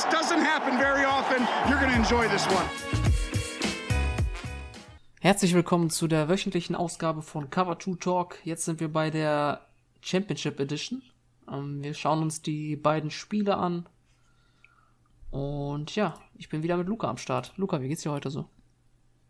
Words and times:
This 0.00 0.12
doesn't 0.12 0.42
happen 0.42 0.78
very 0.78 1.04
often. 1.04 1.46
You're 1.68 1.78
going 1.78 1.92
to 1.92 1.98
enjoy 1.98 2.26
this 2.28 2.46
one. 2.46 2.64
Herzlich 5.20 5.52
willkommen 5.52 5.90
zu 5.90 6.08
der 6.08 6.26
wöchentlichen 6.30 6.74
Ausgabe 6.74 7.20
von 7.20 7.50
Cover 7.50 7.78
2 7.78 7.96
Talk. 8.00 8.38
Jetzt 8.46 8.64
sind 8.64 8.80
wir 8.80 8.90
bei 8.90 9.10
der 9.10 9.60
Championship 10.00 10.58
Edition. 10.58 11.02
Ähm, 11.52 11.82
wir 11.82 11.92
schauen 11.92 12.22
uns 12.22 12.40
die 12.40 12.76
beiden 12.76 13.10
Spiele 13.10 13.58
an. 13.58 13.90
Und 15.30 15.94
ja, 15.96 16.14
ich 16.34 16.48
bin 16.48 16.62
wieder 16.62 16.78
mit 16.78 16.88
Luca 16.88 17.10
am 17.10 17.18
Start. 17.18 17.52
Luca, 17.58 17.82
wie 17.82 17.88
geht's 17.88 18.00
dir 18.00 18.12
heute 18.12 18.30
so? 18.30 18.48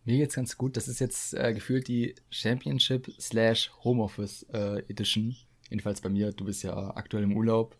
Mir 0.04 0.18
geht's 0.18 0.36
ganz 0.36 0.56
gut. 0.56 0.76
Das 0.76 0.86
ist 0.86 1.00
jetzt 1.00 1.34
äh, 1.34 1.52
gefühlt 1.52 1.88
die 1.88 2.14
Championship 2.30 3.10
slash 3.18 3.72
Homeoffice 3.82 4.44
äh, 4.52 4.84
Edition. 4.88 5.34
Jedenfalls 5.68 6.00
bei 6.00 6.10
mir. 6.10 6.30
Du 6.30 6.44
bist 6.44 6.62
ja 6.62 6.94
aktuell 6.94 7.24
im 7.24 7.36
Urlaub. 7.36 7.74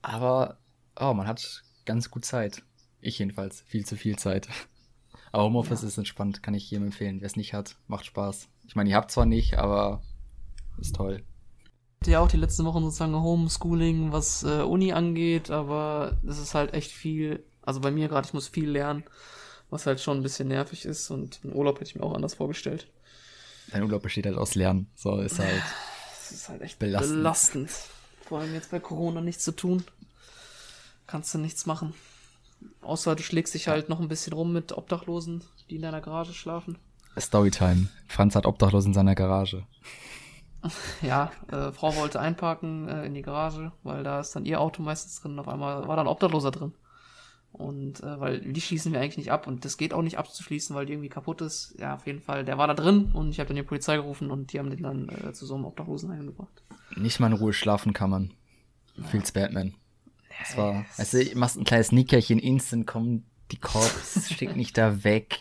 Aber 0.00 0.61
oh, 0.98 1.14
man 1.14 1.26
hat 1.26 1.62
ganz 1.84 2.10
gut 2.10 2.24
Zeit. 2.24 2.62
Ich 3.00 3.18
jedenfalls. 3.18 3.62
Viel 3.66 3.84
zu 3.84 3.96
viel 3.96 4.16
Zeit. 4.16 4.48
Aber 5.32 5.44
Homeoffice 5.44 5.82
ja. 5.82 5.88
ist 5.88 5.98
entspannt. 5.98 6.42
Kann 6.42 6.54
ich 6.54 6.70
jedem 6.70 6.86
empfehlen. 6.86 7.20
Wer 7.20 7.26
es 7.26 7.36
nicht 7.36 7.54
hat, 7.54 7.76
macht 7.86 8.04
Spaß. 8.06 8.48
Ich 8.66 8.76
meine, 8.76 8.90
ihr 8.90 8.96
habt 8.96 9.10
zwar 9.10 9.26
nicht, 9.26 9.58
aber 9.58 10.02
ist 10.78 10.94
toll. 10.94 11.22
Ja, 12.04 12.20
auch 12.20 12.28
die 12.28 12.36
letzten 12.36 12.64
Wochen 12.64 12.82
sozusagen 12.82 13.14
Homeschooling, 13.14 14.12
was 14.12 14.44
äh, 14.44 14.62
Uni 14.62 14.92
angeht, 14.92 15.50
aber 15.50 16.18
es 16.26 16.38
ist 16.38 16.54
halt 16.54 16.74
echt 16.74 16.90
viel. 16.90 17.44
Also 17.62 17.80
bei 17.80 17.90
mir 17.90 18.08
gerade, 18.08 18.26
ich 18.26 18.34
muss 18.34 18.48
viel 18.48 18.68
lernen 18.68 19.04
was 19.72 19.86
halt 19.86 20.00
schon 20.00 20.18
ein 20.18 20.22
bisschen 20.22 20.48
nervig 20.48 20.84
ist 20.84 21.10
und 21.10 21.40
einen 21.42 21.54
Urlaub 21.54 21.80
hätte 21.80 21.88
ich 21.88 21.96
mir 21.96 22.02
auch 22.02 22.14
anders 22.14 22.34
vorgestellt. 22.34 22.88
Dein 23.72 23.82
Urlaub 23.82 24.02
besteht 24.02 24.26
halt 24.26 24.36
aus 24.36 24.54
Lernen, 24.54 24.88
so 24.94 25.18
ist 25.18 25.38
halt. 25.38 25.62
Das 26.22 26.40
ist 26.40 26.48
halt 26.48 26.62
echt 26.62 26.78
belastend. 26.78 27.16
belastend. 27.16 27.70
Vor 28.26 28.38
allem 28.38 28.54
jetzt 28.54 28.70
bei 28.70 28.80
Corona 28.80 29.20
nichts 29.20 29.44
zu 29.44 29.52
tun. 29.52 29.84
Kannst 31.06 31.34
du 31.34 31.38
nichts 31.38 31.66
machen. 31.66 31.94
Außer 32.80 33.16
du 33.16 33.22
schlägst 33.22 33.54
dich 33.54 33.68
halt 33.68 33.88
noch 33.88 34.00
ein 34.00 34.08
bisschen 34.08 34.32
rum 34.32 34.52
mit 34.52 34.72
Obdachlosen, 34.72 35.44
die 35.68 35.76
in 35.76 35.82
deiner 35.82 36.00
Garage 36.00 36.32
schlafen. 36.32 36.78
Storytime. 37.18 37.88
Franz 38.08 38.34
hat 38.34 38.46
Obdachlosen 38.46 38.90
in 38.90 38.94
seiner 38.94 39.14
Garage. 39.14 39.66
Ja, 41.02 41.32
äh, 41.50 41.72
Frau 41.72 41.96
wollte 41.96 42.20
einparken 42.20 42.88
äh, 42.88 43.04
in 43.04 43.14
die 43.14 43.22
Garage, 43.22 43.72
weil 43.82 44.04
da 44.04 44.20
ist 44.20 44.36
dann 44.36 44.44
ihr 44.44 44.60
Auto 44.60 44.80
meistens 44.80 45.20
drin. 45.20 45.36
Auf 45.40 45.48
einmal 45.48 45.88
war 45.88 45.96
da 45.96 46.02
ein 46.02 46.08
Obdachloser 46.08 46.52
drin. 46.52 46.72
Und 47.52 48.00
äh, 48.00 48.20
weil 48.20 48.40
die 48.40 48.60
schließen 48.60 48.92
wir 48.92 49.00
eigentlich 49.00 49.18
nicht 49.18 49.32
ab 49.32 49.46
und 49.46 49.64
das 49.64 49.76
geht 49.76 49.92
auch 49.92 50.02
nicht 50.02 50.18
abzuschließen, 50.18 50.74
weil 50.74 50.86
die 50.86 50.92
irgendwie 50.92 51.10
kaputt 51.10 51.42
ist. 51.42 51.74
Ja, 51.78 51.96
auf 51.96 52.06
jeden 52.06 52.20
Fall, 52.20 52.44
der 52.44 52.56
war 52.56 52.66
da 52.66 52.74
drin 52.74 53.10
und 53.12 53.30
ich 53.30 53.40
habe 53.40 53.48
dann 53.48 53.56
die 53.56 53.62
Polizei 53.62 53.96
gerufen 53.96 54.30
und 54.30 54.52
die 54.52 54.58
haben 54.58 54.70
den 54.70 54.82
dann 54.82 55.08
äh, 55.08 55.32
zu 55.34 55.44
so 55.44 55.54
einem 55.54 55.66
Obdachlosen 55.66 56.10
eingebracht. 56.10 56.62
Nicht 56.96 57.20
mal 57.20 57.26
in 57.26 57.34
Ruhe 57.34 57.52
schlafen 57.52 57.92
kann 57.92 58.10
man. 58.10 58.32
Ja. 58.96 59.04
Feels 59.04 59.32
Batman. 59.32 59.74
Das 60.42 60.56
war, 60.56 60.84
also 60.96 61.18
du 61.18 61.38
machst 61.38 61.56
ein 61.56 61.64
kleines 61.64 61.92
Nickerchen, 61.92 62.38
instant 62.38 62.86
kommen 62.86 63.26
die 63.50 63.58
Cops, 63.58 64.28
schick 64.36 64.56
nicht 64.56 64.76
da 64.76 65.04
weg. 65.04 65.40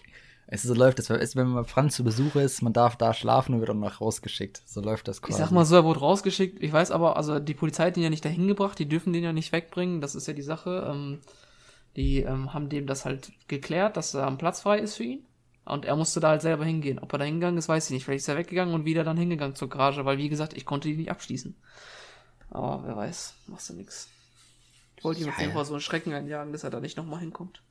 Es 0.53 0.63
so 0.63 0.73
läuft 0.73 0.99
das, 0.99 1.09
wenn 1.09 1.47
man 1.47 1.63
Franz 1.63 1.95
zu 1.95 2.03
Besuch 2.03 2.35
ist, 2.35 2.61
man 2.61 2.73
darf 2.73 2.97
da 2.97 3.13
schlafen 3.13 3.53
und 3.53 3.61
wird 3.61 3.69
dann 3.69 3.79
noch 3.79 4.01
rausgeschickt. 4.01 4.61
So 4.65 4.81
läuft 4.81 5.07
das 5.07 5.21
quasi. 5.21 5.31
Ich 5.31 5.37
sag 5.37 5.51
mal 5.51 5.63
so, 5.63 5.75
er 5.75 5.85
wurde 5.85 6.01
rausgeschickt. 6.01 6.61
Ich 6.61 6.73
weiß 6.73 6.91
aber, 6.91 7.15
also 7.15 7.39
die 7.39 7.53
Polizei 7.53 7.85
hat 7.85 7.95
ihn 7.95 8.03
ja 8.03 8.09
nicht 8.09 8.25
dahin 8.25 8.49
gebracht, 8.49 8.77
die 8.77 8.89
dürfen 8.89 9.13
den 9.13 9.23
ja 9.23 9.31
nicht 9.31 9.53
wegbringen, 9.53 10.01
das 10.01 10.13
ist 10.13 10.27
ja 10.27 10.33
die 10.33 10.41
Sache. 10.41 10.91
Ähm, 10.91 11.19
die 11.95 12.19
ähm, 12.19 12.53
haben 12.53 12.67
dem 12.67 12.85
das 12.85 13.05
halt 13.05 13.31
geklärt, 13.47 13.95
dass 13.95 14.11
da 14.11 14.27
ein 14.27 14.37
Platz 14.37 14.61
frei 14.61 14.79
ist 14.79 14.95
für 14.95 15.03
ihn. 15.03 15.25
Und 15.63 15.85
er 15.85 15.95
musste 15.95 16.19
da 16.19 16.29
halt 16.29 16.41
selber 16.41 16.65
hingehen. 16.65 16.99
Ob 16.99 17.13
er 17.13 17.19
da 17.19 17.25
hingegangen 17.25 17.57
ist, 17.57 17.69
weiß 17.69 17.85
ich 17.85 17.91
nicht. 17.91 18.03
Vielleicht 18.03 18.23
ist 18.23 18.27
er 18.27 18.37
weggegangen 18.37 18.73
und 18.73 18.83
wieder 18.83 19.05
dann 19.05 19.15
hingegangen 19.15 19.55
zur 19.55 19.69
Garage, 19.69 20.03
weil 20.03 20.17
wie 20.17 20.29
gesagt, 20.29 20.53
ich 20.53 20.65
konnte 20.65 20.89
die 20.89 20.97
nicht 20.97 21.11
abschließen. 21.11 21.55
Aber 22.49 22.83
wer 22.85 22.97
weiß, 22.97 23.35
machst 23.47 23.69
du 23.69 23.73
nix. 23.75 24.09
Wollte 25.01 25.21
ihm 25.21 25.33
jeden 25.37 25.53
Fall 25.53 25.65
so 25.65 25.73
einen 25.73 25.81
Schrecken 25.81 26.13
einjagen, 26.13 26.53
dass 26.53 26.63
er 26.63 26.69
da 26.69 26.79
nicht 26.79 26.97
nochmal 26.97 27.19
hinkommt. 27.19 27.61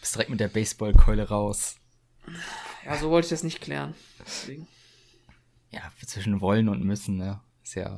Bist 0.00 0.14
direkt 0.14 0.30
mit 0.30 0.40
der 0.40 0.48
Baseballkeule 0.48 1.28
raus. 1.28 1.76
Ja, 2.84 2.96
so 2.96 3.10
wollte 3.10 3.26
ich 3.26 3.30
das 3.30 3.42
nicht 3.42 3.60
klären. 3.60 3.94
Deswegen. 4.20 4.66
Ja, 5.70 5.80
zwischen 6.04 6.40
wollen 6.40 6.68
und 6.68 6.84
müssen, 6.84 7.16
ne? 7.16 7.40
Ist 7.62 7.74
ja, 7.74 7.96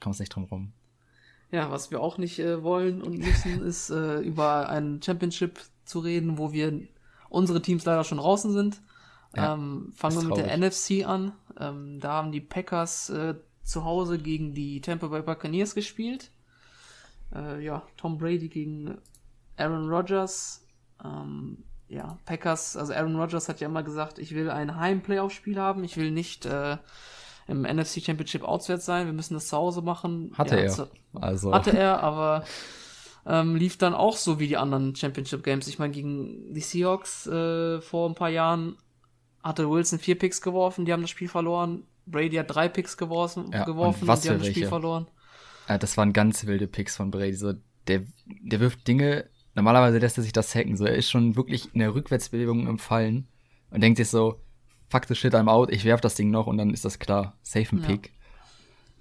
kommst 0.00 0.20
nicht 0.20 0.34
drum 0.34 0.44
rum. 0.44 0.72
Ja, 1.50 1.70
was 1.70 1.90
wir 1.90 2.00
auch 2.00 2.18
nicht 2.18 2.38
äh, 2.38 2.62
wollen 2.62 3.02
und 3.02 3.18
müssen, 3.18 3.62
ist 3.66 3.90
äh, 3.90 4.20
über 4.20 4.68
ein 4.68 5.00
Championship 5.02 5.60
zu 5.84 6.00
reden, 6.00 6.38
wo 6.38 6.52
wir 6.52 6.80
unsere 7.28 7.62
Teams 7.62 7.84
leider 7.84 8.04
schon 8.04 8.18
draußen 8.18 8.52
sind. 8.52 8.80
Ja, 9.36 9.54
ähm, 9.54 9.92
fangen 9.94 10.16
wir 10.16 10.28
mit 10.28 10.36
der 10.36 10.56
NFC 10.56 11.06
an. 11.06 11.32
Ähm, 11.58 12.00
da 12.00 12.12
haben 12.12 12.32
die 12.32 12.40
Packers 12.40 13.10
äh, 13.10 13.34
zu 13.62 13.84
Hause 13.84 14.18
gegen 14.18 14.54
die 14.54 14.80
Tampa 14.80 15.08
Bay 15.08 15.22
Buccaneers 15.22 15.74
gespielt. 15.74 16.30
Äh, 17.34 17.62
ja, 17.62 17.82
Tom 17.96 18.18
Brady 18.18 18.48
gegen 18.48 18.98
Aaron 19.56 19.88
Rodgers. 19.88 20.66
Ähm, 21.04 21.64
ja, 21.88 22.18
Packers, 22.24 22.76
also 22.76 22.92
Aaron 22.92 23.16
Rodgers 23.16 23.48
hat 23.48 23.60
ja 23.60 23.68
immer 23.68 23.82
gesagt, 23.82 24.18
ich 24.18 24.34
will 24.34 24.50
ein 24.50 24.76
Heim-Playoff-Spiel 24.76 25.58
haben. 25.58 25.84
Ich 25.84 25.96
will 25.96 26.10
nicht 26.10 26.46
äh, 26.46 26.76
im 27.46 27.62
NFC 27.62 28.02
Championship 28.02 28.42
auswärts 28.42 28.86
sein. 28.86 29.06
Wir 29.06 29.12
müssen 29.12 29.34
das 29.34 29.48
zu 29.48 29.56
Hause 29.56 29.82
machen. 29.82 30.32
Hatte 30.36 30.56
ja, 30.56 30.62
er. 30.62 30.88
Also. 31.20 31.52
Hatte 31.52 31.76
er, 31.76 32.02
aber 32.02 32.44
ähm, 33.26 33.56
lief 33.56 33.78
dann 33.78 33.94
auch 33.94 34.16
so 34.16 34.38
wie 34.38 34.48
die 34.48 34.56
anderen 34.56 34.94
Championship 34.96 35.42
Games. 35.42 35.66
Ich 35.68 35.78
meine, 35.78 35.92
gegen 35.92 36.52
die 36.52 36.60
Seahawks 36.60 37.26
äh, 37.26 37.80
vor 37.80 38.08
ein 38.08 38.14
paar 38.14 38.30
Jahren 38.30 38.76
hatte 39.42 39.70
Wilson 39.70 39.98
vier 39.98 40.18
Picks 40.18 40.40
geworfen, 40.40 40.86
die 40.86 40.92
haben 40.92 41.02
das 41.02 41.10
Spiel 41.10 41.28
verloren. 41.28 41.84
Brady 42.06 42.36
hat 42.36 42.54
drei 42.54 42.68
Picks 42.68 42.96
geworfen, 42.96 43.50
ja, 43.52 43.64
geworfen 43.64 44.08
und, 44.08 44.14
und 44.14 44.24
die 44.24 44.28
haben 44.28 44.38
das 44.38 44.46
welche? 44.46 44.60
Spiel 44.60 44.68
verloren. 44.68 45.06
Ja, 45.68 45.78
das 45.78 45.96
waren 45.96 46.12
ganz 46.12 46.46
wilde 46.46 46.66
Picks 46.66 46.96
von 46.96 47.10
Brady. 47.10 47.34
So, 47.34 47.54
der, 47.86 48.02
der 48.26 48.60
wirft 48.60 48.86
Dinge, 48.86 49.26
normalerweise 49.54 49.98
lässt 49.98 50.18
er 50.18 50.22
sich 50.22 50.32
das 50.32 50.54
hacken. 50.54 50.76
So, 50.76 50.84
er 50.84 50.94
ist 50.94 51.10
schon 51.10 51.36
wirklich 51.36 51.74
in 51.74 51.80
der 51.80 51.94
Rückwärtsbewegung 51.94 52.66
im 52.66 52.78
Fallen 52.78 53.28
und 53.70 53.82
denkt 53.82 53.98
sich 53.98 54.08
so, 54.08 54.40
fuck 54.88 55.06
the 55.06 55.14
shit, 55.14 55.34
I'm 55.34 55.50
out, 55.50 55.70
ich 55.70 55.84
werf 55.84 56.00
das 56.00 56.14
Ding 56.14 56.30
noch 56.30 56.46
und 56.46 56.58
dann 56.58 56.70
ist 56.70 56.84
das 56.84 56.98
klar. 56.98 57.36
Safe 57.42 57.74
ein 57.74 57.80
ja. 57.80 57.86
Pick. 57.86 58.12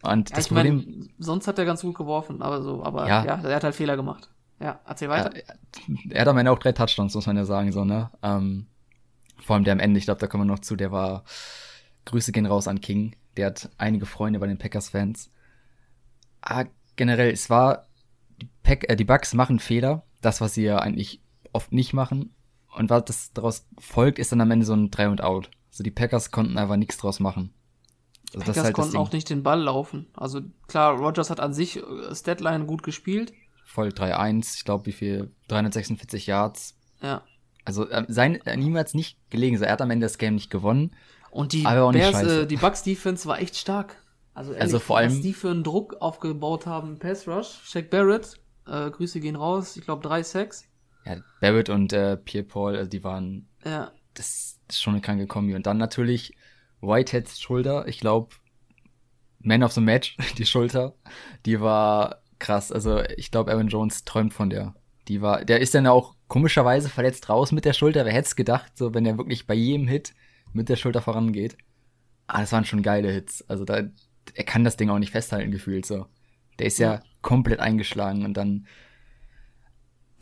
Und 0.01 0.29
ja, 0.29 0.35
das 0.35 0.47
Problem. 0.47 0.75
Mein, 0.75 1.09
sonst 1.17 1.47
hat 1.47 1.57
er 1.57 1.65
ganz 1.65 1.81
gut 1.81 1.95
geworfen, 1.95 2.41
aber 2.41 2.61
so, 2.61 2.83
aber 2.83 3.07
ja, 3.07 3.25
ja 3.25 3.41
er 3.41 3.55
hat 3.55 3.63
halt 3.63 3.75
Fehler 3.75 3.95
gemacht. 3.95 4.29
Ja, 4.59 4.79
erzähl 4.85 5.09
weiter. 5.09 5.35
Er, 5.35 5.57
er 6.09 6.21
hat 6.21 6.27
am 6.27 6.37
Ende 6.37 6.51
auch 6.51 6.59
drei 6.59 6.71
Touchdowns, 6.71 7.15
muss 7.15 7.25
man 7.25 7.37
ja 7.37 7.45
sagen, 7.45 7.71
so, 7.71 7.85
ne? 7.85 8.09
Ähm, 8.21 8.67
vor 9.41 9.55
allem 9.55 9.65
der 9.65 9.73
am 9.73 9.79
Ende, 9.79 9.97
ich 9.97 10.05
glaube, 10.05 10.19
da 10.19 10.27
kommen 10.27 10.43
wir 10.43 10.53
noch 10.53 10.59
zu, 10.59 10.75
der 10.75 10.91
war. 10.91 11.23
Grüße 12.05 12.31
gehen 12.33 12.45
raus 12.45 12.67
an 12.67 12.81
King. 12.81 13.15
Der 13.37 13.47
hat 13.47 13.69
einige 13.77 14.05
Freunde 14.05 14.39
bei 14.39 14.47
den 14.47 14.57
Packers-Fans. 14.57 15.31
Ah, 16.43 16.65
generell, 16.95 17.31
es 17.31 17.49
war. 17.49 17.87
Die, 18.41 18.49
Pack, 18.63 18.89
äh, 18.89 18.95
die 18.95 19.05
Bucks 19.05 19.33
machen 19.33 19.59
Fehler. 19.59 20.03
Das, 20.21 20.41
was 20.41 20.53
sie 20.53 20.63
ja 20.63 20.77
eigentlich 20.77 21.21
oft 21.53 21.71
nicht 21.71 21.93
machen. 21.93 22.33
Und 22.75 22.89
was 22.89 23.05
das 23.05 23.33
daraus 23.33 23.65
folgt, 23.79 24.19
ist 24.19 24.31
dann 24.31 24.41
am 24.41 24.51
Ende 24.51 24.65
so 24.65 24.73
ein 24.73 24.89
3 24.91 25.09
und 25.09 25.21
Out. 25.21 25.49
Also 25.71 25.83
die 25.83 25.91
Packers 25.91 26.31
konnten 26.31 26.57
einfach 26.57 26.75
nichts 26.75 26.97
draus 26.97 27.19
machen. 27.19 27.53
Also 28.33 28.45
Packers 28.45 28.63
halt 28.63 28.73
konnten 28.75 28.97
auch 28.97 29.11
nicht 29.11 29.29
den 29.29 29.43
Ball 29.43 29.61
laufen. 29.61 30.07
Also 30.15 30.41
klar, 30.67 30.93
Rogers 30.93 31.29
hat 31.29 31.39
an 31.39 31.53
sich 31.53 31.77
äh, 31.77 32.15
Statline 32.15 32.65
gut 32.65 32.83
gespielt. 32.83 33.33
Voll 33.65 33.89
3-1, 33.89 34.57
ich 34.57 34.65
glaube, 34.65 34.87
wie 34.87 34.91
viel? 34.91 35.31
346 35.47 36.27
Yards. 36.27 36.75
Ja. 37.01 37.23
Also 37.65 37.87
äh, 37.89 38.05
sein, 38.07 38.35
äh, 38.45 38.57
niemals 38.57 38.93
nicht 38.93 39.17
gelegen. 39.29 39.55
Also, 39.55 39.65
er 39.65 39.73
hat 39.73 39.81
am 39.81 39.91
Ende 39.91 40.05
das 40.05 40.17
Game 40.17 40.35
nicht 40.35 40.49
gewonnen. 40.49 40.91
Und 41.31 41.53
die, 41.53 41.63
Bears, 41.63 42.21
äh, 42.21 42.45
die 42.45 42.57
Bucks 42.57 42.83
Defense 42.83 43.27
war 43.27 43.39
echt 43.39 43.55
stark. 43.55 44.02
Also, 44.33 44.51
ehrlich, 44.51 44.63
also 44.63 44.79
vor 44.79 44.97
allem, 44.97 45.11
was 45.11 45.21
die 45.21 45.33
für 45.33 45.51
einen 45.51 45.63
Druck 45.63 45.95
aufgebaut 45.99 46.65
haben, 46.65 46.97
Pass 46.99 47.27
Rush. 47.27 47.59
Shaq 47.65 47.89
Barrett, 47.89 48.39
äh, 48.67 48.89
Grüße 48.89 49.19
gehen 49.19 49.35
raus, 49.35 49.77
ich 49.77 49.83
glaube 49.83 50.01
drei 50.01 50.23
Sacks. 50.23 50.67
Ja, 51.05 51.17
Barrett 51.41 51.69
und 51.69 51.93
äh, 51.93 52.17
Pierre 52.17 52.45
Paul, 52.45 52.75
also 52.75 52.89
die 52.89 53.03
waren. 53.03 53.47
Ja 53.63 53.91
das 54.13 54.59
ist 54.69 54.81
schon 54.81 54.93
eine 54.93 55.01
kranke 55.01 55.27
Kombi. 55.27 55.55
Und 55.55 55.65
dann 55.65 55.77
natürlich 55.77 56.35
Whiteheads 56.81 57.39
Schulter, 57.39 57.87
ich 57.87 57.99
glaube, 57.99 58.35
Man 59.39 59.63
of 59.63 59.73
the 59.73 59.81
Match, 59.81 60.17
die 60.37 60.45
Schulter, 60.45 60.95
die 61.45 61.59
war 61.59 62.21
krass. 62.39 62.71
Also 62.71 63.01
ich 63.17 63.31
glaube, 63.31 63.51
Aaron 63.51 63.67
Jones 63.67 64.05
träumt 64.05 64.33
von 64.33 64.49
der. 64.49 64.75
Die 65.07 65.21
war, 65.21 65.43
der 65.43 65.59
ist 65.59 65.75
dann 65.75 65.87
auch 65.87 66.15
komischerweise 66.27 66.89
verletzt 66.89 67.27
raus 67.29 67.51
mit 67.51 67.65
der 67.65 67.73
Schulter. 67.73 68.05
Wer 68.05 68.13
hätte 68.13 68.27
es 68.27 68.35
gedacht, 68.35 68.77
so 68.77 68.93
wenn 68.93 69.05
er 69.05 69.17
wirklich 69.17 69.47
bei 69.47 69.53
jedem 69.53 69.87
Hit 69.87 70.13
mit 70.53 70.69
der 70.69 70.77
Schulter 70.77 71.01
vorangeht. 71.01 71.57
Ah, 72.27 72.39
das 72.39 72.53
waren 72.53 72.63
schon 72.63 72.83
geile 72.83 73.11
Hits. 73.11 73.43
Also 73.49 73.65
da, 73.65 73.81
er 74.35 74.43
kann 74.43 74.63
das 74.63 74.77
Ding 74.77 74.89
auch 74.89 74.99
nicht 74.99 75.11
festhalten 75.11 75.51
gefühlt 75.51 75.85
so. 75.85 76.07
Der 76.59 76.67
ist 76.67 76.79
ja, 76.79 77.01
komplett 77.23 77.59
eingeschlagen 77.59 78.23
und 78.25 78.35
dann 78.35 78.67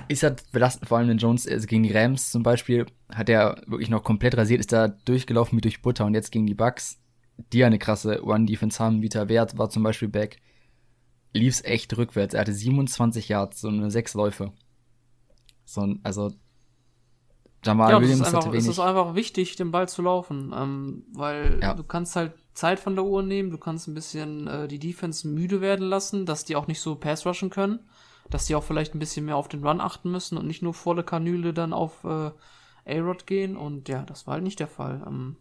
ist 0.07 0.24
halt 0.24 0.50
belastend, 0.51 0.88
vor 0.88 0.98
allem 0.98 1.09
den 1.09 1.18
Jones, 1.18 1.48
also 1.48 1.68
gegen 1.68 1.83
die 1.83 1.92
Rams 1.92 2.31
zum 2.31 2.44
Beispiel, 2.44 2.86
hat 3.13 3.27
er 3.27 3.62
wirklich 3.68 3.89
noch 3.89 4.03
komplett 4.03 4.38
rasiert, 4.38 4.62
ist 4.62 4.71
da 4.71 4.88
durchgelaufen 4.88 5.57
wie 5.57 5.62
durch 5.62 5.81
Butter 5.81 6.06
und 6.06 6.13
jetzt 6.13 6.31
gegen 6.31 6.45
die 6.45 6.53
Bucks, 6.53 7.00
die 7.51 7.59
ja 7.59 7.68
eine 7.68 7.80
krasse 7.80 8.24
One-Defense 8.24 8.80
haben, 8.80 9.01
Vita 9.01 9.27
Wert 9.27 9.57
war 9.57 9.69
zum 9.69 9.83
Beispiel 9.83 10.07
back, 10.07 10.38
lief's 11.33 11.63
echt 11.63 11.95
rückwärts. 11.97 12.33
Er 12.33 12.42
hatte 12.42 12.54
27 12.54 13.30
Yards, 13.30 13.62
so 13.62 13.68
eine 13.68 13.92
sechs 13.92 14.13
Läufe. 14.13 14.54
So, 15.65 15.95
also 16.04 16.31
Jamal 17.63 17.92
ja, 17.92 18.01
Williams 18.01 18.27
ist, 18.27 18.33
einfach, 18.33 18.54
es 18.54 18.68
ist 18.68 18.80
einfach 18.80 19.15
wichtig, 19.15 19.56
den 19.56 19.71
Ball 19.71 19.88
zu 19.88 20.01
laufen, 20.01 20.51
ähm, 20.56 21.04
weil 21.13 21.59
ja. 21.62 21.74
du 21.75 21.83
kannst 21.83 22.15
halt 22.15 22.33
Zeit 22.53 22.80
von 22.80 22.95
der 22.95 23.06
Uhr 23.06 23.24
nehmen, 23.24 23.50
du 23.50 23.57
kannst 23.57 23.88
ein 23.88 23.94
bisschen 23.94 24.48
äh, 24.48 24.68
die 24.68 24.80
Defense 24.80 25.27
müde 25.27 25.62
werden 25.62 25.88
lassen, 25.88 26.25
dass 26.25 26.45
die 26.45 26.56
auch 26.56 26.68
nicht 26.68 26.81
so 26.81 26.95
Pass 26.95 27.25
rushen 27.25 27.50
können. 27.50 27.80
dass 28.30 28.45
die 28.45 28.56
auch 28.56 28.63
vielleicht 28.63 28.95
ein 28.95 29.00
bisschen 29.00 29.25
mehr 29.25 29.36
auf 29.36 29.50
den 29.50 29.65
Run 29.65 29.81
achten 29.81 30.09
müssen 30.09 30.38
und 30.38 30.48
nicht 30.48 30.62
nur 30.62 30.74
volle 30.74 31.03
Kanüle 31.03 31.53
dann 31.53 31.74
auf 31.74 32.03
äh, 32.03 32.31
A-Rod 32.86 33.27
gehen. 33.27 33.57
Und 33.57 33.89
ja, 33.89 34.03
das 34.03 34.25
war 34.25 34.36
halt 34.36 34.44
nicht 34.44 34.59
der 34.59 34.68
Fall. 34.68 35.03
Ähm, 35.06 35.36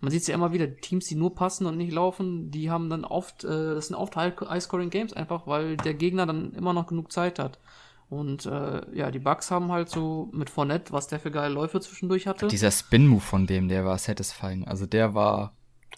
man 0.00 0.10
sieht 0.10 0.22
es 0.22 0.28
ja 0.28 0.34
immer 0.34 0.52
wieder, 0.52 0.76
Teams, 0.76 1.06
die 1.06 1.14
nur 1.16 1.34
passen 1.34 1.66
und 1.66 1.76
nicht 1.76 1.92
laufen, 1.92 2.50
die 2.50 2.70
haben 2.70 2.88
dann 2.88 3.04
oft, 3.04 3.44
äh, 3.44 3.74
das 3.74 3.88
sind 3.88 3.96
oft 3.96 4.16
High-Scoring-Games 4.16 5.12
einfach, 5.12 5.46
weil 5.46 5.76
der 5.76 5.94
Gegner 5.94 6.24
dann 6.24 6.52
immer 6.54 6.72
noch 6.72 6.86
genug 6.86 7.12
Zeit 7.12 7.38
hat. 7.38 7.58
Und 8.08 8.46
äh, 8.46 8.80
ja, 8.96 9.10
die 9.10 9.18
Bugs 9.20 9.50
haben 9.50 9.70
halt 9.70 9.88
so 9.88 10.30
mit 10.32 10.50
Fournette, 10.50 10.92
was 10.92 11.06
der 11.06 11.20
für 11.20 11.30
geile 11.30 11.52
Läufe 11.52 11.80
zwischendurch 11.80 12.26
hatte. 12.26 12.48
Dieser 12.48 12.70
Spin-Move 12.70 13.20
von 13.20 13.46
dem, 13.46 13.68
der 13.68 13.84
war 13.84 13.98
satisfying. 13.98 14.66
Also 14.66 14.86
der 14.86 15.14
war, 15.14 15.54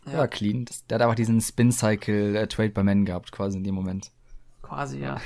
ja. 0.06 0.12
ja 0.12 0.26
clean. 0.26 0.64
Das, 0.64 0.86
der 0.86 0.96
hat 0.96 1.02
einfach 1.02 1.14
diesen 1.14 1.40
Spin-Cycle-Trade 1.40 2.68
äh, 2.68 2.72
bei 2.72 2.82
Men 2.82 3.04
gehabt, 3.04 3.32
quasi 3.32 3.58
in 3.58 3.64
dem 3.64 3.74
Moment. 3.74 4.10
Quasi, 4.62 4.98
ja. 4.98 5.20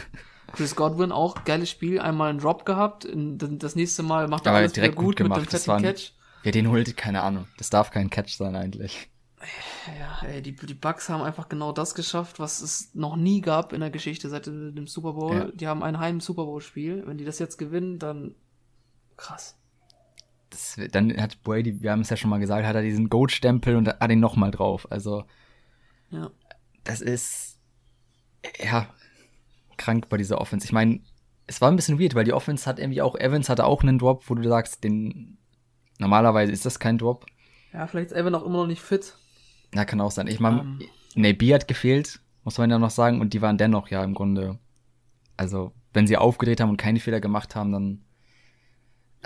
Chris 0.52 0.76
Godwin 0.76 1.12
auch 1.12 1.44
geiles 1.44 1.70
Spiel, 1.70 2.00
einmal 2.00 2.30
einen 2.30 2.38
Drop 2.38 2.64
gehabt, 2.64 3.06
das 3.12 3.74
nächste 3.74 4.02
Mal 4.02 4.28
macht 4.28 4.46
er 4.46 4.52
alles 4.52 4.72
direkt 4.72 4.96
gut, 4.96 5.06
gut 5.06 5.16
gemacht. 5.16 5.40
mit 5.40 5.52
dem 5.52 5.58
fetten 5.58 5.82
Catch. 5.82 6.12
Wer 6.42 6.52
den 6.52 6.68
holt, 6.70 6.96
keine 6.96 7.22
Ahnung. 7.22 7.48
Das 7.58 7.70
darf 7.70 7.90
kein 7.90 8.08
Catch 8.10 8.36
sein 8.36 8.54
eigentlich. 8.54 9.10
Ja, 9.98 10.26
ey, 10.26 10.40
die, 10.42 10.54
die 10.54 10.74
Bucks 10.74 11.08
haben 11.08 11.22
einfach 11.22 11.48
genau 11.48 11.72
das 11.72 11.94
geschafft, 11.94 12.38
was 12.38 12.60
es 12.60 12.94
noch 12.94 13.16
nie 13.16 13.40
gab 13.40 13.72
in 13.72 13.80
der 13.80 13.90
Geschichte 13.90 14.28
seit 14.28 14.46
dem 14.46 14.86
Super 14.86 15.12
Bowl. 15.12 15.36
Ja. 15.36 15.44
Die 15.52 15.68
haben 15.68 15.82
ein 15.82 15.98
heim 15.98 16.20
Super 16.20 16.44
Bowl 16.44 16.60
Spiel. 16.60 17.02
Wenn 17.06 17.18
die 17.18 17.24
das 17.24 17.38
jetzt 17.38 17.58
gewinnen, 17.58 17.98
dann 17.98 18.34
krass. 19.16 19.58
Das, 20.50 20.80
dann 20.92 21.16
hat 21.20 21.42
Brady, 21.42 21.82
wir 21.82 21.90
haben 21.90 22.02
es 22.02 22.10
ja 22.10 22.16
schon 22.16 22.30
mal 22.30 22.38
gesagt, 22.38 22.66
hat 22.66 22.76
er 22.76 22.82
diesen 22.82 23.08
Goat-Stempel 23.08 23.76
und 23.76 23.88
hat 23.88 24.10
ihn 24.10 24.20
nochmal 24.20 24.50
drauf. 24.50 24.86
Also, 24.90 25.24
ja. 26.10 26.30
das 26.84 27.00
ist, 27.00 27.58
ja, 28.62 28.88
krank 29.76 30.08
bei 30.08 30.16
dieser 30.16 30.40
Offense. 30.40 30.64
Ich 30.64 30.72
meine, 30.72 31.00
es 31.46 31.60
war 31.60 31.70
ein 31.70 31.76
bisschen 31.76 32.00
weird, 32.00 32.14
weil 32.14 32.24
die 32.24 32.32
Offense 32.32 32.66
hat 32.66 32.78
irgendwie 32.78 33.02
auch, 33.02 33.16
Evans 33.16 33.48
hatte 33.48 33.64
auch 33.64 33.82
einen 33.82 33.98
Drop, 33.98 34.28
wo 34.28 34.34
du 34.34 34.48
sagst, 34.48 34.84
den 34.84 35.38
Normalerweise 35.98 36.52
ist 36.52 36.66
das 36.66 36.78
kein 36.78 36.98
Drop. 36.98 37.26
Ja, 37.72 37.86
vielleicht 37.86 38.10
ist 38.10 38.16
Evan 38.16 38.34
auch 38.34 38.44
immer 38.44 38.58
noch 38.58 38.66
nicht 38.66 38.82
fit. 38.82 39.14
Ja, 39.74 39.84
kann 39.84 40.00
auch 40.00 40.10
sein. 40.10 40.26
Ich 40.26 40.40
meine, 40.40 40.60
um. 40.60 40.80
Ähm. 40.80 40.88
Nabi 41.14 41.48
hat 41.48 41.66
gefehlt, 41.66 42.20
muss 42.44 42.58
man 42.58 42.70
ja 42.70 42.78
noch 42.78 42.90
sagen, 42.90 43.22
und 43.22 43.32
die 43.32 43.40
waren 43.40 43.56
dennoch 43.56 43.88
ja 43.88 44.04
im 44.04 44.12
Grunde. 44.12 44.58
Also, 45.38 45.72
wenn 45.94 46.06
sie 46.06 46.18
aufgedreht 46.18 46.60
haben 46.60 46.68
und 46.68 46.76
keine 46.76 47.00
Fehler 47.00 47.20
gemacht 47.20 47.54
haben, 47.54 47.72
dann. 47.72 48.02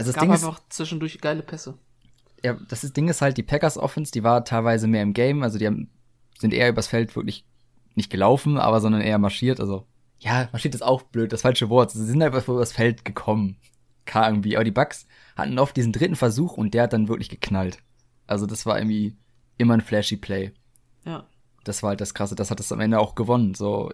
Also 0.00 0.12
das 0.12 0.14
gab 0.16 0.22
Ding 0.24 0.32
einfach 0.32 0.58
ist, 0.58 0.72
zwischendurch 0.72 1.20
geile 1.20 1.42
Pässe. 1.42 1.78
Ja, 2.42 2.54
das 2.68 2.84
ist, 2.84 2.96
Ding 2.96 3.08
ist 3.08 3.22
halt, 3.22 3.36
die 3.36 3.42
Packers 3.42 3.76
Offense, 3.76 4.12
die 4.12 4.24
war 4.24 4.44
teilweise 4.44 4.86
mehr 4.86 5.02
im 5.02 5.12
Game, 5.12 5.42
also 5.42 5.58
die 5.58 5.66
haben, 5.66 5.90
sind 6.38 6.54
eher 6.54 6.68
übers 6.70 6.88
Feld 6.88 7.14
wirklich 7.16 7.44
nicht 7.94 8.10
gelaufen, 8.10 8.58
aber 8.58 8.80
sondern 8.80 9.02
eher 9.02 9.18
marschiert, 9.18 9.60
also 9.60 9.86
ja, 10.20 10.48
marschiert 10.52 10.74
ist 10.74 10.82
auch 10.82 11.02
blöd, 11.02 11.32
das 11.32 11.42
falsche 11.42 11.70
Wort. 11.70 11.90
Sie 11.90 12.04
sind 12.04 12.22
einfach 12.22 12.46
übers 12.46 12.72
Feld 12.72 13.04
gekommen. 13.04 13.56
irgendwie. 14.14 14.56
Aber 14.56 14.64
die 14.64 14.70
Bugs 14.70 15.06
hatten 15.34 15.58
oft 15.58 15.76
diesen 15.76 15.92
dritten 15.92 16.16
Versuch 16.16 16.56
und 16.56 16.74
der 16.74 16.84
hat 16.84 16.92
dann 16.92 17.08
wirklich 17.08 17.30
geknallt. 17.30 17.78
Also 18.26 18.46
das 18.46 18.66
war 18.66 18.78
irgendwie 18.78 19.16
immer 19.56 19.74
ein 19.74 19.80
flashy 19.80 20.16
Play. 20.16 20.52
Ja. 21.04 21.26
Das 21.64 21.82
war 21.82 21.90
halt 21.90 22.00
das 22.00 22.14
Krasse. 22.14 22.34
Das 22.34 22.50
hat 22.50 22.60
es 22.60 22.72
am 22.72 22.80
Ende 22.80 22.98
auch 22.98 23.14
gewonnen. 23.14 23.54
So. 23.54 23.92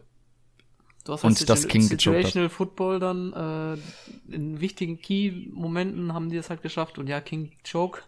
Du 1.06 1.12
hast 1.12 1.25
und 1.25 1.49
das 1.49 1.69
King 1.69 1.82
Situational 1.82 2.49
Football 2.49 2.99
dann 2.99 3.32
äh, 3.32 4.35
in 4.35 4.61
wichtigen 4.61 5.00
Key-Momenten 5.00 6.12
haben 6.12 6.31
die 6.31 6.37
es 6.37 6.50
halt 6.50 6.62
geschafft. 6.62 6.99
Und 6.99 7.08
ja, 7.08 7.20
King 7.20 7.53
Choke. 7.70 8.03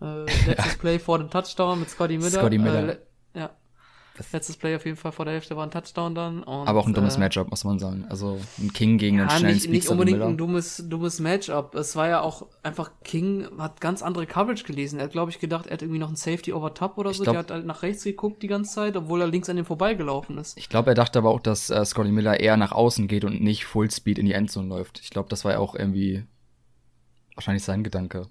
Äh, 0.00 0.22
letztes 0.46 0.72
ja. 0.72 0.78
Play 0.78 0.98
vor 0.98 1.18
dem 1.18 1.28
Touchdown 1.28 1.80
mit 1.80 1.90
Scotty 1.90 2.16
Miller. 2.16 2.30
Scotty 2.30 2.58
Miller. 2.58 2.88
Äh, 2.88 2.98
ja, 3.34 3.50
Letztes 4.32 4.56
Play 4.56 4.74
auf 4.76 4.84
jeden 4.84 4.96
Fall 4.96 5.12
vor 5.12 5.24
der 5.24 5.34
Hälfte 5.34 5.56
war 5.56 5.64
ein 5.64 5.70
Touchdown 5.70 6.14
dann. 6.14 6.42
Und, 6.42 6.68
aber 6.68 6.80
auch 6.80 6.86
ein 6.86 6.94
dummes 6.94 7.16
äh, 7.16 7.20
Matchup, 7.20 7.50
muss 7.50 7.64
man 7.64 7.78
sagen. 7.78 8.06
Also 8.08 8.40
ein 8.58 8.72
King 8.72 8.98
gegen 8.98 9.20
einen 9.20 9.30
schnellen 9.30 9.54
nicht, 9.54 9.68
nicht 9.68 9.88
unbedingt 9.88 10.20
ein 10.20 10.36
dummes, 10.36 10.84
dummes 10.88 11.20
Matchup. 11.20 11.74
Es 11.74 11.96
war 11.96 12.08
ja 12.08 12.20
auch 12.20 12.46
einfach, 12.62 12.90
King 13.04 13.46
hat 13.58 13.80
ganz 13.80 14.02
andere 14.02 14.26
Coverage 14.26 14.64
gelesen. 14.64 14.98
Er 14.98 15.06
hat, 15.06 15.12
glaube 15.12 15.30
ich, 15.30 15.38
gedacht, 15.38 15.66
er 15.66 15.74
hat 15.74 15.82
irgendwie 15.82 16.00
noch 16.00 16.08
einen 16.08 16.16
Safety 16.16 16.52
over 16.52 16.74
Top 16.74 16.98
oder 16.98 17.12
so. 17.14 17.22
Glaub, 17.22 17.34
der 17.34 17.40
hat 17.40 17.50
halt 17.50 17.66
nach 17.66 17.82
rechts 17.82 18.04
geguckt 18.04 18.42
die 18.42 18.48
ganze 18.48 18.74
Zeit, 18.74 18.96
obwohl 18.96 19.20
er 19.20 19.26
links 19.26 19.48
an 19.48 19.56
dem 19.56 19.64
vorbeigelaufen 19.64 20.38
ist. 20.38 20.58
Ich 20.58 20.68
glaube, 20.68 20.90
er 20.90 20.94
dachte 20.94 21.18
aber 21.18 21.30
auch, 21.30 21.40
dass 21.40 21.70
äh, 21.70 21.84
Scotty 21.84 22.10
Miller 22.10 22.40
eher 22.40 22.56
nach 22.56 22.72
außen 22.72 23.08
geht 23.08 23.24
und 23.24 23.40
nicht 23.40 23.64
Fullspeed 23.64 24.18
in 24.18 24.26
die 24.26 24.32
Endzone 24.32 24.68
läuft. 24.68 25.00
Ich 25.00 25.10
glaube, 25.10 25.28
das 25.28 25.44
war 25.44 25.52
ja 25.52 25.58
auch 25.58 25.74
irgendwie 25.74 26.24
wahrscheinlich 27.34 27.62
sein 27.62 27.84
Gedanke. 27.84 28.26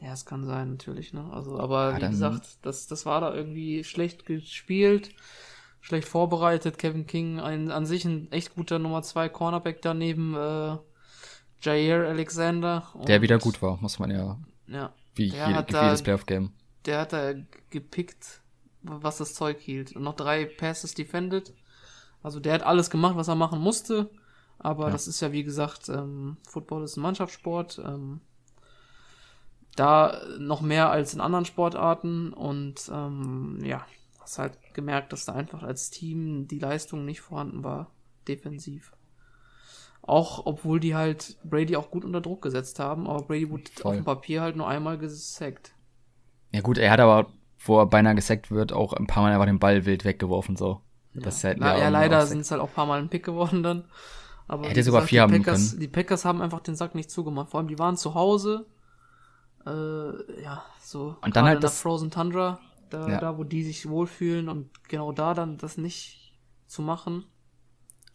Ja, 0.00 0.12
es 0.12 0.24
kann 0.24 0.46
sein, 0.46 0.70
natürlich, 0.70 1.12
ne? 1.12 1.28
Also, 1.32 1.58
aber 1.58 1.92
ja, 1.92 2.06
wie 2.06 2.10
gesagt, 2.10 2.58
das, 2.62 2.86
das 2.86 3.04
war 3.04 3.20
da 3.20 3.34
irgendwie 3.34 3.82
schlecht 3.84 4.26
gespielt 4.26 5.10
schlecht 5.80 6.08
vorbereitet. 6.08 6.78
Kevin 6.78 7.06
King 7.06 7.40
ein, 7.40 7.70
an 7.70 7.86
sich 7.86 8.04
ein 8.04 8.30
echt 8.32 8.54
guter 8.54 8.78
Nummer 8.78 9.02
2 9.02 9.28
Cornerback 9.28 9.82
daneben 9.82 10.34
äh, 10.34 10.76
Jair 11.60 12.08
Alexander. 12.08 12.86
der 13.06 13.22
wieder 13.22 13.38
gut 13.38 13.60
war, 13.62 13.78
muss 13.80 13.98
man 13.98 14.10
ja. 14.10 14.38
Ja. 14.66 14.92
Wie 15.14 15.26
je, 15.26 15.64
jedes 15.78 16.02
Playoff-Game. 16.02 16.52
Der 16.84 17.00
hat 17.00 17.12
da 17.12 17.32
gepickt, 17.70 18.42
was 18.82 19.18
das 19.18 19.34
Zeug 19.34 19.58
hielt. 19.60 19.96
Und 19.96 20.02
noch 20.02 20.14
drei 20.14 20.44
Passes 20.44 20.94
defended. 20.94 21.52
Also 22.22 22.38
der 22.38 22.54
hat 22.54 22.62
alles 22.62 22.90
gemacht, 22.90 23.16
was 23.16 23.28
er 23.28 23.34
machen 23.34 23.60
musste. 23.60 24.10
Aber 24.58 24.86
ja. 24.86 24.90
das 24.90 25.08
ist 25.08 25.20
ja 25.20 25.32
wie 25.32 25.44
gesagt, 25.44 25.88
ähm, 25.88 26.36
Football 26.46 26.84
ist 26.84 26.96
ein 26.96 27.02
Mannschaftssport. 27.02 27.80
Ähm, 27.84 28.20
da 29.78 30.20
noch 30.38 30.60
mehr 30.60 30.90
als 30.90 31.14
in 31.14 31.20
anderen 31.20 31.44
Sportarten. 31.44 32.32
Und 32.32 32.90
ähm, 32.92 33.58
ja, 33.62 33.84
hast 34.20 34.38
halt 34.38 34.58
gemerkt, 34.74 35.12
dass 35.12 35.24
da 35.24 35.32
einfach 35.32 35.62
als 35.62 35.90
Team 35.90 36.48
die 36.48 36.58
Leistung 36.58 37.04
nicht 37.04 37.20
vorhanden 37.20 37.64
war, 37.64 37.90
defensiv. 38.26 38.92
Auch 40.02 40.46
obwohl 40.46 40.80
die 40.80 40.94
halt 40.94 41.36
Brady 41.44 41.76
auch 41.76 41.90
gut 41.90 42.04
unter 42.04 42.20
Druck 42.20 42.42
gesetzt 42.42 42.78
haben, 42.78 43.06
aber 43.06 43.22
Brady 43.22 43.50
wurde 43.50 43.64
Voll. 43.74 43.90
auf 43.90 43.96
dem 43.96 44.04
Papier 44.04 44.40
halt 44.40 44.56
nur 44.56 44.66
einmal 44.68 44.96
gesackt. 44.96 45.72
Ja 46.50 46.62
gut, 46.62 46.78
er 46.78 46.90
hat 46.90 47.00
aber, 47.00 47.30
wo 47.58 47.78
er 47.78 47.86
beinahe 47.86 48.14
gesackt 48.14 48.50
wird, 48.50 48.72
auch 48.72 48.94
ein 48.94 49.06
paar 49.06 49.22
Mal 49.22 49.32
einfach 49.32 49.46
den 49.46 49.58
Ball 49.58 49.84
wild 49.84 50.04
weggeworfen, 50.04 50.56
so. 50.56 50.80
Ja, 51.12 51.20
das 51.20 51.44
halt 51.44 51.58
Na, 51.58 51.78
ja, 51.78 51.88
leider 51.88 52.24
sind 52.26 52.40
es 52.40 52.50
halt 52.50 52.62
auch 52.62 52.68
ein 52.68 52.74
paar 52.74 52.86
Mal 52.86 53.00
ein 53.00 53.10
Pick 53.10 53.24
geworden 53.24 53.62
dann. 53.62 53.84
Aber 54.46 54.64
er 54.64 54.70
hätte 54.70 54.82
sogar 54.82 55.02
vier 55.02 55.22
haben 55.22 55.32
Packers, 55.32 55.70
können. 55.70 55.80
Die 55.80 55.88
Packers 55.88 56.24
haben 56.24 56.40
einfach 56.40 56.60
den 56.60 56.74
Sack 56.74 56.94
nicht 56.94 57.10
zugemacht. 57.10 57.50
Vor 57.50 57.60
allem, 57.60 57.68
die 57.68 57.78
waren 57.78 57.98
zu 57.98 58.14
Hause. 58.14 58.66
Äh, 59.66 60.42
ja, 60.42 60.64
so. 60.80 61.16
Und 61.20 61.36
dann 61.36 61.44
halt 61.44 61.62
das 61.62 61.80
Frozen 61.80 62.10
Tundra 62.10 62.60
da, 62.90 63.08
ja. 63.08 63.20
da 63.20 63.38
wo 63.38 63.44
die 63.44 63.64
sich 63.64 63.88
wohlfühlen 63.88 64.48
und 64.48 64.70
genau 64.88 65.12
da 65.12 65.34
dann 65.34 65.58
das 65.58 65.76
nicht 65.76 66.34
zu 66.66 66.82
machen. 66.82 67.24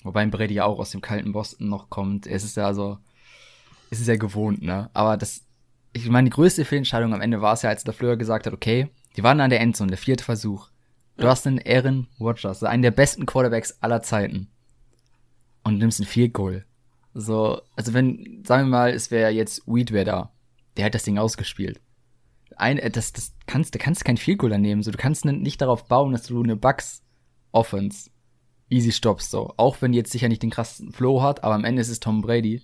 Wobei 0.04 0.26
Brady 0.26 0.56
ja 0.56 0.66
auch 0.66 0.80
aus 0.80 0.92
dem 0.92 1.02
kalten 1.02 1.32
Boston 1.32 1.70
noch 1.70 1.90
kommt. 1.90 2.28
Es 2.28 2.44
ist 2.44 2.58
ja 2.58 2.66
also, 2.66 2.98
es 3.90 4.02
ist 4.02 4.08
ja 4.08 4.18
gewohnt, 4.18 4.62
ne? 4.62 4.90
Aber 4.94 5.18
das, 5.18 5.46
ich 5.94 6.10
meine, 6.10 6.30
die 6.30 6.36
größte 6.36 6.66
Fehlentscheidung 6.66 7.14
am 7.14 7.22
Ende 7.22 7.42
war 7.42 7.54
es 7.54 7.62
ja, 7.62 7.70
als 7.70 7.84
der 7.84 7.94
Fleur 7.94 8.18
gesagt 8.18 8.46
hat, 8.46 8.54
okay, 8.54 8.90
die 9.16 9.24
waren 9.24 9.40
an 9.40 9.50
der 9.50 9.62
Endzone, 9.62 9.90
der 9.90 9.98
vierte 9.98 10.24
Versuch. 10.24 10.70
Du 11.18 11.26
ja. 11.26 11.30
hast 11.30 11.48
einen 11.48 11.62
Aaron 11.66 12.08
Rodgers, 12.20 12.64
einen 12.64 12.82
der 12.82 12.92
besten 12.92 13.26
Quarterbacks 13.26 13.78
aller 13.82 14.02
Zeiten. 14.02 14.50
Und 15.64 15.78
nimmst 15.78 16.02
ein 16.02 16.06
Field 16.06 16.34
Goal. 16.34 16.66
So, 17.14 17.62
also 17.76 17.94
wenn, 17.94 18.44
sagen 18.46 18.66
wir 18.68 18.72
mal, 18.72 18.90
es 18.90 19.12
wäre 19.12 19.32
jetzt 19.32 19.66
Weed 19.66 19.92
wäre 19.92 20.06
da. 20.06 20.33
Der 20.78 20.86
hat 20.86 20.96
das 20.96 21.04
Ding 21.04 21.18
ausgespielt 21.18 21.80
ein, 22.58 22.78
äh, 22.78 22.90
das, 22.90 23.14
das 23.14 23.34
kannst, 23.46 23.76
du 23.76 23.80
kannst 23.80 24.06
kein 24.06 24.18
Field 24.18 24.40
Goal 24.40 24.58
nehmen. 24.58 24.84
So, 24.84 24.92
du 24.92 24.98
kannst 24.98 25.26
nicht 25.26 25.62
darauf 25.62 25.86
bauen, 25.88 26.12
dass 26.12 26.24
du 26.24 26.42
eine 26.42 26.56
Bugs 26.56 27.02
Offense 27.52 28.10
easy 28.70 28.92
stoppst. 28.92 29.32
So, 29.32 29.54
auch 29.58 29.82
wenn 29.82 29.92
die 29.92 29.98
jetzt 29.98 30.12
sicher 30.12 30.30
nicht 30.30 30.44
den 30.44 30.50
krassen 30.50 30.92
Flow 30.92 31.22
hat, 31.22 31.44
aber 31.44 31.56
am 31.56 31.66
Ende 31.66 31.82
ist 31.82 31.90
es 31.90 32.00
Tom 32.00 32.22
Brady. 32.22 32.62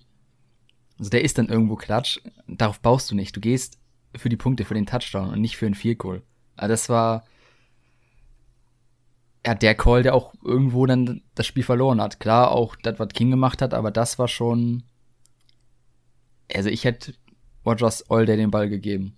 Also 0.98 1.10
der 1.10 1.22
ist 1.22 1.38
dann 1.38 1.48
irgendwo 1.48 1.76
klatsch. 1.76 2.20
Darauf 2.46 2.80
baust 2.80 3.10
du 3.10 3.14
nicht. 3.14 3.34
Du 3.34 3.40
gehst 3.40 3.78
für 4.16 4.28
die 4.28 4.36
Punkte, 4.36 4.64
für 4.64 4.74
den 4.74 4.86
Touchdown 4.86 5.30
und 5.30 5.40
nicht 5.40 5.56
für 5.56 5.66
ein 5.66 5.74
Field. 5.74 6.02
Also 6.04 6.22
das 6.68 6.88
war 6.88 7.24
ja 9.46 9.54
der 9.54 9.74
Call, 9.74 10.02
der 10.02 10.14
auch 10.14 10.34
irgendwo 10.44 10.84
dann 10.84 11.22
das 11.34 11.46
Spiel 11.46 11.62
verloren 11.62 12.00
hat. 12.02 12.20
Klar, 12.20 12.50
auch 12.50 12.76
das, 12.76 12.98
was 12.98 13.08
King 13.08 13.30
gemacht 13.30 13.62
hat, 13.62 13.72
aber 13.72 13.90
das 13.90 14.18
war 14.18 14.28
schon. 14.28 14.82
Also 16.52 16.68
ich 16.68 16.84
hätte 16.84 17.14
Rogers 17.70 18.10
All 18.10 18.26
Day 18.26 18.36
den 18.36 18.50
Ball 18.50 18.68
gegeben 18.68 19.16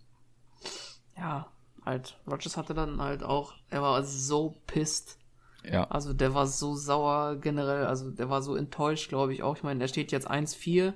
ja, 1.22 1.46
halt, 1.84 2.18
Rogers 2.28 2.56
hatte 2.56 2.74
dann 2.74 3.00
halt 3.00 3.22
auch, 3.22 3.54
er 3.70 3.82
war 3.82 4.02
so 4.02 4.56
pisst. 4.66 5.18
Ja. 5.64 5.84
Also 5.84 6.12
der 6.12 6.34
war 6.34 6.48
so 6.48 6.74
sauer 6.74 7.36
generell, 7.36 7.86
also 7.86 8.10
der 8.10 8.28
war 8.28 8.42
so 8.42 8.56
enttäuscht, 8.56 9.08
glaube 9.08 9.32
ich 9.32 9.42
auch. 9.44 9.56
Ich 9.56 9.62
meine, 9.62 9.82
er 9.82 9.88
steht 9.88 10.10
jetzt 10.10 10.28
1-4 10.28 10.92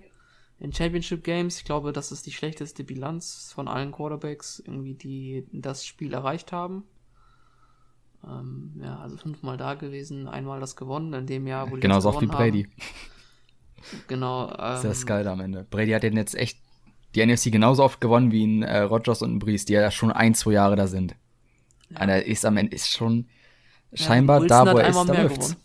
in 0.59 0.73
Championship 0.73 1.23
Games. 1.23 1.59
Ich 1.59 1.65
glaube, 1.65 1.93
das 1.93 2.11
ist 2.11 2.27
die 2.27 2.33
schlechteste 2.33 2.83
Bilanz 2.83 3.53
von 3.55 3.69
allen 3.69 3.93
Quarterbacks, 3.93 4.59
irgendwie, 4.59 4.95
die 4.95 5.47
das 5.53 5.87
Spiel 5.87 6.13
erreicht 6.13 6.51
haben. 6.51 6.83
Ähm, 8.25 8.73
ja, 8.83 8.99
also 8.99 9.17
fünfmal 9.17 9.57
da 9.57 9.75
gewesen, 9.75 10.27
einmal 10.27 10.59
das 10.59 10.75
gewonnen, 10.75 11.13
in 11.13 11.27
dem 11.27 11.47
Jahr, 11.47 11.71
wo 11.71 11.77
die 11.77 11.83
Genauso 11.83 12.09
oft 12.09 12.21
wie 12.23 12.27
Brady. 12.27 12.65
Haben. 12.65 12.73
Genau. 14.09 14.53
Ähm, 14.59 14.93
Sehr 14.93 15.07
geil 15.07 15.29
am 15.29 15.39
Ende. 15.39 15.65
Brady 15.71 15.93
hat 15.93 16.03
den 16.03 16.17
jetzt 16.17 16.35
echt 16.35 16.59
die 17.17 17.27
NFC 17.27 17.51
genauso 17.51 17.83
oft 17.83 18.01
gewonnen 18.01 18.31
wie 18.31 18.47
ein 18.47 18.63
äh, 18.63 18.81
Rogers 18.81 19.23
und 19.23 19.35
ein 19.35 19.39
Breeze, 19.39 19.67
die 19.67 19.73
ja 19.73 19.91
schon 19.91 20.13
ein, 20.13 20.35
zwei 20.35 20.53
Jahre 20.53 20.77
da 20.77 20.87
sind. 20.87 21.17
Ja. 21.91 21.99
Einer 21.99 22.23
ist 22.25 22.45
am 22.45 22.57
Ende 22.57 22.77
ist 22.77 22.91
schon 22.91 23.29
scheinbar 23.93 24.43
ja, 24.43 24.47
da, 24.47 24.73
wo 24.73 24.79
er 24.79 24.89
ist, 24.89 24.97
da 24.97 25.23
läuft's. 25.23 25.57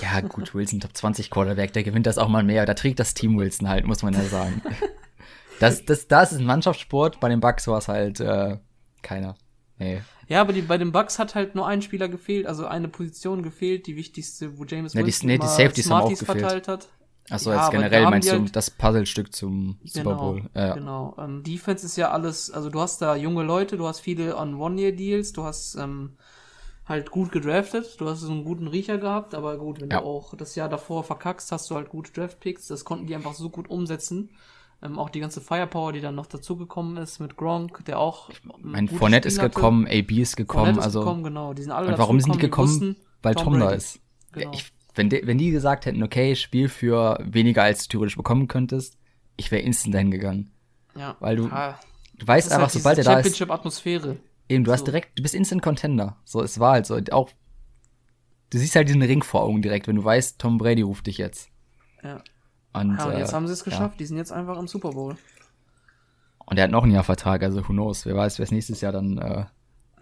Ja, 0.00 0.20
gut, 0.20 0.54
Wilson 0.54 0.80
Top 0.80 0.96
20 0.96 1.30
Quarterback, 1.30 1.72
der 1.72 1.82
gewinnt 1.82 2.06
das 2.06 2.18
auch 2.18 2.28
mal 2.28 2.42
mehr. 2.42 2.66
Da 2.66 2.74
trägt 2.74 2.98
das 2.98 3.14
Team 3.14 3.38
Wilson 3.38 3.68
halt, 3.68 3.86
muss 3.86 4.02
man 4.02 4.14
ja 4.14 4.22
sagen. 4.22 4.62
das, 5.60 5.84
das, 5.84 6.08
das 6.08 6.32
ist 6.32 6.38
ein 6.38 6.46
Mannschaftssport, 6.46 7.20
bei 7.20 7.28
den 7.28 7.40
Bucks 7.40 7.66
war 7.66 7.78
es 7.78 7.88
halt 7.88 8.20
äh, 8.20 8.58
keiner. 9.02 9.36
Nee. 9.78 10.02
Ja, 10.28 10.40
aber 10.40 10.52
die, 10.52 10.62
bei 10.62 10.78
den 10.78 10.92
Bucks 10.92 11.18
hat 11.18 11.34
halt 11.34 11.54
nur 11.54 11.66
ein 11.66 11.82
Spieler 11.82 12.08
gefehlt, 12.08 12.46
also 12.46 12.66
eine 12.66 12.88
Position 12.88 13.42
gefehlt, 13.42 13.86
die 13.86 13.96
wichtigste, 13.96 14.58
wo 14.58 14.64
James 14.64 14.94
Wilson 14.94 15.06
ja, 15.06 15.20
die, 15.20 15.26
nee, 15.26 15.38
die 15.38 15.46
Safeties 15.46 15.84
Smarties 15.86 16.24
verteilt 16.24 16.66
hat. 16.66 16.88
Achso, 17.30 17.50
ja, 17.50 17.62
jetzt 17.62 17.70
generell 17.70 18.04
meinst 18.04 18.28
du 18.28 18.32
halt, 18.32 18.54
das 18.54 18.70
Puzzlestück 18.70 19.34
zum 19.34 19.78
genau, 19.80 19.92
Super 19.92 20.14
Bowl. 20.14 20.42
Ja. 20.54 20.74
Genau. 20.74 21.16
Ähm, 21.18 21.42
Defense 21.42 21.86
ist 21.86 21.96
ja 21.96 22.10
alles, 22.10 22.50
also 22.50 22.68
du 22.68 22.80
hast 22.80 23.00
da 23.00 23.16
junge 23.16 23.42
Leute, 23.42 23.76
du 23.78 23.86
hast 23.86 24.00
viele 24.00 24.36
on 24.36 24.54
One-Year-Deals, 24.54 25.32
du 25.32 25.44
hast 25.44 25.76
ähm, 25.76 26.16
halt 26.86 27.10
gut 27.10 27.32
gedraftet, 27.32 27.98
du 27.98 28.08
hast 28.08 28.20
so 28.20 28.30
einen 28.30 28.44
guten 28.44 28.68
Riecher 28.68 28.98
gehabt, 28.98 29.34
aber 29.34 29.56
gut, 29.56 29.80
wenn 29.80 29.90
ja. 29.90 30.00
du 30.00 30.06
auch 30.06 30.34
das 30.36 30.54
Jahr 30.54 30.68
davor 30.68 31.02
verkackst, 31.02 31.50
hast 31.50 31.70
du 31.70 31.76
halt 31.76 31.88
gute 31.88 32.12
Draft-Picks, 32.12 32.66
das 32.66 32.84
konnten 32.84 33.06
die 33.06 33.14
einfach 33.14 33.34
so 33.34 33.48
gut 33.48 33.70
umsetzen. 33.70 34.30
Ähm, 34.82 34.98
auch 34.98 35.08
die 35.08 35.20
ganze 35.20 35.40
Firepower, 35.40 35.94
die 35.94 36.02
dann 36.02 36.14
noch 36.14 36.26
dazugekommen 36.26 36.98
ist 36.98 37.20
mit 37.20 37.38
Gronk, 37.38 37.86
der 37.86 37.98
auch. 37.98 38.28
Mein 38.60 38.88
Fournette 38.88 39.28
ist 39.28 39.40
gekommen, 39.40 39.86
AB 39.86 40.10
ist 40.10 40.36
gekommen, 40.36 40.76
ist 40.76 40.84
also. 40.84 41.00
Gekommen, 41.00 41.24
genau. 41.24 41.54
Die 41.54 41.62
sind 41.62 41.72
alle 41.72 41.88
und 41.88 41.98
warum 41.98 42.20
sind 42.20 42.34
die 42.34 42.38
gekommen? 42.38 42.68
Wussten, 42.68 42.96
Weil 43.22 43.34
Tom, 43.34 43.54
Tom 43.54 43.60
da 43.60 43.70
ist. 43.70 44.00
Genau. 44.32 44.50
Ich, 44.52 44.72
wenn, 44.94 45.08
de, 45.10 45.26
wenn 45.26 45.38
die 45.38 45.50
gesagt 45.50 45.86
hätten, 45.86 46.02
okay, 46.02 46.36
Spiel 46.36 46.68
für 46.68 47.18
weniger 47.22 47.62
als 47.62 47.84
du 47.84 47.88
theoretisch 47.88 48.16
bekommen 48.16 48.48
könntest, 48.48 48.96
ich 49.36 49.50
wäre 49.50 49.62
instant 49.62 49.94
dahin 49.94 50.10
gegangen. 50.10 50.52
Ja. 50.96 51.16
Weil 51.20 51.36
du, 51.36 51.48
ja. 51.48 51.78
du 52.14 52.26
weißt 52.26 52.52
einfach, 52.52 52.62
halt 52.62 52.72
sobald 52.72 52.98
er 52.98 53.04
da 53.04 53.10
ist. 53.12 53.24
Championship-Atmosphäre. 53.24 54.16
Eben, 54.48 54.64
du 54.64 54.70
so. 54.70 54.74
hast 54.74 54.84
direkt, 54.84 55.18
du 55.18 55.22
bist 55.22 55.34
instant 55.34 55.62
Contender. 55.62 56.16
So, 56.24 56.42
es 56.42 56.60
war 56.60 56.72
halt 56.72 56.86
so. 56.86 57.00
Auch, 57.10 57.30
du 58.50 58.58
siehst 58.58 58.76
halt 58.76 58.88
diesen 58.88 59.02
Ring 59.02 59.22
vor 59.22 59.42
Augen 59.42 59.62
direkt, 59.62 59.88
wenn 59.88 59.96
du 59.96 60.04
weißt, 60.04 60.38
Tom 60.38 60.58
Brady 60.58 60.82
ruft 60.82 61.06
dich 61.06 61.18
jetzt. 61.18 61.48
Ja. 62.02 62.22
Und, 62.72 62.96
ja, 62.98 63.06
und 63.06 63.18
jetzt 63.18 63.32
äh, 63.32 63.34
haben 63.34 63.46
sie 63.46 63.52
es 63.52 63.64
geschafft. 63.64 63.94
Ja. 63.94 63.98
Die 63.98 64.06
sind 64.06 64.16
jetzt 64.16 64.32
einfach 64.32 64.58
im 64.58 64.68
Super 64.68 64.90
Bowl. 64.90 65.16
Und 66.46 66.58
er 66.58 66.64
hat 66.64 66.70
noch 66.70 66.84
ein 66.84 66.90
Jahr 66.90 67.04
Vertrag, 67.04 67.42
also 67.42 67.66
who 67.66 67.72
knows. 67.72 68.04
Wer 68.04 68.14
weiß, 68.14 68.38
wer 68.38 68.44
es 68.44 68.52
nächstes 68.52 68.80
Jahr 68.80 68.92
dann. 68.92 69.18
Äh, 69.18 69.46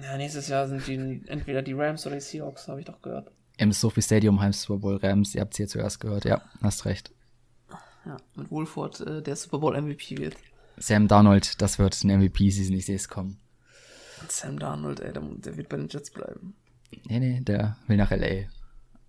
ja, 0.03 0.17
nächstes 0.17 0.49
Jahr 0.49 0.67
sind 0.67 0.87
die 0.87 1.23
entweder 1.29 1.63
die 1.63 1.75
Rams 1.75 2.07
oder 2.07 2.17
die 2.17 2.23
Seahawks, 2.23 2.67
habe 2.69 2.81
ich 2.81 2.87
doch 2.87 3.01
gehört. 3.01 3.31
Im 3.63 3.71
Sophie 3.71 4.03
Stadium 4.03 4.41
heißt 4.41 4.63
Super 4.63 4.81
Bowl 4.81 4.97
Rams. 4.97 5.37
Ihr 5.37 5.41
habt 5.41 5.55
es 5.55 5.57
hier 5.59 5.69
zuerst 5.69 6.01
gehört. 6.01 6.25
Ja, 6.25 6.43
hast 6.63 6.85
recht. 6.85 7.13
Ja, 8.05 8.17
mit 8.35 8.51
Wolford, 8.51 9.01
äh, 9.03 9.23
der 9.23 9.37
Super 9.37 9.61
Bowl 9.61 9.81
MVP 9.81 10.19
wird. 10.19 10.35
Sam 10.79 11.07
Darnold, 11.07 11.63
das 11.63 11.79
wird 11.79 12.03
ein 12.03 12.21
MVP-Season, 12.21 12.75
ich 12.75 12.87
sehe 12.87 12.97
es 12.97 13.09
kommen. 13.09 13.39
Sam 14.29 14.59
Darnold, 14.59 14.99
ey, 14.99 15.13
der, 15.13 15.23
der, 15.23 15.57
wird 15.57 15.69
bei 15.69 15.77
den 15.77 15.87
Jets 15.87 16.11
bleiben. 16.11 16.57
Nee, 17.05 17.21
nee, 17.21 17.41
der 17.41 17.77
will 17.87 17.99
nach 17.99 18.11
L.A. 18.11 18.51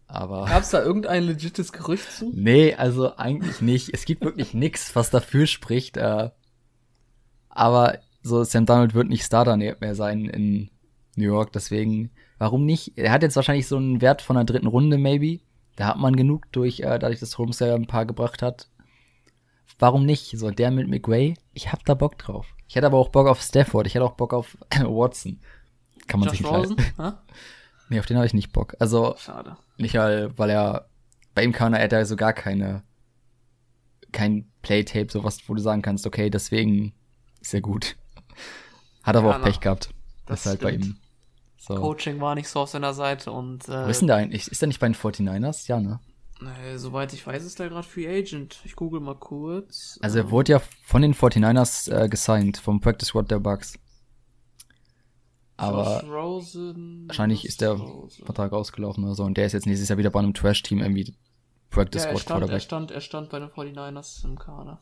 Aber. 0.06 0.46
Gab's 0.46 0.70
da 0.70 0.84
irgendein 0.84 1.24
legites 1.24 1.72
Gerücht 1.72 2.12
zu? 2.12 2.32
Nee, 2.36 2.76
also 2.76 3.18
eigentlich 3.18 3.60
nicht. 3.60 3.92
Es 3.92 4.06
gibt 4.06 4.24
wirklich 4.24 4.54
nichts, 4.54 4.96
was 4.96 5.10
dafür 5.10 5.48
spricht. 5.48 5.98
Äh, 5.98 6.30
aber 7.50 7.98
so 8.22 8.44
Sam 8.44 8.68
Darnold 8.68 8.94
wird 8.94 9.10
nicht 9.10 9.26
Starter 9.26 9.58
mehr 9.58 9.96
sein 9.96 10.26
in 10.26 10.70
New 11.16 11.26
York, 11.26 11.54
deswegen, 11.54 12.12
warum 12.44 12.66
nicht? 12.66 12.98
Er 12.98 13.14
hat 13.14 13.24
jetzt 13.24 13.38
wahrscheinlich 13.38 13.68
so 13.68 13.78
einen 13.78 14.02
Wert 14.02 14.22
von 14.22 14.36
der 14.36 14.44
dritten 14.44 14.68
Runde, 14.68 14.98
maybe. 14.98 15.40
Da 15.78 15.88
hat 15.88 15.98
man 15.98 16.18
genug 16.18 16.52
durch, 16.52 16.82
äh, 16.82 17.00
dadurch, 17.00 17.22
dass 17.22 17.38
Holmes 17.38 17.60
ja 17.60 17.74
ein 17.74 17.88
paar 17.88 18.06
gebracht 18.06 18.42
hat. 18.42 18.68
Warum 19.80 20.06
nicht? 20.06 20.38
So, 20.38 20.52
der 20.52 20.70
mit 20.70 20.90
McWay, 20.90 21.36
ich 21.54 21.72
hab 21.72 21.86
da 21.86 21.94
Bock 21.94 22.18
drauf. 22.18 22.54
Ich 22.68 22.76
hätte 22.76 22.86
aber 22.86 22.98
auch 22.98 23.10
Bock 23.10 23.28
auf 23.28 23.42
Stafford, 23.42 23.88
ich 23.88 23.96
hätte 23.96 24.04
auch 24.04 24.16
Bock 24.16 24.34
auf 24.34 24.58
Watson. 24.72 25.40
Kann 26.08 26.20
man 26.20 26.28
Josh 26.28 26.40
sich 26.40 26.46
nicht 26.46 26.56
Rosen? 26.56 26.78
leisten. 26.78 27.18
Nee, 27.90 28.00
auf 28.00 28.06
den 28.06 28.18
habe 28.18 28.26
ich 28.26 28.34
nicht 28.34 28.54
Bock. 28.54 28.76
Also, 28.80 29.16
Schade. 29.20 29.58
Nicht, 29.78 29.96
weil, 29.96 30.36
weil 30.38 30.50
er, 30.50 30.90
bei 31.36 31.44
ihm 31.44 31.52
kann 31.52 31.74
er, 31.74 31.92
er 31.92 32.06
so 32.06 32.16
gar 32.16 32.34
keine, 32.34 32.82
kein 34.12 34.50
Playtape, 34.62 35.12
sowas, 35.12 35.38
wo 35.48 35.54
du 35.54 35.62
sagen 35.62 35.82
kannst, 35.82 36.08
okay, 36.08 36.30
deswegen 36.30 36.94
ist 37.42 37.54
er 37.54 37.62
gut. 37.62 37.96
Hat 39.04 39.16
aber 39.16 39.30
ja, 39.30 39.38
auch 39.38 39.44
Pech 39.44 39.60
gehabt. 39.60 39.94
Das 40.26 40.42
ist 40.42 40.46
halt 40.48 40.62
bei 40.62 40.72
ihm. 40.72 40.98
So. 41.66 41.76
Coaching 41.76 42.20
war 42.20 42.36
nicht 42.36 42.50
so 42.50 42.60
auf 42.60 42.70
seiner 42.70 42.94
Seite 42.94 43.32
und. 43.32 43.70
Äh, 43.70 43.86
Wo 43.86 43.90
ist 43.90 44.02
denn 44.02 44.08
der 44.08 44.18
eigentlich? 44.18 44.50
Ist 44.50 44.62
er 44.62 44.68
nicht 44.68 44.82
bei 44.82 44.88
den 44.88 44.96
49ers? 44.96 45.70
Ja, 45.70 45.80
ne? 45.80 46.02
Nee, 46.42 46.76
soweit 46.76 47.14
ich 47.14 47.26
weiß, 47.26 47.46
ist 47.46 47.58
er 47.62 47.70
gerade 47.70 47.88
Free 47.88 48.06
Agent. 48.06 48.60
Ich 48.66 48.76
google 48.76 49.00
mal 49.00 49.16
kurz. 49.16 49.98
Also 50.02 50.18
er 50.18 50.30
wurde 50.30 50.52
ja 50.52 50.62
von 50.84 51.02
den 51.02 51.14
49ers 51.14 51.90
äh, 51.90 52.10
gesigned, 52.10 52.58
vom 52.58 52.82
Practice 52.82 53.08
Squad 53.08 53.32
der 53.32 53.40
Bucks. 53.40 53.80
Aber 55.56 56.04
Rosen, 56.04 57.06
wahrscheinlich 57.08 57.46
ist 57.46 57.62
der 57.62 57.72
Rosen. 57.72 58.26
Vertrag 58.26 58.52
ausgelaufen 58.52 59.06
oder 59.06 59.16
so 59.16 59.24
und 59.24 59.38
der 59.38 59.46
ist 59.46 59.54
jetzt 59.54 59.66
nächstes 59.66 59.88
Jahr 59.88 59.98
wieder 59.98 60.10
bei 60.10 60.20
einem 60.20 60.34
Trash-Team 60.34 60.80
irgendwie 60.80 61.16
Practice 61.70 62.04
ja, 62.04 62.18
Squad 62.18 62.42
er 62.42 62.42
stand, 62.42 62.52
er 62.52 62.60
stand, 62.60 62.92
er 62.92 63.02
stand 63.02 63.30
bei 63.30 63.40
den 63.40 63.50
49ers 63.50 64.26
im 64.26 64.38
Kader. 64.38 64.82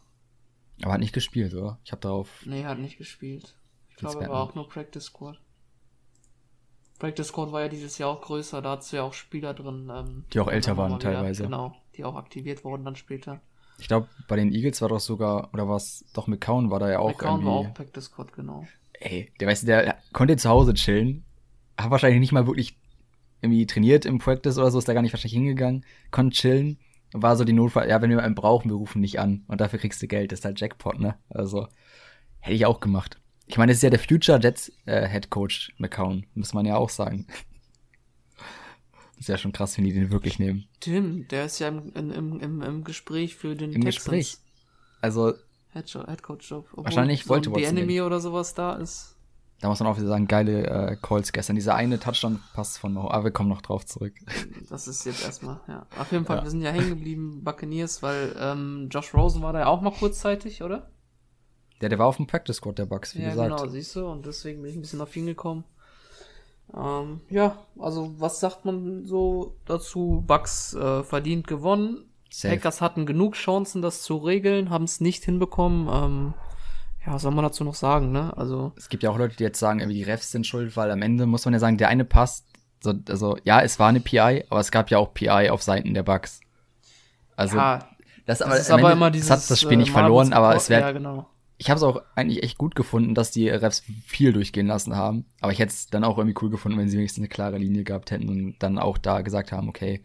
Aber 0.81 0.93
hat 0.93 0.99
nicht 0.99 1.13
gespielt, 1.13 1.53
oder? 1.53 1.77
Ich 1.83 1.91
habe 1.91 2.01
darauf. 2.01 2.43
Nee, 2.45 2.65
hat 2.65 2.79
nicht 2.79 2.97
gespielt. 2.97 3.55
Ich 3.89 3.97
glaube, 3.97 4.23
er 4.23 4.29
war 4.29 4.41
auch 4.41 4.55
nur 4.55 4.67
Practice 4.67 5.03
Squad. 5.03 5.39
Practice 7.01 7.29
Squad 7.29 7.51
war 7.51 7.61
ja 7.61 7.67
dieses 7.67 7.97
Jahr 7.97 8.11
auch 8.11 8.21
größer, 8.21 8.61
da 8.61 8.77
hast 8.77 8.93
du 8.93 8.97
ja 8.97 9.01
auch 9.01 9.13
Spieler 9.13 9.55
drin. 9.55 9.91
Ähm, 9.91 10.23
die 10.31 10.39
auch 10.39 10.47
älter 10.47 10.77
waren 10.77 10.99
teilweise. 10.99 11.41
Genau, 11.41 11.75
die 11.97 12.03
auch 12.03 12.15
aktiviert 12.15 12.63
wurden 12.63 12.85
dann 12.85 12.95
später. 12.95 13.41
Ich 13.79 13.87
glaube, 13.87 14.07
bei 14.27 14.35
den 14.35 14.53
Eagles 14.53 14.83
war 14.83 14.89
doch 14.89 14.99
sogar, 14.99 15.51
oder 15.51 15.67
was, 15.67 16.05
doch 16.13 16.27
McCown 16.27 16.69
war 16.69 16.79
da 16.79 16.91
ja 16.91 16.99
auch 16.99 17.07
McCown 17.07 17.29
irgendwie. 17.29 17.47
war 17.47 17.55
auch 17.55 17.73
Practice 17.73 18.03
Squad, 18.03 18.33
genau. 18.33 18.67
Ey, 18.93 19.31
der 19.39 19.47
weißt 19.47 19.63
du, 19.63 19.65
der 19.65 19.97
konnte 20.13 20.37
zu 20.37 20.47
Hause 20.47 20.75
chillen, 20.75 21.25
hat 21.75 21.89
wahrscheinlich 21.89 22.19
nicht 22.19 22.33
mal 22.33 22.45
wirklich 22.45 22.77
irgendwie 23.41 23.65
trainiert 23.65 24.05
im 24.05 24.19
Practice 24.19 24.59
oder 24.59 24.69
so, 24.69 24.77
ist 24.77 24.87
da 24.87 24.93
gar 24.93 25.01
nicht 25.01 25.13
wahrscheinlich 25.13 25.33
hingegangen, 25.33 25.83
konnte 26.11 26.37
chillen, 26.37 26.77
war 27.13 27.35
so 27.35 27.45
die 27.45 27.53
Notfall, 27.53 27.89
ja, 27.89 27.99
wenn 27.99 28.11
wir 28.11 28.21
einen 28.21 28.35
brauchen, 28.35 28.69
wir 28.69 28.75
rufen 28.77 29.01
nicht 29.01 29.19
an 29.19 29.43
und 29.47 29.59
dafür 29.59 29.79
kriegst 29.79 30.03
du 30.03 30.07
Geld, 30.07 30.31
das 30.31 30.41
ist 30.41 30.45
halt 30.45 30.59
Jackpot, 30.59 30.99
ne? 30.99 31.15
Also, 31.29 31.67
hätte 32.41 32.55
ich 32.55 32.67
auch 32.67 32.79
gemacht. 32.79 33.19
Ich 33.47 33.57
meine, 33.57 33.71
es 33.71 33.79
ist 33.79 33.83
ja 33.83 33.89
der 33.89 33.99
Future 33.99 34.39
Jets 34.41 34.71
äh, 34.85 35.07
Head 35.07 35.29
Coach 35.29 35.73
McCown, 35.77 36.25
muss 36.35 36.53
man 36.53 36.65
ja 36.65 36.77
auch 36.77 36.89
sagen. 36.89 37.27
Das 39.15 39.25
ist 39.25 39.27
ja 39.27 39.37
schon 39.37 39.51
krass, 39.51 39.77
wenn 39.77 39.83
die 39.83 39.93
den 39.93 40.09
wirklich 40.09 40.39
nehmen. 40.39 40.67
Tim, 40.79 41.27
der 41.27 41.45
ist 41.45 41.59
ja 41.59 41.67
im, 41.67 41.91
im, 41.93 42.39
im, 42.39 42.61
im 42.61 42.83
Gespräch 42.83 43.35
für 43.35 43.55
den 43.55 43.71
Im 43.71 43.81
Texans. 43.81 43.95
Gespräch. 43.95 44.37
Also. 45.01 45.33
Head, 45.73 45.89
Head 45.89 46.23
Coach 46.23 46.49
Job. 46.49 46.67
Wahrscheinlich 46.73 47.29
wollte 47.29 47.49
so 47.49 47.55
Die 47.55 47.63
Enemy 47.63 48.01
oder 48.01 48.19
sowas 48.19 48.53
da 48.53 48.75
ist. 48.75 49.15
Da 49.61 49.69
muss 49.69 49.79
man 49.79 49.89
auch 49.89 49.97
wieder 49.97 50.07
sagen, 50.07 50.27
geile 50.27 50.65
äh, 50.65 50.97
Calls 50.99 51.31
gestern. 51.31 51.55
Dieser 51.55 51.75
eine 51.75 51.99
Touchdown-Pass 51.99 52.79
von 52.79 52.93
Mo. 52.93 53.11
Aber 53.11 53.25
wir 53.25 53.31
kommen 53.31 53.49
noch 53.49 53.61
drauf 53.61 53.85
zurück. 53.85 54.15
Das 54.69 54.87
ist 54.87 55.05
jetzt 55.05 55.23
erstmal, 55.23 55.59
ja. 55.67 55.85
Auf 55.99 56.11
jeden 56.11 56.25
Fall, 56.25 56.37
ja. 56.37 56.43
wir 56.43 56.49
sind 56.49 56.61
ja 56.61 56.71
hängen 56.71 56.89
geblieben, 56.89 57.43
Buccaneers, 57.43 58.01
weil 58.01 58.35
ähm, 58.39 58.87
Josh 58.89 59.13
Rosen 59.13 59.43
war 59.43 59.53
da 59.53 59.59
ja 59.59 59.67
auch 59.67 59.81
mal 59.81 59.91
kurzzeitig, 59.91 60.63
oder? 60.63 60.89
Ja, 61.81 61.89
der 61.89 61.99
war 61.99 62.07
auf 62.07 62.17
dem 62.17 62.27
Practice 62.27 62.57
Squad 62.57 62.77
der 62.77 62.85
Bucks, 62.85 63.15
wie 63.15 63.21
ja, 63.21 63.31
gesagt. 63.31 63.57
genau, 63.57 63.67
siehst 63.67 63.95
du, 63.95 64.05
und 64.07 64.25
deswegen 64.25 64.61
bin 64.61 64.71
ich 64.71 64.77
ein 64.77 64.81
bisschen 64.81 65.01
auf 65.01 65.15
ihn 65.15 65.25
gekommen. 65.25 65.63
Ähm, 66.75 67.21
ja, 67.29 67.57
also 67.79 68.13
was 68.17 68.39
sagt 68.39 68.65
man 68.65 69.05
so 69.05 69.57
dazu? 69.65 70.23
Bucks 70.25 70.73
äh, 70.73 71.03
verdient 71.03 71.47
gewonnen. 71.47 72.05
Safe. 72.29 72.55
Packers 72.55 72.79
hatten 72.79 73.05
genug 73.05 73.35
Chancen, 73.35 73.81
das 73.81 74.03
zu 74.03 74.17
regeln, 74.17 74.69
haben 74.69 74.85
es 74.85 75.01
nicht 75.01 75.25
hinbekommen. 75.25 75.89
Ähm, 75.91 76.33
ja, 77.05 77.13
was 77.13 77.23
soll 77.23 77.31
man 77.31 77.43
dazu 77.43 77.63
noch 77.63 77.75
sagen, 77.75 78.11
ne? 78.11 78.35
Also. 78.37 78.71
Es 78.77 78.87
gibt 78.87 79.03
ja 79.03 79.09
auch 79.09 79.17
Leute, 79.17 79.35
die 79.35 79.43
jetzt 79.43 79.59
sagen, 79.59 79.79
irgendwie 79.79 79.97
die 79.97 80.03
Refs 80.03 80.31
sind 80.31 80.45
schuld, 80.47 80.77
weil 80.77 80.91
am 80.91 81.01
Ende 81.01 81.25
muss 81.25 81.43
man 81.45 81.53
ja 81.53 81.59
sagen, 81.59 81.77
der 81.77 81.89
eine 81.89 82.05
passt. 82.05 82.45
So, 82.79 82.93
also, 83.09 83.37
ja, 83.43 83.61
es 83.61 83.79
war 83.79 83.89
eine 83.89 83.99
PI, 83.99 84.45
aber 84.49 84.59
es 84.59 84.71
gab 84.71 84.89
ja 84.91 84.97
auch 84.97 85.13
PI 85.13 85.49
auf 85.49 85.61
Seiten 85.61 85.93
der 85.93 86.03
Bugs. 86.03 86.39
Also, 87.35 87.57
ja, 87.57 87.79
das, 88.25 88.39
das 88.39 88.59
ist 88.61 88.71
aber 88.71 88.83
Ende, 88.83 88.93
immer 88.93 89.11
dieses. 89.11 89.27
Das 89.27 89.43
hat 89.43 89.51
das 89.51 89.61
Spiel 89.61 89.77
nicht 89.77 89.89
äh, 89.89 89.93
verloren, 89.93 90.31
aber 90.31 90.55
es 90.55 90.69
wäre. 90.69 90.81
Ja, 90.81 90.91
genau. 90.91 91.27
Ich 91.61 91.69
habe 91.69 91.77
es 91.77 91.83
auch 91.83 92.01
eigentlich 92.15 92.41
echt 92.41 92.57
gut 92.57 92.73
gefunden, 92.73 93.13
dass 93.13 93.29
die 93.29 93.47
Refs 93.47 93.83
viel 94.03 94.33
durchgehen 94.33 94.65
lassen 94.65 94.95
haben. 94.95 95.25
Aber 95.41 95.51
ich 95.51 95.59
hätte 95.59 95.71
es 95.71 95.85
dann 95.85 96.03
auch 96.03 96.17
irgendwie 96.17 96.35
cool 96.41 96.49
gefunden, 96.49 96.79
wenn 96.79 96.89
sie 96.89 96.97
wenigstens 96.97 97.21
eine 97.21 97.27
klare 97.27 97.59
Linie 97.59 97.83
gehabt 97.83 98.09
hätten 98.09 98.29
und 98.29 98.55
dann 98.57 98.79
auch 98.79 98.97
da 98.97 99.21
gesagt 99.21 99.51
haben, 99.51 99.69
okay, 99.69 100.01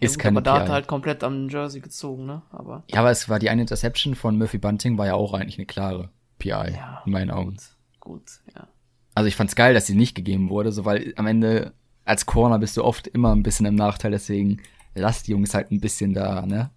ist 0.00 0.10
ja, 0.10 0.16
gut, 0.16 0.22
keine 0.22 0.38
aber 0.38 0.42
da 0.42 0.54
hat 0.58 0.68
er 0.68 0.72
halt 0.72 0.88
komplett 0.88 1.22
am 1.22 1.48
Jersey 1.48 1.80
gezogen, 1.80 2.26
ne? 2.26 2.42
Aber 2.50 2.82
ja, 2.90 2.98
aber 2.98 3.12
es 3.12 3.28
war 3.28 3.38
die 3.38 3.50
eine 3.50 3.60
Interception 3.60 4.16
von 4.16 4.36
Murphy 4.36 4.58
Bunting, 4.58 4.98
war 4.98 5.06
ja 5.06 5.14
auch 5.14 5.32
eigentlich 5.32 5.58
eine 5.58 5.66
klare 5.66 6.10
PI, 6.40 6.48
ja, 6.48 7.02
in 7.06 7.12
meinen 7.12 7.30
Augen. 7.30 7.56
Gut, 8.00 8.40
ja. 8.52 8.66
Also 9.14 9.28
ich 9.28 9.36
fand's 9.36 9.54
geil, 9.54 9.74
dass 9.74 9.86
sie 9.86 9.94
nicht 9.94 10.16
gegeben 10.16 10.50
wurde, 10.50 10.72
so 10.72 10.84
weil 10.84 11.14
am 11.14 11.28
Ende 11.28 11.72
als 12.04 12.26
Corner 12.26 12.58
bist 12.58 12.76
du 12.76 12.82
oft 12.82 13.06
immer 13.06 13.32
ein 13.32 13.44
bisschen 13.44 13.66
im 13.66 13.76
Nachteil, 13.76 14.10
deswegen 14.10 14.60
lass 14.96 15.22
die 15.22 15.30
Jungs 15.30 15.54
halt 15.54 15.70
ein 15.70 15.80
bisschen 15.80 16.14
da, 16.14 16.44
ne? 16.44 16.70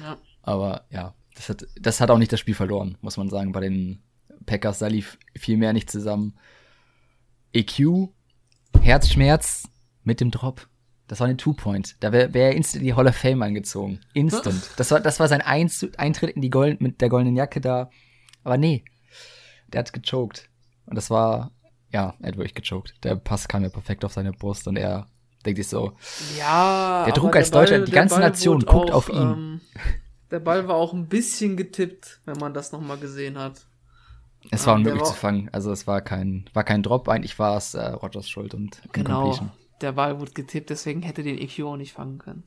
Ja. 0.00 0.16
Aber 0.42 0.84
ja, 0.90 1.14
das 1.38 1.48
hat, 1.48 1.66
das 1.80 2.00
hat 2.00 2.10
auch 2.10 2.18
nicht 2.18 2.32
das 2.32 2.40
Spiel 2.40 2.54
verloren, 2.54 2.98
muss 3.00 3.16
man 3.16 3.30
sagen, 3.30 3.52
bei 3.52 3.60
den 3.60 4.02
Packers, 4.44 4.80
da 4.80 4.88
lief 4.88 5.18
viel 5.36 5.56
mehr 5.56 5.72
nicht 5.72 5.90
zusammen. 5.90 6.36
EQ, 7.52 8.08
Herzschmerz 8.80 9.68
mit 10.02 10.20
dem 10.20 10.30
Drop. 10.30 10.68
Das 11.06 11.20
war 11.20 11.26
eine 11.26 11.36
Two-Point. 11.36 11.96
Da 12.00 12.12
wäre 12.12 12.34
wär 12.34 12.54
instant 12.54 12.84
die 12.84 12.94
Hall 12.94 13.06
of 13.06 13.16
Fame 13.16 13.42
eingezogen. 13.42 14.00
Instant. 14.14 14.70
Das 14.76 14.90
war, 14.90 15.00
das 15.00 15.20
war 15.20 15.28
sein 15.28 15.40
Eintritt 15.40 16.32
in 16.32 16.42
die 16.42 16.50
Golden, 16.50 16.82
mit 16.82 17.00
der 17.00 17.08
goldenen 17.08 17.36
Jacke 17.36 17.60
da. 17.60 17.88
Aber 18.42 18.56
nee, 18.58 18.84
der 19.68 19.80
hat 19.80 19.92
gechoked. 19.92 20.50
Und 20.86 20.96
das 20.96 21.08
war, 21.08 21.52
ja, 21.90 22.14
er 22.20 22.28
hat 22.28 22.36
wirklich 22.36 22.54
gechoked. 22.54 23.04
Der 23.04 23.14
Pass 23.16 23.48
kam 23.48 23.62
ja 23.62 23.70
perfekt 23.70 24.04
auf 24.04 24.12
seine 24.12 24.32
Brust 24.32 24.66
und 24.66 24.76
er 24.76 25.06
Denkt 25.46 25.58
sich 25.58 25.68
so. 25.68 25.92
Ja. 26.36 27.04
Der 27.04 27.14
Druck 27.14 27.36
als 27.36 27.50
Deutscher, 27.50 27.78
die 27.78 27.92
ganze 27.92 28.18
Nation 28.18 28.60
guckt 28.60 28.90
auch, 28.90 28.96
auf 28.96 29.08
ihn. 29.08 29.16
Ähm, 29.16 29.60
der 30.30 30.40
Ball 30.40 30.68
war 30.68 30.76
auch 30.76 30.92
ein 30.92 31.08
bisschen 31.08 31.56
getippt, 31.56 32.20
wenn 32.24 32.38
man 32.38 32.54
das 32.54 32.72
nochmal 32.72 32.98
gesehen 32.98 33.38
hat. 33.38 33.66
Es 34.50 34.66
war 34.66 34.74
unmöglich 34.74 35.02
war, 35.02 35.08
zu 35.08 35.14
fangen. 35.14 35.48
Also 35.52 35.72
es 35.72 35.86
war 35.86 36.00
kein, 36.00 36.48
war 36.54 36.64
kein 36.64 36.82
Drop. 36.82 37.08
Eigentlich 37.08 37.38
war 37.38 37.56
es 37.56 37.74
äh, 37.74 37.88
Rogers 37.88 38.28
Schuld 38.28 38.54
und 38.54 38.80
Genau. 38.92 39.38
Der 39.80 39.92
Ball 39.92 40.18
wurde 40.18 40.32
getippt, 40.32 40.70
deswegen 40.70 41.02
hätte 41.02 41.22
den 41.22 41.38
EQ 41.38 41.60
auch 41.60 41.76
nicht 41.76 41.92
fangen 41.92 42.18
können. 42.18 42.42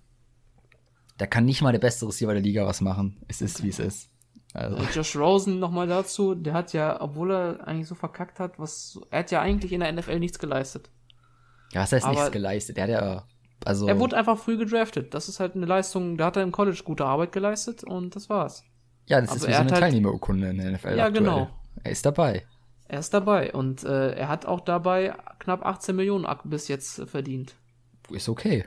Da 1.17 1.27
kann 1.27 1.45
nicht 1.45 1.61
mal 1.61 1.71
der 1.71 1.79
beste 1.79 2.05
Receiver 2.05 2.33
der 2.33 2.41
Liga 2.41 2.65
was 2.65 2.81
machen. 2.81 3.23
Es 3.27 3.41
ist, 3.41 3.57
okay. 3.57 3.65
wie 3.65 3.69
es 3.69 3.79
ist. 3.79 4.09
Also. 4.53 4.83
Josh 4.93 5.15
Rosen 5.15 5.59
nochmal 5.59 5.87
dazu, 5.87 6.35
der 6.35 6.53
hat 6.53 6.73
ja, 6.73 6.99
obwohl 6.99 7.31
er 7.31 7.67
eigentlich 7.67 7.87
so 7.87 7.95
verkackt 7.95 8.39
hat, 8.39 8.59
was, 8.59 8.99
er 9.09 9.19
hat 9.19 9.31
ja 9.31 9.41
eigentlich 9.41 9.71
in 9.71 9.79
der 9.79 9.91
NFL 9.93 10.19
nichts 10.19 10.39
geleistet. 10.39 10.89
Ja, 11.71 11.81
was 11.81 11.93
heißt 11.93 12.05
Aber 12.05 12.15
nichts 12.15 12.31
geleistet? 12.31 12.77
Er 12.77 12.83
hat 12.83 12.89
ja, 12.89 13.27
also. 13.65 13.87
Er 13.87 13.99
wurde 13.99 14.17
einfach 14.17 14.37
früh 14.37 14.57
gedraftet. 14.57 15.13
Das 15.13 15.29
ist 15.29 15.39
halt 15.39 15.55
eine 15.55 15.65
Leistung, 15.65 16.17
da 16.17 16.25
hat 16.25 16.37
er 16.37 16.43
im 16.43 16.51
College 16.51 16.81
gute 16.83 17.05
Arbeit 17.05 17.31
geleistet 17.31 17.83
und 17.83 18.15
das 18.15 18.29
war's. 18.29 18.63
Ja, 19.07 19.19
das 19.19 19.29
Aber 19.29 19.37
ist 19.37 19.47
wie 19.47 19.53
so 19.53 19.59
eine 19.59 19.71
halt, 19.71 19.81
Teilnehmerurkunde 19.81 20.49
in 20.49 20.57
der 20.57 20.71
NFL. 20.71 20.95
Ja, 20.95 21.05
aktuell. 21.05 21.11
genau. 21.11 21.49
Er 21.83 21.91
ist 21.91 22.05
dabei. 22.05 22.45
Er 22.87 22.99
ist 22.99 23.13
dabei 23.13 23.53
und 23.53 23.83
äh, 23.83 24.13
er 24.13 24.27
hat 24.27 24.45
auch 24.45 24.59
dabei 24.59 25.15
knapp 25.39 25.65
18 25.65 25.95
Millionen 25.95 26.27
bis 26.43 26.67
jetzt 26.67 27.01
verdient. 27.09 27.55
Ist 28.09 28.29
okay. 28.29 28.65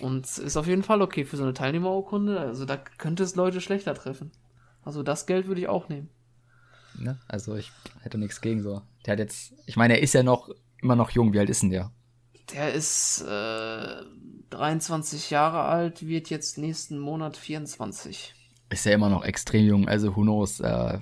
Und 0.00 0.26
ist 0.38 0.56
auf 0.56 0.66
jeden 0.66 0.82
Fall 0.82 1.02
okay 1.02 1.24
für 1.24 1.36
so 1.36 1.42
eine 1.42 1.54
Teilnehmerurkunde. 1.54 2.38
Also 2.38 2.64
da 2.64 2.76
könnte 2.76 3.22
es 3.22 3.36
Leute 3.36 3.60
schlechter 3.60 3.94
treffen. 3.94 4.32
Also 4.82 5.02
das 5.02 5.26
Geld 5.26 5.46
würde 5.46 5.60
ich 5.60 5.68
auch 5.68 5.88
nehmen. 5.88 6.10
Ne? 6.98 7.18
Also 7.26 7.56
ich 7.56 7.72
hätte 8.00 8.18
nichts 8.18 8.40
gegen 8.40 8.62
so. 8.62 8.82
Der 9.06 9.12
hat 9.12 9.18
jetzt, 9.18 9.54
ich 9.66 9.76
meine, 9.76 9.94
er 9.94 10.02
ist 10.02 10.14
ja 10.14 10.22
noch 10.22 10.50
immer 10.80 10.96
noch 10.96 11.10
jung. 11.10 11.32
Wie 11.32 11.38
alt 11.38 11.50
ist 11.50 11.62
denn 11.62 11.70
der? 11.70 11.90
Der 12.52 12.72
ist 12.72 13.22
äh, 13.22 14.02
23 14.54 15.30
Jahre 15.30 15.62
alt, 15.62 16.06
wird 16.06 16.30
jetzt 16.30 16.58
nächsten 16.58 16.98
Monat 16.98 17.36
24. 17.36 18.34
Ist 18.70 18.86
ja 18.86 18.92
immer 18.92 19.10
noch 19.10 19.24
extrem 19.24 19.66
jung. 19.66 19.88
Also 19.88 20.16
who 20.16 20.22
knows, 20.22 20.60
äh, 20.60 20.98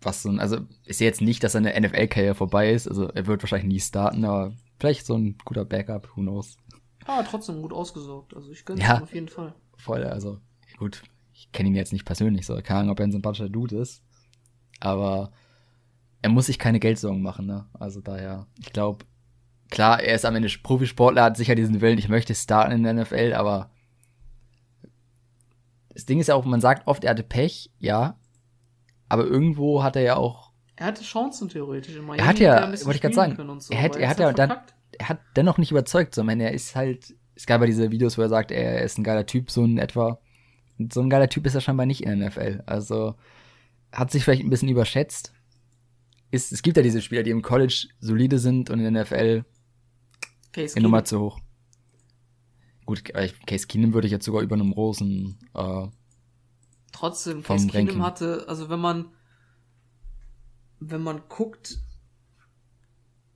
was 0.00 0.22
so 0.22 0.28
ein, 0.28 0.38
also 0.38 0.58
ist 0.84 1.00
ja 1.00 1.06
jetzt 1.06 1.20
nicht, 1.20 1.42
dass 1.42 1.52
seine 1.52 1.78
NFL-Karriere 1.78 2.34
vorbei 2.34 2.72
ist. 2.72 2.86
Also 2.86 3.08
er 3.08 3.26
wird 3.26 3.42
wahrscheinlich 3.42 3.68
nie 3.68 3.80
starten, 3.80 4.24
aber 4.24 4.54
vielleicht 4.78 5.06
so 5.06 5.16
ein 5.16 5.36
guter 5.44 5.64
Backup, 5.64 6.08
who 6.14 6.20
knows. 6.20 6.56
Ah, 7.06 7.22
trotzdem 7.22 7.62
gut 7.62 7.72
ausgesorgt. 7.72 8.34
Also 8.34 8.50
ich 8.50 8.64
gönne 8.64 8.82
ja, 8.82 9.00
auf 9.02 9.14
jeden 9.14 9.28
Fall. 9.28 9.54
Voll, 9.76 10.04
also 10.04 10.38
gut, 10.76 11.02
ich 11.32 11.50
kenne 11.52 11.70
ihn 11.70 11.74
jetzt 11.74 11.92
nicht 11.92 12.04
persönlich, 12.04 12.46
so 12.46 12.54
keine 12.62 12.80
Ahnung, 12.80 12.92
ob 12.92 13.00
er 13.00 13.06
ein 13.06 13.12
sympathischer 13.12 13.48
Dude 13.48 13.78
ist. 13.78 14.02
Aber 14.80 15.32
er 16.20 16.30
muss 16.30 16.46
sich 16.46 16.58
keine 16.58 16.80
Geldsorgen 16.80 17.22
machen, 17.22 17.46
ne? 17.46 17.66
Also 17.72 18.00
daher, 18.00 18.46
ich 18.58 18.72
glaube, 18.72 19.04
klar, 19.70 20.02
er 20.02 20.14
ist 20.14 20.24
am 20.24 20.34
Ende 20.34 20.48
Profisportler, 20.62 21.24
hat 21.24 21.36
sicher 21.36 21.54
diesen 21.54 21.80
Willen, 21.80 21.98
ich 21.98 22.08
möchte 22.08 22.34
starten 22.34 22.72
in 22.72 22.82
der 22.82 22.94
NFL, 22.94 23.34
aber 23.34 23.70
das 25.90 26.06
Ding 26.06 26.20
ist 26.20 26.28
ja 26.28 26.34
auch, 26.34 26.44
man 26.44 26.60
sagt 26.60 26.86
oft, 26.86 27.04
er 27.04 27.10
hatte 27.10 27.22
Pech, 27.22 27.70
ja, 27.78 28.18
aber 29.08 29.24
irgendwo 29.24 29.82
hat 29.82 29.96
er 29.96 30.02
ja 30.02 30.16
auch. 30.16 30.52
Er 30.76 30.86
hatte 30.86 31.02
Chancen 31.02 31.48
theoretisch 31.48 31.96
in 31.96 32.04
Miami. 32.04 32.18
Er 32.18 32.26
hat 32.26 32.38
ja, 32.38 32.68
wollte 32.68 32.94
ich 32.94 33.00
gerade 33.00 33.14
sagen, 33.14 33.60
so, 33.60 33.72
er, 33.72 33.82
hat, 33.82 33.96
er 33.96 34.08
hat 34.08 34.20
ja 34.20 34.32
dann, 34.32 34.58
er 34.96 35.08
hat 35.08 35.20
dennoch 35.34 35.58
nicht 35.58 35.72
überzeugt, 35.72 36.14
so, 36.14 36.20
ich 36.22 36.26
meine, 36.26 36.44
er 36.44 36.52
ist 36.52 36.76
halt, 36.76 37.14
es 37.34 37.46
gab 37.46 37.60
ja 37.60 37.66
diese 37.66 37.90
Videos, 37.90 38.16
wo 38.16 38.22
er 38.22 38.28
sagt, 38.28 38.50
er 38.50 38.82
ist 38.82 38.98
ein 38.98 39.04
geiler 39.04 39.26
Typ, 39.26 39.50
so 39.50 39.64
in 39.64 39.78
etwa. 39.78 40.20
Und 40.78 40.92
so 40.92 41.00
ein 41.00 41.10
geiler 41.10 41.28
Typ 41.28 41.46
ist 41.46 41.54
er 41.54 41.60
scheinbar 41.60 41.86
nicht 41.86 42.04
in 42.04 42.20
der 42.20 42.28
NFL. 42.28 42.62
Also, 42.66 43.16
hat 43.92 44.10
sich 44.10 44.22
vielleicht 44.22 44.44
ein 44.44 44.50
bisschen 44.50 44.68
überschätzt. 44.68 45.32
Ist, 46.30 46.52
es 46.52 46.62
gibt 46.62 46.76
ja 46.76 46.82
diese 46.82 47.00
Spieler, 47.00 47.22
die 47.22 47.30
im 47.30 47.42
College 47.42 47.88
solide 48.00 48.38
sind 48.38 48.70
und 48.70 48.80
in 48.80 48.92
der 48.92 49.04
NFL 49.04 49.44
Case 50.52 50.74
die 50.74 50.82
Nummer 50.82 51.04
zu 51.04 51.20
hoch. 51.20 51.40
Gut, 52.86 53.04
Case 53.04 53.66
Keenum 53.66 53.92
würde 53.92 54.06
ich 54.06 54.12
jetzt 54.12 54.24
sogar 54.24 54.42
über 54.42 54.54
einem 54.54 54.72
Rosen 54.72 55.38
äh, 55.54 55.86
Trotzdem, 56.92 57.42
Case 57.42 57.66
Keenum 57.66 58.02
hatte, 58.02 58.46
also 58.48 58.70
wenn 58.70 58.80
man 58.80 59.10
wenn 60.80 61.02
man 61.02 61.22
guckt, 61.28 61.78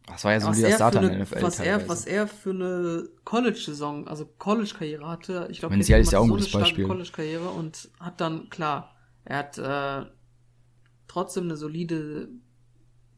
das 0.07 0.25
war 0.25 0.33
ja 0.33 0.41
so 0.41 0.57
wie 0.57 0.63
das 0.63 0.75
Starter 0.75 1.03
in 1.03 1.23
NFL. 1.23 1.43
Was 1.43 1.61
er, 1.61 1.89
was 1.89 2.07
er 2.07 2.27
für 2.27 2.51
eine 2.51 3.09
College-Saison, 3.25 4.09
also 4.09 4.27
College-Karriere 4.27 5.07
hatte, 5.09 5.49
ich 5.51 5.61
glaube, 5.61 5.75
er 5.75 5.99
ist 5.99 6.13
ja 6.13 6.19
auch 6.19 6.25
ein 6.25 6.29
so 6.29 6.35
gutes 6.35 6.51
Beispiel. 6.51 6.87
College-Karriere 6.87 7.49
und 7.49 7.91
hat 8.01 8.21
dann, 8.21 8.51
klar, 8.51 8.95
er 9.25 9.39
hat 9.39 9.59
äh, 9.59 10.11
trotzdem 11.07 11.45
eine 11.45 11.57
solide 11.57 12.29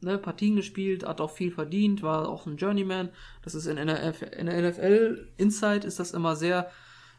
ne, 0.04 0.18
Partien 0.18 0.56
gespielt, 0.56 1.06
hat 1.06 1.20
auch 1.20 1.30
viel 1.30 1.50
verdient, 1.50 2.02
war 2.02 2.28
auch 2.28 2.46
ein 2.46 2.56
Journeyman. 2.56 3.10
Das 3.42 3.54
ist 3.54 3.66
in, 3.66 3.76
der, 3.76 4.14
in 4.38 4.46
der 4.46 4.70
NFL 4.70 5.28
Inside 5.36 5.86
ist 5.86 5.98
das 5.98 6.12
immer 6.12 6.36
sehr, 6.36 6.70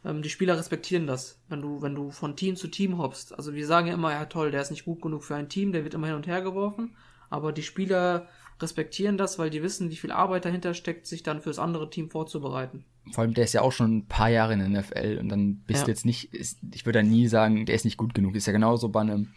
ähm, 0.06 0.22
die 0.22 0.30
Spieler 0.30 0.58
respektieren 0.58 1.08
das, 1.08 1.40
wenn 1.50 1.62
du, 1.62 1.82
wenn 1.82 1.96
du 1.96 2.12
von 2.12 2.36
Team 2.36 2.56
zu 2.56 2.68
Team 2.68 2.98
hoppst. 2.98 3.38
Also 3.38 3.54
wir 3.54 3.66
sagen 3.66 3.88
ja 3.88 3.94
immer, 3.94 4.12
ja 4.12 4.26
toll, 4.26 4.52
der 4.52 4.62
ist 4.62 4.72
nicht 4.72 4.86
gut 4.86 5.02
genug 5.02 5.24
für 5.24 5.36
ein 5.36 5.50
Team, 5.50 5.72
der 5.72 5.84
wird 5.84 5.94
immer 5.94 6.08
hin 6.08 6.16
und 6.16 6.28
her 6.28 6.42
geworfen, 6.42 6.96
aber 7.30 7.52
die 7.52 7.64
Spieler 7.64 8.28
respektieren 8.62 9.18
das, 9.18 9.38
weil 9.38 9.50
die 9.50 9.64
wissen, 9.64 9.90
wie 9.90 9.96
viel 9.96 10.12
Arbeit 10.12 10.46
dahinter 10.46 10.74
steckt, 10.74 11.08
sich 11.08 11.24
dann 11.24 11.42
fürs 11.42 11.60
andere 11.60 11.90
Team 11.90 12.10
vorzubereiten. 12.10 12.86
Vor 13.12 13.24
allem, 13.24 13.34
der 13.34 13.44
ist 13.44 13.54
ja 13.54 13.62
auch 13.62 13.72
schon 13.72 13.98
ein 13.98 14.08
paar 14.08 14.30
Jahre 14.30 14.54
in 14.54 14.60
der 14.60 14.70
NFL 14.70 15.18
und 15.20 15.30
dann 15.30 15.58
bist 15.68 15.82
ja. 15.82 15.86
du 15.86 15.92
jetzt 15.92 16.06
nicht, 16.06 16.34
ist, 16.34 16.60
ich 16.74 16.86
würde 16.86 17.00
da 17.00 17.04
nie 17.04 17.28
sagen, 17.28 17.66
der 17.66 17.76
ist 17.76 17.86
nicht 17.86 17.98
gut 17.98 18.14
genug. 18.14 18.36
Ist 18.36 18.48
ja 18.48 18.54
genauso 18.54 18.90
bei 18.90 19.02
einem 19.02 19.34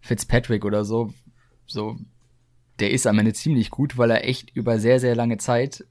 Fitzpatrick 0.00 0.64
oder 0.64 0.84
so, 0.84 1.12
so, 1.66 1.96
der 2.80 2.90
ist 2.90 3.06
am 3.06 3.18
Ende 3.18 3.32
ziemlich 3.32 3.70
gut, 3.70 3.96
weil 3.98 4.10
er 4.10 4.26
echt 4.26 4.50
über 4.54 4.78
sehr, 4.78 5.00
sehr 5.00 5.14
lange 5.14 5.38
Zeit 5.38 5.84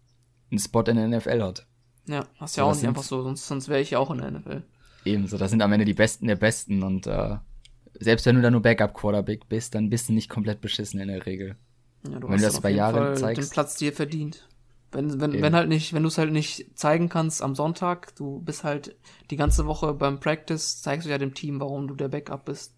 einen 0.51 0.59
Spot 0.59 0.81
in 0.81 0.97
der 0.97 1.07
NFL 1.07 1.41
hat. 1.41 1.67
Ja, 2.07 2.27
hast 2.37 2.57
ja 2.57 2.63
so, 2.63 2.69
auch 2.69 2.75
nicht 2.75 2.87
einfach 2.87 3.03
so, 3.03 3.23
sonst, 3.23 3.47
sonst 3.47 3.69
wäre 3.69 3.81
ich 3.81 3.91
ja 3.91 3.99
auch 3.99 4.11
in 4.11 4.17
der 4.17 4.31
NFL. 4.31 4.63
Ebenso, 5.05 5.37
das 5.37 5.51
sind 5.51 5.61
am 5.61 5.71
Ende 5.71 5.85
die 5.85 5.93
Besten 5.93 6.27
der 6.27 6.35
Besten 6.35 6.83
und 6.83 7.07
äh, 7.07 7.37
selbst 7.99 8.25
wenn 8.25 8.35
du 8.35 8.41
da 8.41 8.51
nur 8.51 8.61
Backup-Quarterback 8.61 9.47
bist, 9.49 9.75
dann 9.75 9.89
bist 9.89 10.09
du 10.09 10.13
nicht 10.13 10.29
komplett 10.29 10.61
beschissen 10.61 10.99
in 10.99 11.07
der 11.07 11.25
Regel. 11.25 11.55
Ja, 12.09 12.19
du 12.19 12.29
wenn 12.29 12.37
du 12.37 12.43
das 12.43 12.59
bei 12.59 12.71
Jahren 12.71 13.15
zeigst. 13.15 13.41
den 13.41 13.49
Platz 13.49 13.75
dir 13.75 13.93
verdient. 13.93 14.47
Wenn, 14.91 15.19
wenn, 15.19 15.41
wenn 15.41 15.55
halt 15.55 15.69
nicht, 15.69 15.93
wenn 15.93 16.03
du 16.03 16.09
es 16.09 16.17
halt 16.17 16.31
nicht 16.31 16.77
zeigen 16.77 17.09
kannst 17.09 17.41
am 17.41 17.55
Sonntag, 17.55 18.15
du 18.15 18.41
bist 18.41 18.63
halt 18.63 18.95
die 19.31 19.37
ganze 19.37 19.65
Woche 19.65 19.93
beim 19.93 20.19
Practice, 20.19 20.81
zeigst 20.81 21.07
du 21.07 21.11
ja 21.11 21.17
dem 21.17 21.33
Team, 21.33 21.59
warum 21.59 21.87
du 21.87 21.95
der 21.95 22.09
Backup 22.09 22.45
bist. 22.45 22.75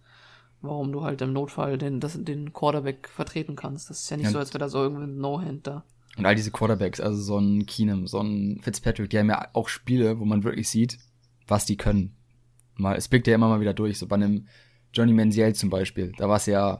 Warum 0.66 0.92
du 0.92 1.04
halt 1.04 1.22
im 1.22 1.34
Notfall 1.34 1.78
den, 1.78 2.00
das, 2.00 2.18
den 2.22 2.54
Quarterback 2.54 3.10
vertreten 3.10 3.56
kannst. 3.56 3.90
Das 3.90 4.02
ist 4.02 4.10
ja 4.10 4.18
nicht 4.18 4.26
ja. 4.26 4.32
so, 4.32 4.40
als 4.40 4.50
wäre 4.54 4.60
da 4.60 4.70
so 4.70 4.82
irgendwie 4.82 5.06
ein 5.06 5.18
No-Hand 5.18 5.68
da. 5.68 5.84
Und 6.18 6.26
all 6.26 6.36
diese 6.36 6.52
Quarterbacks, 6.52 7.02
also 7.02 7.22
so 7.22 7.38
ein 7.38 7.66
Keenum, 7.66 8.08
so 8.08 8.22
ein 8.22 8.60
Fitzpatrick, 8.62 9.10
die 9.10 9.20
haben 9.20 9.30
ja 9.30 9.50
auch 9.54 9.68
Spiele, 9.68 10.20
wo 10.20 10.26
man 10.26 10.44
wirklich 10.44 10.70
sieht, 10.70 10.98
was 11.48 11.66
die 11.66 11.78
können. 11.78 12.16
Mal, 12.76 12.96
es 12.96 13.08
blickt 13.08 13.28
ja 13.28 13.36
immer 13.36 13.50
mal 13.50 13.60
wieder 13.60 13.74
durch, 13.74 14.00
so 14.00 14.08
bei 14.08 14.16
einem 14.16 14.48
Johnny 14.94 15.14
Manziel 15.14 15.54
zum 15.56 15.70
Beispiel. 15.70 16.14
Da 16.18 16.30
war 16.30 16.38
es 16.38 16.46
ja, 16.46 16.80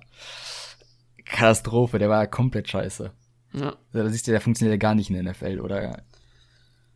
Katastrophe, 1.26 2.00
der 2.00 2.10
war 2.10 2.22
ja 2.22 2.28
komplett 2.28 2.70
scheiße. 2.70 3.12
Ja. 3.54 3.76
Da 3.92 4.10
siehst 4.10 4.28
du, 4.28 4.32
der 4.32 4.42
funktioniert 4.42 4.74
ja 4.74 4.78
gar 4.88 4.96
nicht 4.96 5.10
in 5.10 5.16
der 5.16 5.32
NFL, 5.32 5.60
oder? 5.60 6.04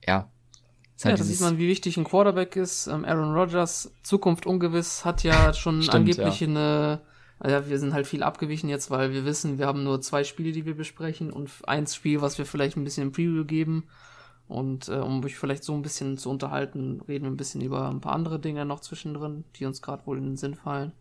Ja. 0.06 0.32
Halt 1.04 1.14
ja, 1.14 1.18
da 1.18 1.24
sieht 1.24 1.40
man, 1.40 1.58
wie 1.58 1.68
wichtig 1.68 1.98
ein 1.98 2.04
Quarterback 2.04 2.56
ist. 2.56 2.88
Ähm, 2.88 3.06
Aaron 3.06 3.34
Rodgers, 3.34 3.94
Zukunft 4.04 4.46
ungewiss, 4.46 5.06
hat 5.06 5.24
ja 5.24 5.54
schon 5.56 5.82
Stimmt, 5.82 5.96
angeblich 5.96 6.42
ja. 6.42 6.48
eine, 6.48 7.02
also 7.40 7.70
wir 7.70 7.80
sind 7.80 7.94
halt 7.94 8.06
viel 8.06 8.22
abgewichen 8.22 8.70
jetzt, 8.70 8.92
weil 8.92 9.14
wir 9.14 9.24
wissen, 9.24 9.58
wir 9.58 9.68
haben 9.68 9.84
nur 9.84 10.02
zwei 10.02 10.24
Spiele, 10.24 10.52
die 10.52 10.66
wir 10.66 10.76
besprechen 10.76 11.32
und 11.32 11.50
eins 11.66 11.96
Spiel, 11.96 12.22
was 12.22 12.38
wir 12.38 12.46
vielleicht 12.46 12.76
ein 12.76 12.84
bisschen 12.84 13.04
im 13.04 13.12
Preview 13.12 13.46
geben. 13.46 13.86
Und 14.50 14.90
äh, 14.90 14.96
um 14.96 15.24
euch 15.24 15.38
vielleicht 15.38 15.64
so 15.64 15.74
ein 15.74 15.84
bisschen 15.84 16.18
zu 16.18 16.30
unterhalten, 16.30 17.02
reden 17.08 17.26
wir 17.26 17.32
ein 17.32 17.38
bisschen 17.38 17.62
über 17.62 17.88
ein 17.88 18.02
paar 18.02 18.14
andere 18.14 18.40
Dinge 18.40 18.66
noch 18.66 18.80
zwischendrin, 18.80 19.46
die 19.56 19.66
uns 19.66 19.82
gerade 19.82 20.06
wohl 20.08 20.18
in 20.18 20.26
den 20.26 20.38
Sinn 20.38 20.56
fallen. 20.56 20.92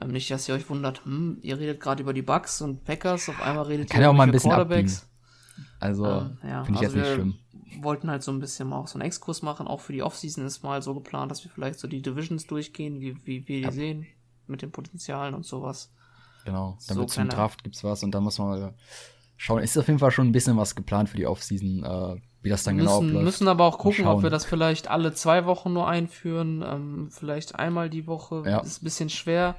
Ähm, 0.00 0.10
nicht, 0.10 0.30
dass 0.30 0.48
ihr 0.48 0.54
euch 0.54 0.68
wundert, 0.68 1.04
hm, 1.04 1.38
ihr 1.40 1.58
redet 1.58 1.80
gerade 1.80 2.02
über 2.02 2.12
die 2.12 2.22
Bugs 2.22 2.60
und 2.60 2.84
Packers, 2.84 3.28
auf 3.28 3.40
einmal 3.42 3.64
redet 3.64 3.88
Kann 3.90 4.02
ihr 4.02 4.04
über 4.04 4.12
auch 4.12 4.16
mal 4.16 4.24
ein 4.24 4.30
bisschen 4.30 4.50
Quarterbacks. 4.50 5.08
Also, 5.80 6.06
ähm, 6.06 6.38
ja, 6.46 6.64
finde 6.64 6.80
ich 6.80 6.86
also 6.86 6.98
jetzt 6.98 7.06
nicht 7.06 7.14
schlimm. 7.14 7.34
Wollten 7.80 8.10
halt 8.10 8.22
so 8.22 8.32
ein 8.32 8.40
bisschen 8.40 8.68
mal 8.68 8.78
auch 8.78 8.88
so 8.88 8.98
einen 8.98 9.06
Exkurs 9.06 9.42
machen, 9.42 9.66
auch 9.66 9.80
für 9.80 9.92
die 9.92 10.02
Offseason 10.02 10.44
ist 10.44 10.62
mal 10.62 10.82
so 10.82 10.94
geplant, 10.94 11.30
dass 11.30 11.44
wir 11.44 11.50
vielleicht 11.50 11.78
so 11.78 11.88
die 11.88 12.02
Divisions 12.02 12.46
durchgehen, 12.46 13.00
wie, 13.00 13.16
wie 13.24 13.46
wir 13.48 13.68
die 13.68 13.74
sehen, 13.74 14.06
mit 14.46 14.62
den 14.62 14.70
Potenzialen 14.70 15.34
und 15.34 15.44
sowas. 15.44 15.92
Genau, 16.44 16.78
damit 16.88 17.10
so 17.10 17.14
zum 17.14 17.28
Draft 17.28 17.64
gibt's 17.64 17.84
was 17.84 18.02
und 18.02 18.12
da 18.12 18.20
muss 18.20 18.38
man 18.38 18.48
mal 18.48 18.74
schauen. 19.36 19.62
Ist 19.62 19.76
auf 19.76 19.86
jeden 19.86 19.98
Fall 19.98 20.10
schon 20.10 20.28
ein 20.28 20.32
bisschen 20.32 20.56
was 20.56 20.74
geplant 20.74 21.08
für 21.08 21.16
die 21.16 21.26
Offseason, 21.26 21.84
äh, 21.84 22.20
wie 22.42 22.48
das 22.48 22.64
dann 22.64 22.78
genau 22.78 23.00
müssen, 23.00 23.08
genau 23.08 23.18
abläuft. 23.18 23.24
müssen 23.24 23.48
aber 23.48 23.64
auch 23.64 23.78
gucken, 23.78 24.06
ob 24.06 24.22
wir 24.22 24.30
das 24.30 24.44
vielleicht 24.44 24.88
alle 24.88 25.12
zwei 25.12 25.46
Wochen 25.46 25.72
nur 25.72 25.88
einführen, 25.88 26.64
ähm, 26.66 27.08
vielleicht 27.10 27.54
einmal 27.56 27.90
die 27.90 28.06
Woche. 28.06 28.42
Ja. 28.46 28.60
Ist 28.60 28.82
ein 28.82 28.84
bisschen 28.84 29.10
schwer. 29.10 29.56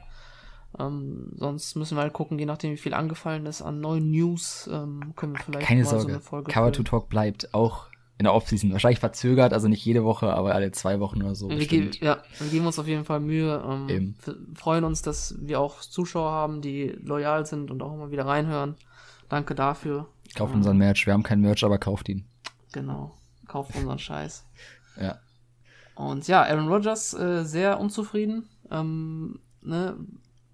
Ähm, 0.79 1.33
sonst 1.35 1.75
müssen 1.75 1.97
wir 1.97 2.01
halt 2.01 2.13
gucken, 2.13 2.39
je 2.39 2.45
nachdem, 2.45 2.71
wie 2.71 2.77
viel 2.77 2.93
angefallen 2.93 3.45
ist 3.45 3.61
an 3.61 3.81
neuen 3.81 4.09
News, 4.09 4.69
ähm, 4.71 5.13
können 5.15 5.33
wir 5.33 5.39
vielleicht 5.43 5.67
Keine 5.67 5.83
Sorge. 5.83 6.01
So 6.01 6.07
eine 6.07 6.21
Folge 6.21 6.51
Cover 6.51 6.71
to 6.71 6.83
Talk 6.83 7.09
bleibt 7.09 7.53
auch 7.53 7.87
in 8.21 8.25
der 8.25 8.35
Offseason. 8.35 8.71
Wahrscheinlich 8.71 8.99
verzögert, 8.99 9.51
also 9.51 9.67
nicht 9.67 9.83
jede 9.83 10.03
Woche, 10.03 10.31
aber 10.31 10.53
alle 10.53 10.71
zwei 10.71 10.99
Wochen 10.99 11.23
oder 11.23 11.33
so. 11.33 11.49
Wir 11.49 11.65
geben, 11.65 11.89
ja, 11.99 12.21
wir 12.37 12.49
geben 12.49 12.67
uns 12.67 12.77
auf 12.77 12.85
jeden 12.85 13.03
Fall 13.03 13.19
Mühe. 13.19 13.63
Ähm, 13.89 14.13
freuen 14.53 14.83
uns, 14.83 15.01
dass 15.01 15.35
wir 15.39 15.59
auch 15.59 15.81
Zuschauer 15.81 16.31
haben, 16.31 16.61
die 16.61 16.89
loyal 17.03 17.47
sind 17.47 17.71
und 17.71 17.81
auch 17.81 17.93
immer 17.93 18.11
wieder 18.11 18.27
reinhören. 18.27 18.75
Danke 19.27 19.55
dafür. 19.55 20.07
Kauft 20.35 20.51
ähm, 20.51 20.59
unseren 20.59 20.77
Merch. 20.77 21.07
Wir 21.07 21.13
haben 21.13 21.23
keinen 21.23 21.41
Merch, 21.41 21.63
aber 21.63 21.79
kauft 21.79 22.09
ihn. 22.09 22.25
Genau. 22.73 23.17
kauft 23.47 23.75
unseren 23.75 23.97
Scheiß. 23.99 24.45
Ja. 25.01 25.17
Und 25.95 26.27
ja, 26.27 26.43
Aaron 26.43 26.67
Rodgers 26.67 27.15
äh, 27.15 27.43
sehr 27.43 27.79
unzufrieden. 27.79 28.47
Ähm, 28.69 29.39
ne, 29.61 29.97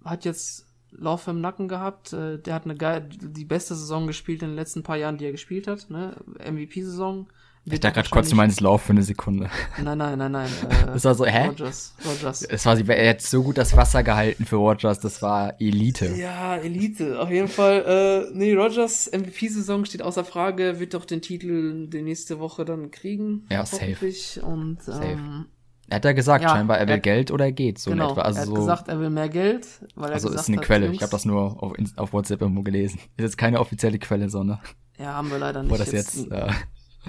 hat 0.04 0.24
jetzt 0.24 0.66
Lauf 0.90 1.28
im 1.28 1.42
Nacken 1.42 1.68
gehabt. 1.68 2.14
Äh, 2.14 2.38
der 2.38 2.54
hat 2.54 2.64
eine 2.64 2.74
geil, 2.74 3.10
die 3.10 3.44
beste 3.44 3.74
Saison 3.74 4.06
gespielt 4.06 4.42
in 4.42 4.48
den 4.48 4.56
letzten 4.56 4.82
paar 4.82 4.96
Jahren, 4.96 5.18
die 5.18 5.26
er 5.26 5.32
gespielt 5.32 5.66
hat. 5.66 5.90
Ne? 5.90 6.16
MVP-Saison. 6.38 7.28
Ich 7.70 7.80
dachte 7.80 7.94
gerade 7.94 8.10
kurz, 8.10 8.30
du 8.30 8.36
meinst 8.36 8.60
Lauf 8.60 8.82
für 8.82 8.92
eine 8.92 9.02
Sekunde. 9.02 9.50
Nein, 9.82 9.98
nein, 9.98 10.18
nein, 10.18 10.32
nein. 10.32 10.48
Äh, 10.68 10.92
das 10.92 11.04
war 11.04 11.14
so, 11.14 11.26
hä? 11.26 11.46
Rogers, 11.46 11.94
Rogers. 12.04 12.42
Es 12.42 12.66
war, 12.66 12.78
er 12.78 13.10
hat 13.10 13.22
so 13.22 13.42
gut 13.42 13.58
das 13.58 13.76
Wasser 13.76 14.02
gehalten 14.02 14.44
für 14.44 14.56
Rogers, 14.56 15.00
das 15.00 15.22
war 15.22 15.60
Elite. 15.60 16.14
Ja, 16.16 16.56
Elite, 16.56 17.18
auf 17.20 17.30
jeden 17.30 17.48
Fall. 17.48 18.28
Äh, 18.32 18.36
nee, 18.36 18.54
Rogers 18.54 19.10
MVP-Saison 19.12 19.84
steht 19.84 20.02
außer 20.02 20.24
Frage, 20.24 20.78
wird 20.78 20.94
doch 20.94 21.04
den 21.04 21.22
Titel 21.22 21.88
die 21.88 22.02
nächste 22.02 22.38
Woche 22.38 22.64
dann 22.64 22.90
kriegen. 22.90 23.46
Ja, 23.50 23.64
safe. 23.64 24.12
Und, 24.42 24.82
safe. 24.82 25.04
Ähm, 25.04 25.46
er 25.90 25.96
hat 25.96 26.04
ja 26.04 26.12
gesagt, 26.12 26.44
ja, 26.44 26.50
scheinbar, 26.50 26.78
er 26.78 26.86
will 26.86 26.94
er, 26.94 27.00
Geld 27.00 27.30
oder 27.30 27.46
er 27.46 27.52
geht, 27.52 27.78
so 27.78 27.90
genau, 27.90 28.10
etwa. 28.10 28.20
Also 28.20 28.38
er 28.38 28.42
hat 28.42 28.48
so, 28.48 28.54
gesagt, 28.54 28.88
er 28.88 29.00
will 29.00 29.08
mehr 29.08 29.30
Geld, 29.30 29.66
weil 29.94 30.10
er 30.10 30.14
Also 30.14 30.28
gesagt 30.28 30.42
ist 30.42 30.48
eine 30.48 30.58
hat, 30.58 30.64
Quelle, 30.64 30.92
ich 30.92 31.00
habe 31.00 31.10
das 31.10 31.24
nur 31.24 31.62
auf, 31.62 31.72
auf 31.96 32.12
WhatsApp 32.12 32.42
irgendwo 32.42 32.62
gelesen. 32.62 32.98
Ist 33.16 33.22
jetzt 33.22 33.38
keine 33.38 33.58
offizielle 33.58 33.98
Quelle, 33.98 34.28
sondern. 34.28 34.60
Ja, 34.98 35.14
haben 35.14 35.30
wir 35.30 35.38
leider 35.38 35.62
nicht. 35.62 35.72
Wo 35.72 35.78
das 35.78 35.92
jetzt, 35.92 36.16
jetzt 36.16 36.30
äh, 36.30 36.50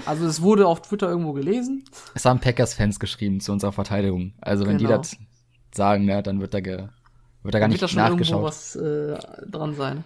also 0.05 0.25
es 0.25 0.41
wurde 0.41 0.67
auf 0.67 0.81
Twitter 0.81 1.09
irgendwo 1.09 1.33
gelesen. 1.33 1.83
Es 2.13 2.25
haben 2.25 2.39
Packers-Fans 2.39 2.99
geschrieben 2.99 3.39
zu 3.41 3.51
unserer 3.51 3.71
Verteidigung. 3.71 4.33
Also 4.41 4.65
wenn 4.65 4.77
Genau. 4.77 4.89
die 4.89 4.95
das 4.97 5.17
sagen, 5.75 6.05
ne, 6.05 6.23
dann 6.23 6.39
wird 6.41 6.53
da, 6.53 6.59
ge, 6.61 6.87
wird 7.43 7.53
da 7.53 7.59
gar 7.59 7.67
Dann 7.67 7.71
nicht 7.71 7.81
wird 7.81 7.91
da 7.91 7.93
schon 7.93 7.99
irgendwo 8.19 8.41
nachgeschaut. 8.41 8.43
was 8.43 8.75
äh, 8.75 9.17
dran 9.49 9.75
sein. 9.75 10.03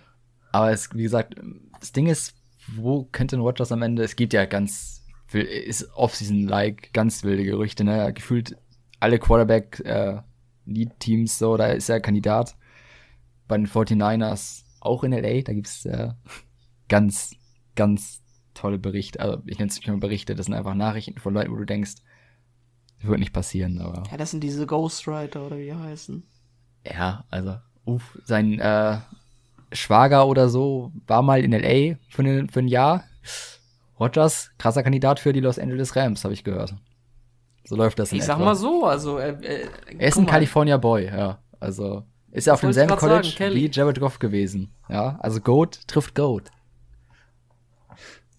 Aber 0.52 0.72
es, 0.72 0.94
wie 0.94 1.04
gesagt, 1.04 1.36
das 1.80 1.92
Ding 1.92 2.08
ist, 2.08 2.34
wo 2.76 3.06
könnte 3.12 3.38
ein 3.38 3.42
Rodgers 3.42 3.72
am 3.72 3.82
Ende? 3.82 4.04
Es 4.04 4.16
gibt 4.16 4.34
ja 4.34 4.46
ganz, 4.46 5.04
ist 5.32 5.90
Off-Season-like, 5.96 6.94
ganz 6.94 7.24
wilde 7.24 7.44
Gerüchte, 7.44 7.84
ne? 7.84 8.14
Gefühlt 8.14 8.56
alle 9.00 9.20
Quarterback-Lead-Teams, 9.20 11.38
so, 11.38 11.58
da 11.58 11.68
ist 11.68 11.90
er 11.90 12.00
Kandidat. 12.00 12.56
Bei 13.48 13.58
den 13.58 13.68
49ers 13.68 14.64
auch 14.80 15.04
in 15.04 15.12
LA, 15.12 15.42
da 15.42 15.54
gibt's 15.54 15.86
äh, 15.86 16.10
ganz, 16.88 17.36
ganz 17.76 18.22
tolle 18.54 18.80
Berichte. 18.80 19.20
Also 19.20 19.40
ich 19.46 19.58
nenne 19.60 19.70
es 19.70 19.78
nicht 19.78 19.88
nur 19.88 20.00
Berichte, 20.00 20.36
das 20.36 20.46
sind 20.46 20.56
einfach 20.56 20.76
Nachrichten 20.76 21.20
von 21.20 21.34
Leuten, 21.34 21.52
wo 21.52 21.56
du 21.58 21.66
denkst, 21.66 21.96
das 23.00 23.10
wird 23.10 23.20
nicht 23.20 23.34
passieren, 23.34 23.80
aber. 23.82 24.04
Ja, 24.10 24.18
das 24.18 24.32
sind 24.32 24.44
diese 24.44 24.66
Ghostwriter 24.66 25.46
oder 25.46 25.58
wie 25.58 25.66
die 25.66 25.74
heißen. 25.74 26.24
Ja, 26.86 27.26
also, 27.30 27.56
uff, 27.86 28.18
sein 28.24 28.60
äh, 28.60 28.98
Schwager 29.72 30.28
oder 30.28 30.50
so 30.50 30.92
war 31.08 31.22
mal 31.22 31.44
in 31.44 31.54
L.A. 31.54 31.98
für, 32.10 32.24
ne, 32.24 32.48
für 32.52 32.60
ein 32.60 32.68
Jahr. 32.68 33.04
Rogers, 34.00 34.52
krasser 34.58 34.84
Kandidat 34.84 35.20
für 35.20 35.34
die 35.34 35.40
Los 35.40 35.60
Angeles 35.60 35.96
Rams, 35.96 36.24
habe 36.24 36.34
ich 36.34 36.44
gehört. 36.44 36.76
So 37.66 37.76
läuft 37.76 38.00
das 38.00 38.12
Ich 38.12 38.24
sag 38.24 38.36
etwa. 38.36 38.46
mal 38.46 38.56
so, 38.56 38.86
also 38.86 39.18
äh, 39.18 39.32
äh, 39.42 39.68
Er 39.98 40.08
ist 40.10 40.18
ein 40.18 40.26
mal, 40.26 40.32
California 40.32 40.78
Boy, 40.78 41.06
ja. 41.06 41.40
Also, 41.60 42.04
ist 42.32 42.48
er 42.48 42.56
auf 42.56 42.62
demselben 42.62 42.96
College 42.98 43.28
sagen, 43.38 43.56
wie 43.56 43.70
Jared 43.72 44.00
Goff 44.00 44.20
gewesen. 44.20 44.74
Ja, 44.90 45.18
also 45.22 45.40
Goat 45.40 45.88
trifft 45.88 46.16
Goat. 46.16 46.50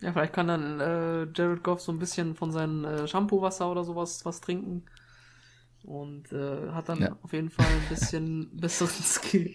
Ja, 0.05 0.13
vielleicht 0.13 0.35
kann 0.35 0.49
dann 0.49 0.81
äh, 0.81 1.27
Jared 1.35 1.63
Goff 1.65 1.81
so 1.81 1.91
ein 1.91 1.99
bisschen 1.99 2.35
von 2.35 2.53
seinem 2.53 2.85
äh, 2.85 3.09
Shampoo-Wasser 3.09 3.71
oder 3.71 3.85
sowas 3.85 4.25
was 4.25 4.41
trinken. 4.41 4.85
Und 5.83 6.31
äh, 6.33 6.71
hat 6.73 6.89
dann 6.91 7.01
Ja. 7.01 7.17
auf 7.23 7.33
jeden 7.33 7.49
Fall 7.51 7.67
ein 7.67 7.89
bisschen 7.89 8.51
besseren 8.61 8.91
Skill. 9.03 9.55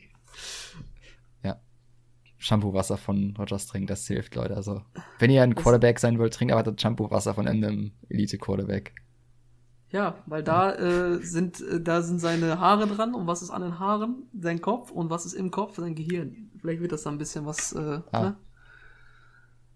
Shampoo-Wasser 2.41 2.95
von 2.97 3.35
Rogers 3.38 3.67
trinkt, 3.67 3.89
das 3.89 4.07
hilft, 4.07 4.33
Leute. 4.35 4.55
Also, 4.55 4.81
wenn 5.19 5.29
ihr 5.29 5.43
ein 5.43 5.55
Quarterback 5.55 5.99
sein 5.99 6.17
wollt, 6.19 6.33
trinkt 6.33 6.53
aber 6.53 6.63
das 6.63 6.81
Shampoo-Wasser 6.81 7.33
von 7.33 7.47
einem 7.49 7.91
Elite-Quarterback. 8.07 8.95
Ja, 9.91 10.15
weil 10.25 10.41
da 10.41 10.73
äh, 10.75 11.17
sind 11.21 11.59
äh, 11.59 11.81
da 11.81 12.01
sind 12.01 12.19
seine 12.19 12.59
Haare 12.59 12.88
dran 12.88 13.13
und 13.13 13.27
was 13.27 13.41
ist 13.41 13.49
an 13.49 13.62
den 13.63 13.77
Haaren? 13.79 14.29
Sein 14.39 14.62
Kopf 14.62 14.89
und 14.91 15.09
was 15.09 15.25
ist 15.25 15.33
im 15.33 15.51
Kopf? 15.51 15.75
Sein 15.75 15.95
Gehirn. 15.95 16.49
Vielleicht 16.62 16.79
wird 16.79 16.93
das 16.93 17.03
dann 17.03 17.15
ein 17.15 17.17
bisschen 17.17 17.45
was. 17.45 17.73
Äh, 17.73 17.99
Ah. 18.13 18.21
ne? 18.21 18.38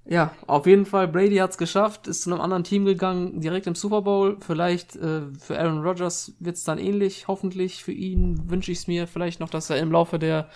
Ja, 0.06 0.32
auf 0.48 0.66
jeden 0.68 0.86
Fall, 0.86 1.08
Brady 1.08 1.38
hat's 1.38 1.58
geschafft, 1.58 2.08
ist 2.08 2.24
zu 2.24 2.32
einem 2.32 2.42
anderen 2.42 2.66
Team 2.66 2.84
gegangen, 2.84 3.39
direkt 3.39 3.68
im 3.68 3.76
Super 3.76 4.02
Bowl. 4.02 4.38
Vielleicht 4.42 4.98
äh, 4.98 5.22
für 5.39 5.58
Aaron 5.58 5.82
Rodgers 5.82 6.34
wird's 6.39 6.66
dann 6.66 6.78
ähnlich, 6.78 7.28
hoffentlich 7.30 7.84
für 7.84 7.94
ihn 7.94 8.50
wünsche 8.50 8.72
ich's 8.72 8.88
mir 8.88 9.08
vielleicht 9.08 9.39
noch, 9.39 9.50
dass 9.50 9.70
er 9.70 9.78
im 9.78 9.92
Laufe 9.94 10.20
der 10.20 10.50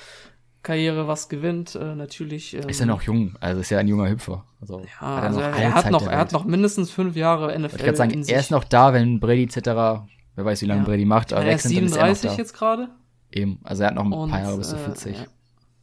Karriere 0.64 1.08
was 1.08 1.30
gewinnt. 1.30 1.76
Äh, 1.76 1.96
natürlich. 1.96 2.56
Ähm, 2.56 2.68
Ist 2.68 2.82
ja 2.82 2.86
noch 2.86 3.04
jung, 3.04 3.38
also 3.40 3.62
ist 3.62 3.70
ja 3.70 3.78
ein 3.78 3.88
junger 3.88 4.10
Hüpfer. 4.10 4.44
Also, 4.60 4.82
ja, 4.82 5.00
hat 5.00 5.24
also 5.24 5.40
er, 5.40 5.54
alle 5.54 5.64
er 5.64 5.74
hat 5.74 5.84
Zeit 5.84 5.92
noch, 5.94 6.08
er 6.08 6.18
hat 6.18 6.32
noch 6.34 6.44
mindestens 6.44 6.92
fünf 6.92 7.16
Jahre 7.16 7.58
NFL. 7.58 7.76
Ich 7.78 7.86
kann 7.86 7.96
sagen, 7.96 8.24
er 8.28 8.40
ist 8.42 8.52
noch 8.52 8.66
da, 8.66 8.92
wenn 8.92 9.22
Brady 9.22 9.44
etc., 9.44 9.58
wer 9.64 10.06
weiß, 10.46 10.62
wie 10.62 10.66
lange 10.66 10.82
Ja. 10.82 10.88
Brady 10.88 11.06
macht, 11.06 11.32
aber 11.32 11.46
er 11.46 11.56
ist 11.56 11.64
weg 11.64 11.70
sind, 11.72 11.76
dann 11.78 11.86
ist 11.86 12.24
er 12.26 12.32
37 12.32 12.38
jetzt 12.38 12.54
gerade. 12.54 12.90
Eben, 13.32 13.60
also 13.64 13.84
er 13.84 13.90
hat 13.90 13.96
noch 13.96 14.04
ein 14.04 14.12
Und, 14.12 14.30
paar 14.30 14.42
Jahre 14.42 14.58
bis 14.58 14.70
zu 14.70 14.76
äh, 14.76 14.80
40. 14.80 15.18
ja. 15.20 15.26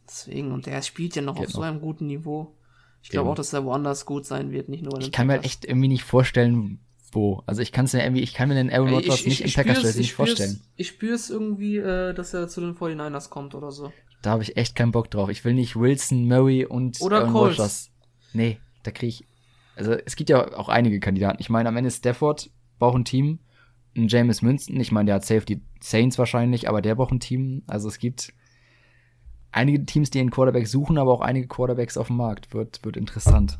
Deswegen, 0.07 0.51
und 0.51 0.67
der 0.67 0.83
spielt 0.83 1.15
ja 1.15 1.23
noch 1.23 1.35
Geht 1.35 1.47
auf 1.47 1.51
so 1.53 1.59
noch. 1.61 1.67
einem 1.67 1.81
guten 1.81 2.05
Niveau. 2.05 2.55
Ich 3.05 3.11
glaube 3.11 3.29
auch, 3.29 3.35
dass 3.35 3.53
er 3.53 3.63
woanders 3.65 4.07
gut 4.07 4.25
sein 4.25 4.51
wird, 4.51 4.67
nicht 4.67 4.83
nur 4.83 4.93
in 4.95 4.99
den 5.01 5.05
Ich 5.05 5.11
kann 5.11 5.27
mir 5.27 5.33
halt 5.33 5.43
Packers. 5.43 5.57
echt 5.57 5.65
irgendwie 5.65 5.87
nicht 5.89 6.03
vorstellen, 6.03 6.79
wo. 7.11 7.43
Also 7.45 7.61
ich 7.61 7.71
kann 7.71 7.85
es 7.85 7.93
mir 7.93 8.01
irgendwie, 8.03 8.23
ich 8.23 8.33
kann 8.33 8.49
mir 8.49 8.55
den 8.55 8.71
Aaron 8.73 8.89
Rodgers 8.89 9.23
nicht 9.27 9.41
im 9.41 9.47
spür's- 9.47 9.55
Packers 9.67 9.83
nicht 9.95 10.09
spür's- 10.09 10.11
vorstellen. 10.15 10.59
Ich 10.75 10.87
spüre 10.87 11.13
es 11.13 11.29
irgendwie, 11.29 11.77
äh, 11.77 12.13
dass 12.15 12.33
er 12.33 12.47
zu 12.47 12.61
den 12.61 12.73
49ers 12.75 13.29
kommt 13.29 13.53
oder 13.53 13.71
so. 13.71 13.93
Da 14.23 14.31
habe 14.31 14.41
ich 14.41 14.57
echt 14.57 14.75
keinen 14.75 14.91
Bock 14.91 15.11
drauf. 15.11 15.29
Ich 15.29 15.45
will 15.45 15.53
nicht 15.53 15.75
Wilson, 15.75 16.27
Murray 16.27 16.65
und 16.65 16.99
Oder 16.99 17.19
Aaron 17.19 17.31
Colts. 17.33 17.59
Rodgers. 17.59 17.91
Nee, 18.33 18.57
da 18.81 18.89
kriege 18.89 19.09
ich. 19.09 19.27
Also 19.75 19.91
es 19.93 20.15
gibt 20.15 20.31
ja 20.31 20.57
auch 20.57 20.67
einige 20.69 20.99
Kandidaten. 20.99 21.37
Ich 21.39 21.49
meine, 21.51 21.69
am 21.69 21.77
Ende 21.77 21.91
Stafford 21.91 22.49
braucht 22.79 22.97
ein 22.97 23.05
Team. 23.05 23.37
Ein 23.95 24.07
James 24.07 24.41
Winston, 24.41 24.79
ich 24.79 24.91
meine, 24.91 25.05
der 25.05 25.15
hat 25.15 25.25
safe 25.25 25.45
die 25.45 25.61
Saints 25.79 26.17
wahrscheinlich, 26.17 26.67
aber 26.67 26.81
der 26.81 26.95
braucht 26.95 27.11
ein 27.11 27.19
Team. 27.19 27.61
Also 27.67 27.87
es 27.87 27.99
gibt 27.99 28.33
einige 29.51 29.85
Teams, 29.85 30.09
die 30.09 30.19
einen 30.19 30.31
Quarterback 30.31 30.67
suchen, 30.67 30.97
aber 30.97 31.11
auch 31.13 31.21
einige 31.21 31.47
Quarterbacks 31.47 31.97
auf 31.97 32.07
dem 32.07 32.17
Markt. 32.17 32.53
Wird, 32.53 32.83
wird 32.83 32.97
interessant. 32.97 33.59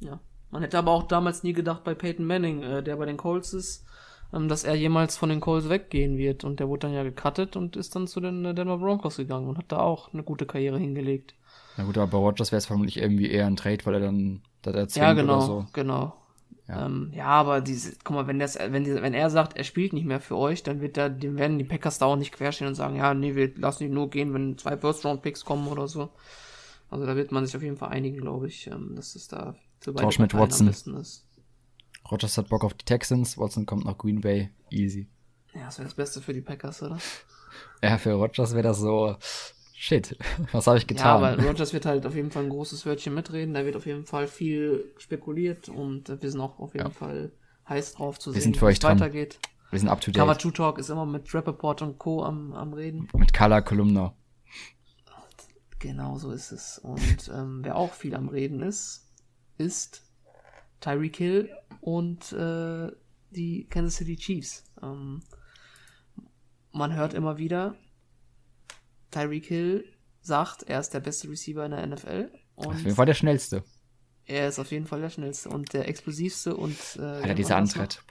Ja. 0.00 0.20
Man 0.50 0.62
hätte 0.62 0.78
aber 0.78 0.90
auch 0.90 1.04
damals 1.04 1.42
nie 1.44 1.52
gedacht 1.52 1.84
bei 1.84 1.94
Peyton 1.94 2.26
Manning, 2.26 2.62
äh, 2.62 2.82
der 2.82 2.96
bei 2.96 3.06
den 3.06 3.16
Colts 3.16 3.52
ist, 3.52 3.84
ähm, 4.32 4.48
dass 4.48 4.64
er 4.64 4.74
jemals 4.74 5.16
von 5.16 5.28
den 5.28 5.40
Colts 5.40 5.68
weggehen 5.68 6.18
wird. 6.18 6.42
Und 6.44 6.58
der 6.58 6.68
wurde 6.68 6.86
dann 6.88 6.94
ja 6.94 7.02
gecuttet 7.04 7.54
und 7.56 7.76
ist 7.76 7.94
dann 7.94 8.06
zu 8.08 8.20
den 8.20 8.44
äh, 8.44 8.54
Denver 8.54 8.78
Broncos 8.78 9.16
gegangen 9.16 9.48
und 9.48 9.58
hat 9.58 9.70
da 9.70 9.78
auch 9.80 10.12
eine 10.12 10.22
gute 10.24 10.46
Karriere 10.46 10.78
hingelegt. 10.78 11.34
Na 11.76 11.84
gut, 11.84 11.96
aber 11.98 12.08
bei 12.10 12.18
Rodgers 12.18 12.50
wäre 12.50 12.58
es 12.58 12.66
vermutlich 12.66 12.96
irgendwie 12.96 13.30
eher 13.30 13.46
ein 13.46 13.56
Trade, 13.56 13.78
weil 13.84 13.94
er 13.94 14.00
dann 14.00 14.42
das 14.62 14.74
erzwingt 14.74 15.06
Ja, 15.06 15.12
genau, 15.12 15.36
oder 15.36 15.46
so. 15.46 15.66
genau. 15.72 16.14
Ja. 16.68 16.86
Ähm, 16.86 17.10
ja, 17.12 17.26
aber 17.26 17.60
diese, 17.60 17.96
guck 18.04 18.14
mal, 18.14 18.26
wenn 18.26 18.38
das, 18.38 18.56
wenn, 18.58 18.84
die, 18.84 18.94
wenn 18.94 19.14
er 19.14 19.28
sagt, 19.30 19.56
er 19.56 19.64
spielt 19.64 19.92
nicht 19.92 20.06
mehr 20.06 20.20
für 20.20 20.36
euch, 20.36 20.62
dann 20.62 20.80
wird 20.80 20.96
da, 20.96 21.08
dem 21.08 21.36
werden 21.36 21.58
die 21.58 21.64
Packers 21.64 21.98
da 21.98 22.06
auch 22.06 22.16
nicht 22.16 22.32
querstehen 22.32 22.68
und 22.68 22.74
sagen, 22.74 22.96
ja, 22.96 23.12
nee, 23.12 23.34
wir 23.34 23.56
lassen 23.56 23.84
ihn 23.84 23.94
nur 23.94 24.08
gehen, 24.10 24.32
wenn 24.34 24.56
zwei 24.56 24.76
First-Round-Picks 24.76 25.44
kommen 25.44 25.66
oder 25.68 25.88
so. 25.88 26.10
Also 26.88 27.06
da 27.06 27.16
wird 27.16 27.32
man 27.32 27.44
sich 27.44 27.56
auf 27.56 27.62
jeden 27.62 27.76
Fall 27.76 27.90
einigen, 27.90 28.18
glaube 28.20 28.46
ich, 28.46 28.68
ähm, 28.68 28.94
dass 28.94 29.14
es 29.16 29.28
da 29.28 29.54
für 29.80 29.92
beide 29.92 30.04
Tausch 30.04 30.18
mit 30.18 30.34
Watson. 30.34 30.66
am 30.66 30.72
besten 30.72 30.96
ist. 30.96 31.26
Rodgers 32.10 32.38
hat 32.38 32.48
Bock 32.48 32.64
auf 32.64 32.74
die 32.74 32.84
Texans, 32.84 33.38
Watson 33.38 33.66
kommt 33.66 33.84
nach 33.84 33.98
Green 33.98 34.20
Bay, 34.20 34.50
easy. 34.70 35.08
Ja, 35.54 35.66
das 35.66 35.78
wäre 35.78 35.86
das 35.86 35.94
Beste 35.94 36.20
für 36.20 36.32
die 36.32 36.40
Packers, 36.40 36.82
oder? 36.82 36.98
Ja, 37.82 37.98
für 37.98 38.12
Rodgers 38.12 38.52
wäre 38.52 38.62
das 38.62 38.78
so, 38.78 39.16
shit, 39.82 40.16
was 40.52 40.66
habe 40.66 40.76
ich 40.76 40.82
Ja, 40.84 40.88
getan? 40.88 41.24
aber 41.24 41.42
Rogers 41.48 41.72
wird 41.72 41.86
halt 41.86 42.04
auf 42.06 42.14
jeden 42.14 42.30
Fall 42.30 42.44
ein 42.44 42.50
großes 42.50 42.84
Wörtchen 42.84 43.14
mitreden, 43.14 43.54
da 43.54 43.64
wird 43.64 43.76
auf 43.76 43.86
jeden 43.86 44.04
Fall 44.04 44.26
viel 44.26 44.92
spekuliert 44.98 45.68
und 45.70 46.08
wir 46.22 46.30
sind 46.30 46.40
auch 46.40 46.58
auf 46.58 46.74
jeden 46.74 46.88
Ja. 46.88 46.92
Fall 46.92 47.32
heiß 47.68 47.94
drauf 47.94 48.18
zu 48.18 48.34
Wir 48.34 48.42
sehen, 48.42 48.54
wie 48.60 48.64
es 48.66 48.82
weitergeht. 48.82 49.38
Wir 49.70 49.78
sind 49.78 49.88
up 49.88 50.00
to 50.00 50.10
Cover 50.12 50.32
date. 50.34 50.42
2 50.42 50.50
Talk 50.50 50.78
ist 50.78 50.90
immer 50.90 51.06
mit 51.06 51.32
Rappaport 51.32 51.80
und 51.82 51.98
Co. 51.98 52.24
am, 52.24 52.52
am 52.52 52.72
Reden. 52.72 53.08
Mit 53.16 53.32
Color 53.32 53.62
Kolumna. 53.62 54.14
Genau 55.78 56.18
so 56.18 56.30
ist 56.32 56.52
es. 56.52 56.78
Und 56.78 57.30
ähm, 57.34 57.60
wer 57.62 57.76
auch 57.76 57.94
viel 57.94 58.14
am 58.14 58.28
Reden 58.28 58.60
ist, 58.60 59.08
ist 59.56 60.02
Tyreek 60.80 61.16
Hill 61.16 61.50
und 61.80 62.32
äh, 62.32 62.90
die 63.30 63.66
Kansas 63.70 63.96
City 63.96 64.16
Chiefs. 64.16 64.64
Ähm, 64.82 65.22
man 66.72 66.94
hört 66.94 67.14
immer 67.14 67.38
wieder, 67.38 67.74
Tyreek 69.10 69.46
Hill 69.46 69.84
sagt, 70.22 70.62
er 70.64 70.80
ist 70.80 70.90
der 70.94 71.00
beste 71.00 71.28
Receiver 71.28 71.64
in 71.64 71.70
der 71.72 71.86
NFL. 71.86 72.30
Auf 72.56 72.76
jeden 72.78 72.94
Fall 72.94 73.06
der 73.06 73.14
schnellste. 73.14 73.64
er 74.26 74.48
ist 74.48 74.58
auf 74.58 74.70
jeden 74.70 74.86
Fall 74.86 75.00
der 75.00 75.10
schnellste 75.10 75.48
und 75.48 75.72
der 75.72 75.88
explosivste 75.88 76.54
und 76.56 76.76
äh, 76.98 77.02
Alter, 77.02 77.34
dieser 77.34 77.56
Antritt. 77.56 78.02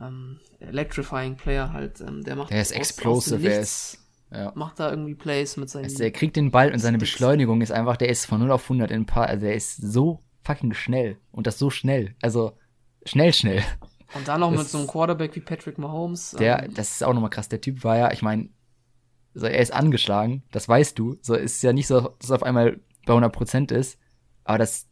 Ähm, 0.00 0.38
electrifying 0.60 1.36
Player 1.36 1.72
halt. 1.72 2.00
Ähm, 2.00 2.22
der 2.22 2.36
macht 2.36 2.50
Der 2.50 2.60
ist 2.60 2.68
aus- 2.72 2.72
aus 2.72 2.76
dem 2.76 2.80
explosive, 2.80 3.48
er 3.48 3.60
ist, 3.60 3.98
ja. 4.30 4.52
macht 4.54 4.78
da 4.78 4.90
irgendwie 4.90 5.14
Plays 5.14 5.56
mit 5.56 5.70
seinen 5.70 5.84
Also 5.84 5.98
der 5.98 6.10
kriegt 6.10 6.36
den 6.36 6.50
Ball 6.50 6.70
und 6.72 6.78
seine 6.78 6.98
Sticks. 6.98 7.12
Beschleunigung 7.12 7.62
ist 7.62 7.72
einfach, 7.72 7.96
der 7.96 8.10
ist 8.10 8.26
von 8.26 8.40
0 8.40 8.50
auf 8.52 8.64
100 8.64 8.90
in 8.90 9.02
ein 9.02 9.06
paar, 9.06 9.26
also 9.26 9.46
der 9.46 9.54
ist 9.54 9.76
so 9.76 10.22
fucking 10.44 10.74
schnell. 10.74 11.16
Und 11.32 11.46
das 11.46 11.58
so 11.58 11.70
schnell. 11.70 12.14
Also, 12.20 12.58
schnell, 13.04 13.32
schnell. 13.32 13.62
Und 14.14 14.28
dann 14.28 14.40
noch 14.40 14.50
mit 14.50 14.60
Das- 14.60 14.72
so 14.72 14.78
einem 14.78 14.86
Quarterback 14.86 15.34
wie 15.34 15.40
Patrick 15.40 15.78
Mahomes. 15.78 16.32
Der, 16.38 16.64
ähm, 16.64 16.74
das 16.74 16.90
ist 16.92 17.02
auch 17.02 17.14
nochmal 17.14 17.30
krass. 17.30 17.48
Der 17.48 17.60
Typ 17.60 17.82
war 17.82 17.96
ja, 17.96 18.12
ich 18.12 18.20
meine, 18.22 18.50
so, 19.36 19.46
er 19.46 19.60
ist 19.60 19.72
angeschlagen, 19.72 20.42
das 20.50 20.68
weißt 20.68 20.98
du. 20.98 21.18
So 21.20 21.34
ist 21.34 21.62
ja 21.62 21.72
nicht 21.72 21.86
so, 21.86 22.14
dass 22.18 22.30
er 22.30 22.36
auf 22.36 22.42
einmal 22.42 22.80
bei 23.04 23.12
100% 23.12 23.72
ist, 23.72 23.98
aber 24.44 24.58
das, 24.58 24.86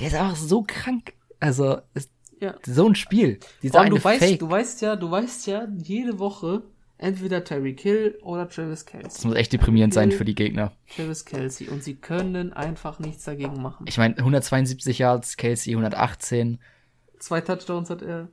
Der 0.00 0.08
ist 0.08 0.14
einfach 0.14 0.36
so 0.36 0.62
krank. 0.66 1.14
Also, 1.40 1.78
ist 1.94 2.10
ja. 2.40 2.54
so 2.66 2.86
ein 2.86 2.94
Spiel. 2.94 3.40
Dieser 3.62 3.80
eine 3.80 3.90
du 3.90 4.04
weißt, 4.04 4.24
Fake. 4.24 4.38
du 4.38 4.50
weißt 4.50 4.82
ja, 4.82 4.96
du 4.96 5.10
weißt 5.10 5.46
ja, 5.46 5.66
jede 5.76 6.18
Woche 6.18 6.62
entweder 6.98 7.42
Terry 7.44 7.74
Kill 7.74 8.18
oder 8.22 8.48
Travis 8.48 8.84
Kelsey. 8.84 9.08
Das 9.08 9.24
muss 9.24 9.36
echt 9.36 9.52
deprimierend 9.52 9.94
Kill, 9.94 10.02
sein 10.02 10.12
für 10.12 10.24
die 10.24 10.34
Gegner. 10.34 10.72
Travis 10.94 11.24
Kelsey. 11.24 11.68
Und 11.68 11.82
sie 11.82 11.94
können 11.94 12.52
einfach 12.52 12.98
nichts 12.98 13.24
dagegen 13.24 13.62
machen. 13.62 13.86
Ich 13.88 13.96
meine, 13.96 14.16
172 14.18 14.98
Yards, 14.98 15.36
Kelsey 15.36 15.72
118. 15.72 16.58
Zwei 17.18 17.40
Touchdowns 17.40 17.88
hat 17.88 18.02
er. 18.02 18.28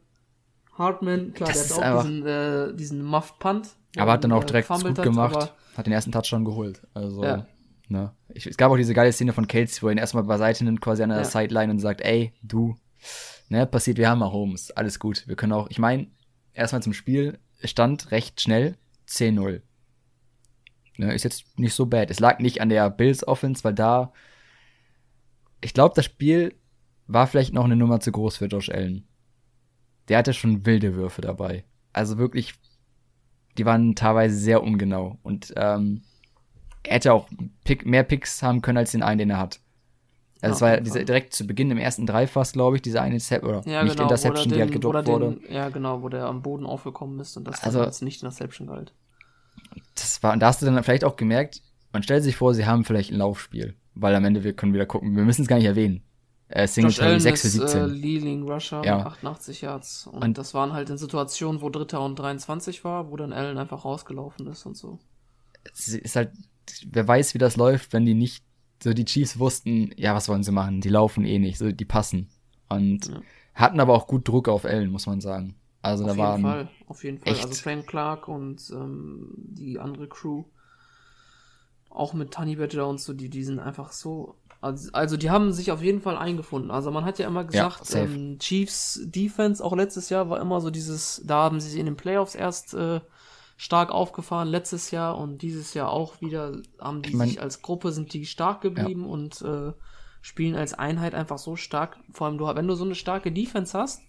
Hartman, 0.73 1.34
klar, 1.34 1.49
das 1.49 1.69
der 1.69 1.78
hat 1.78 1.84
auch 1.84 2.01
diesen, 2.01 2.25
äh, 2.25 2.73
diesen 2.75 3.04
Muffed 3.04 3.39
Punt. 3.39 3.69
Aber 3.97 4.12
hat 4.12 4.23
dann 4.23 4.31
auch 4.31 4.43
direkt 4.43 4.67
gut 4.67 4.84
hat, 4.84 5.03
gemacht. 5.03 5.53
Hat 5.75 5.86
den 5.86 5.93
ersten 5.93 6.12
Touchdown 6.12 6.45
geholt. 6.45 6.81
Also, 6.93 7.23
ja. 7.23 7.45
ne. 7.88 8.12
Ich, 8.34 8.45
es 8.45 8.58
gab 8.58 8.71
auch 8.71 8.77
diese 8.77 8.93
geile 8.93 9.12
Szene 9.12 9.34
von 9.34 9.47
Kelsey, 9.47 9.81
wo 9.81 9.88
er 9.88 9.93
ihn 9.93 9.97
erstmal 9.97 10.23
beiseite 10.23 10.63
nimmt, 10.63 10.81
quasi 10.81 11.03
an 11.03 11.10
der 11.10 11.19
ja. 11.19 11.25
Sideline 11.25 11.71
und 11.71 11.79
sagt, 11.79 12.01
ey, 12.01 12.34
du, 12.41 12.75
ne, 13.49 13.65
passiert, 13.65 13.97
wir 13.97 14.10
haben 14.10 14.19
mal 14.19 14.31
Holmes, 14.31 14.71
alles 14.71 14.99
gut. 14.99 15.27
Wir 15.27 15.36
können 15.36 15.53
auch, 15.53 15.69
ich 15.69 15.79
meine, 15.79 16.08
erstmal 16.53 16.81
zum 16.81 16.93
Spiel, 16.93 17.39
stand 17.63 18.12
recht 18.12 18.41
schnell 18.41 18.77
10-0. 19.08 19.62
Ne, 20.97 21.13
ist 21.13 21.23
jetzt 21.23 21.60
nicht 21.60 21.73
so 21.73 21.86
bad. 21.86 22.10
Es 22.10 22.19
lag 22.19 22.39
nicht 22.39 22.62
an 22.62 22.69
der 22.69 22.89
Bills 22.89 23.27
Offense, 23.27 23.63
weil 23.63 23.73
da, 23.73 24.13
ich 25.62 25.73
glaube, 25.73 25.93
das 25.95 26.05
Spiel 26.05 26.55
war 27.08 27.27
vielleicht 27.27 27.53
noch 27.53 27.65
eine 27.65 27.75
Nummer 27.75 27.99
zu 27.99 28.12
groß 28.12 28.38
für 28.38 28.45
Josh 28.45 28.69
Allen. 28.69 29.08
Der 30.08 30.17
hatte 30.17 30.34
schon 30.34 30.65
wilde 30.65 30.95
Würfe 30.95 31.21
dabei. 31.21 31.65
Also 31.91 32.17
wirklich, 32.17 32.53
die 33.58 33.65
waren 33.65 33.96
teilweise 33.96 34.38
sehr 34.38 34.63
ungenau. 34.63 35.18
Und 35.24 35.54
ähm, 35.56 36.02
er 36.84 36.96
hätte 36.96 37.13
auch 37.13 37.30
Pick, 37.63 37.86
mehr 37.86 38.04
Picks 38.04 38.44
haben 38.44 38.62
können 38.62 38.78
als 38.78 38.91
den 38.91 39.04
einen, 39.04 39.20
den 39.20 39.30
er 39.32 39.39
hat. 39.39 39.60
Also 40.41 40.65
ja, 40.65 40.74
es 40.74 40.78
war 40.78 40.82
diese, 40.82 41.06
direkt 41.06 41.34
zu 41.34 41.48
Beginn 41.48 41.72
im 41.72 41.78
ersten 41.78 42.06
Dreifach, 42.06 42.52
glaube 42.52 42.76
ich, 42.76 42.82
diese 42.82 43.02
eine 43.02 43.15
Interception, 43.15 43.56
oder 43.56 43.68
ja, 43.68 43.84
nicht 43.84 43.94
genau, 43.96 44.04
Interception, 44.04 44.50
den, 44.50 44.54
die 44.54 44.62
halt 44.62 44.72
gedruckt 44.72 45.08
wurde. 45.08 45.39
Ja, 45.50 45.70
genau, 45.70 46.04
wo 46.04 46.10
der 46.10 46.26
am 46.26 46.41
Boden 46.41 46.65
aufgekommen 46.65 47.20
ist 47.20 47.36
und 47.38 47.48
das 47.48 47.63
also, 47.63 47.82
als 47.82 48.02
nicht 48.02 48.22
Interception 48.22 48.68
galt. 48.68 48.94
Das 49.96 50.22
war, 50.22 50.34
und 50.34 50.41
da 50.41 50.48
hast 50.48 50.62
du 50.62 50.65
dann 50.65 50.84
vielleicht 50.84 51.04
auch 51.04 51.15
gemerkt, 51.15 51.62
man 51.94 52.04
stellt 52.04 52.24
sich 52.24 52.36
vor, 52.36 52.54
sie 52.54 52.65
haben 52.65 52.84
vielleicht 52.84 53.12
ein 53.12 53.18
Laufspiel, 53.18 53.76
weil 53.96 54.13
am 54.13 54.26
Ende 54.26 54.44
wir 54.44 54.54
können 54.54 54.74
wieder 54.74 54.86
gucken, 54.86 55.15
wir 55.15 55.24
müssen 55.24 55.44
es 55.44 55.48
gar 55.48 55.56
nicht 55.56 55.65
erwähnen. 55.65 56.04
Äh, 56.47 56.67
Singletary 56.67 57.19
6 57.19 57.41
für 57.41 57.47
17. 57.47 57.81
Äh, 57.81 57.86
Leading 57.88 58.43
Rusher 58.49 58.84
ja. 58.84 59.05
88 59.05 59.62
Yards. 59.62 60.08
Und, 60.08 60.23
und, 60.23 60.38
das 60.38 60.53
waren 60.53 60.73
halt 60.73 60.89
in 60.89 60.97
Situationen, 60.97 61.62
wo 61.62 61.69
Dritter 61.69 62.01
und 62.01 62.17
23 62.17 62.84
war, 62.84 63.10
wo 63.10 63.17
dann 63.17 63.34
Allen 63.34 63.58
einfach 63.58 63.84
rausgelaufen 63.84 64.47
ist 64.47 64.65
und 64.65 64.77
so. 64.77 64.99
Es 65.63 65.88
ist 65.88 66.15
halt, 66.15 66.31
wer 66.91 67.08
weiß, 67.08 67.34
wie 67.34 67.39
das 67.39 67.55
läuft, 67.55 67.93
wenn 67.93 68.05
die 68.05 68.13
nicht 68.13 68.43
so 68.84 68.93
die 68.93 69.05
Chiefs 69.05 69.39
wussten, 69.39 69.91
ja, 69.97 70.13
was 70.13 70.29
wollen 70.29 70.43
sie 70.43 70.51
machen? 70.51 70.81
Die 70.81 70.89
laufen 70.89 71.25
eh 71.25 71.39
nicht, 71.39 71.58
so 71.58 71.71
die 71.71 71.86
passen. 71.86 72.29
Und 72.69 73.08
ja. 73.08 73.21
hatten 73.55 73.79
aber 73.79 73.93
auch 73.93 74.05
gut 74.05 74.27
Druck 74.27 74.47
auf 74.47 74.65
Allen, 74.65 74.91
muss 74.91 75.08
man 75.08 75.21
sagen. 75.21 75.55
Also 75.81 76.03
auf 76.05 76.12
da 76.12 76.17
waren. 76.17 76.41
Fall, 76.41 76.69
auf 76.88 77.03
jeden 77.03 77.19
Fall. 77.19 77.34
Also 77.34 77.47
Frank 77.53 77.88
Clark 77.88 78.27
und 78.27 78.69
ähm, 78.71 79.34
die 79.36 79.79
andere 79.79 80.08
Crew, 80.08 80.43
auch 81.89 82.13
mit 82.13 82.31
Tony 82.31 82.55
Badger 82.55 82.88
und 82.88 82.99
so, 82.99 83.13
die, 83.13 83.29
die 83.29 83.43
sind 83.43 83.60
einfach 83.60 83.91
so. 83.91 84.36
Also, 84.65 84.89
also 84.93 85.15
die 85.15 85.30
haben 85.30 85.54
sich 85.54 85.71
auf 85.71 85.84
jeden 85.84 86.01
Fall 86.01 86.17
eingefunden. 86.17 86.71
Also 86.71 86.89
man 86.89 87.06
hat 87.06 87.19
ja 87.19 87.28
immer 87.28 87.43
gesagt, 87.43 87.93
ja, 87.93 87.99
ähm, 87.99 88.39
Chiefs 88.39 88.99
Defense, 89.04 89.63
auch 89.63 89.75
letztes 89.75 90.10
Jahr 90.10 90.32
war 90.32 90.41
immer 90.41 90.60
so 90.60 90.71
dieses, 90.71 91.21
da 91.23 91.43
haben 91.43 91.60
sie 91.60 91.69
sich 91.69 91.80
in 91.80 91.86
den 91.86 91.97
Playoffs 91.97 92.34
erst 92.34 92.73
äh, 92.73 92.99
stark 93.58 93.91
aufgefahren 93.91 94.47
letztes 94.47 94.89
Jahr 94.89 95.19
und 95.19 95.43
dieses 95.43 95.75
Jahr 95.75 95.91
auch 95.91 96.19
wieder 96.19 96.63
haben 96.80 97.04
die 97.04 97.10
ich 97.10 97.15
mein, 97.15 97.28
sich 97.28 97.41
als 97.41 97.62
Gruppe 97.62 97.91
sind 97.91 98.12
die 98.12 98.25
stark 98.25 98.62
geblieben 98.62 99.04
ja. 99.04 99.10
und 99.12 99.39
äh, 99.43 99.73
spielen 100.23 100.56
als 100.56 100.73
Einheit 100.73 101.13
einfach 101.13 101.38
so 101.38 101.56
stark. 101.56 101.99
Vor 102.12 102.25
allem 102.25 102.39
du, 102.39 102.47
wenn 102.47 102.67
du 102.67 102.73
so 102.73 102.86
eine 102.86 102.95
starke 102.95 103.32
Defense 103.32 103.78
hast, 103.78 104.01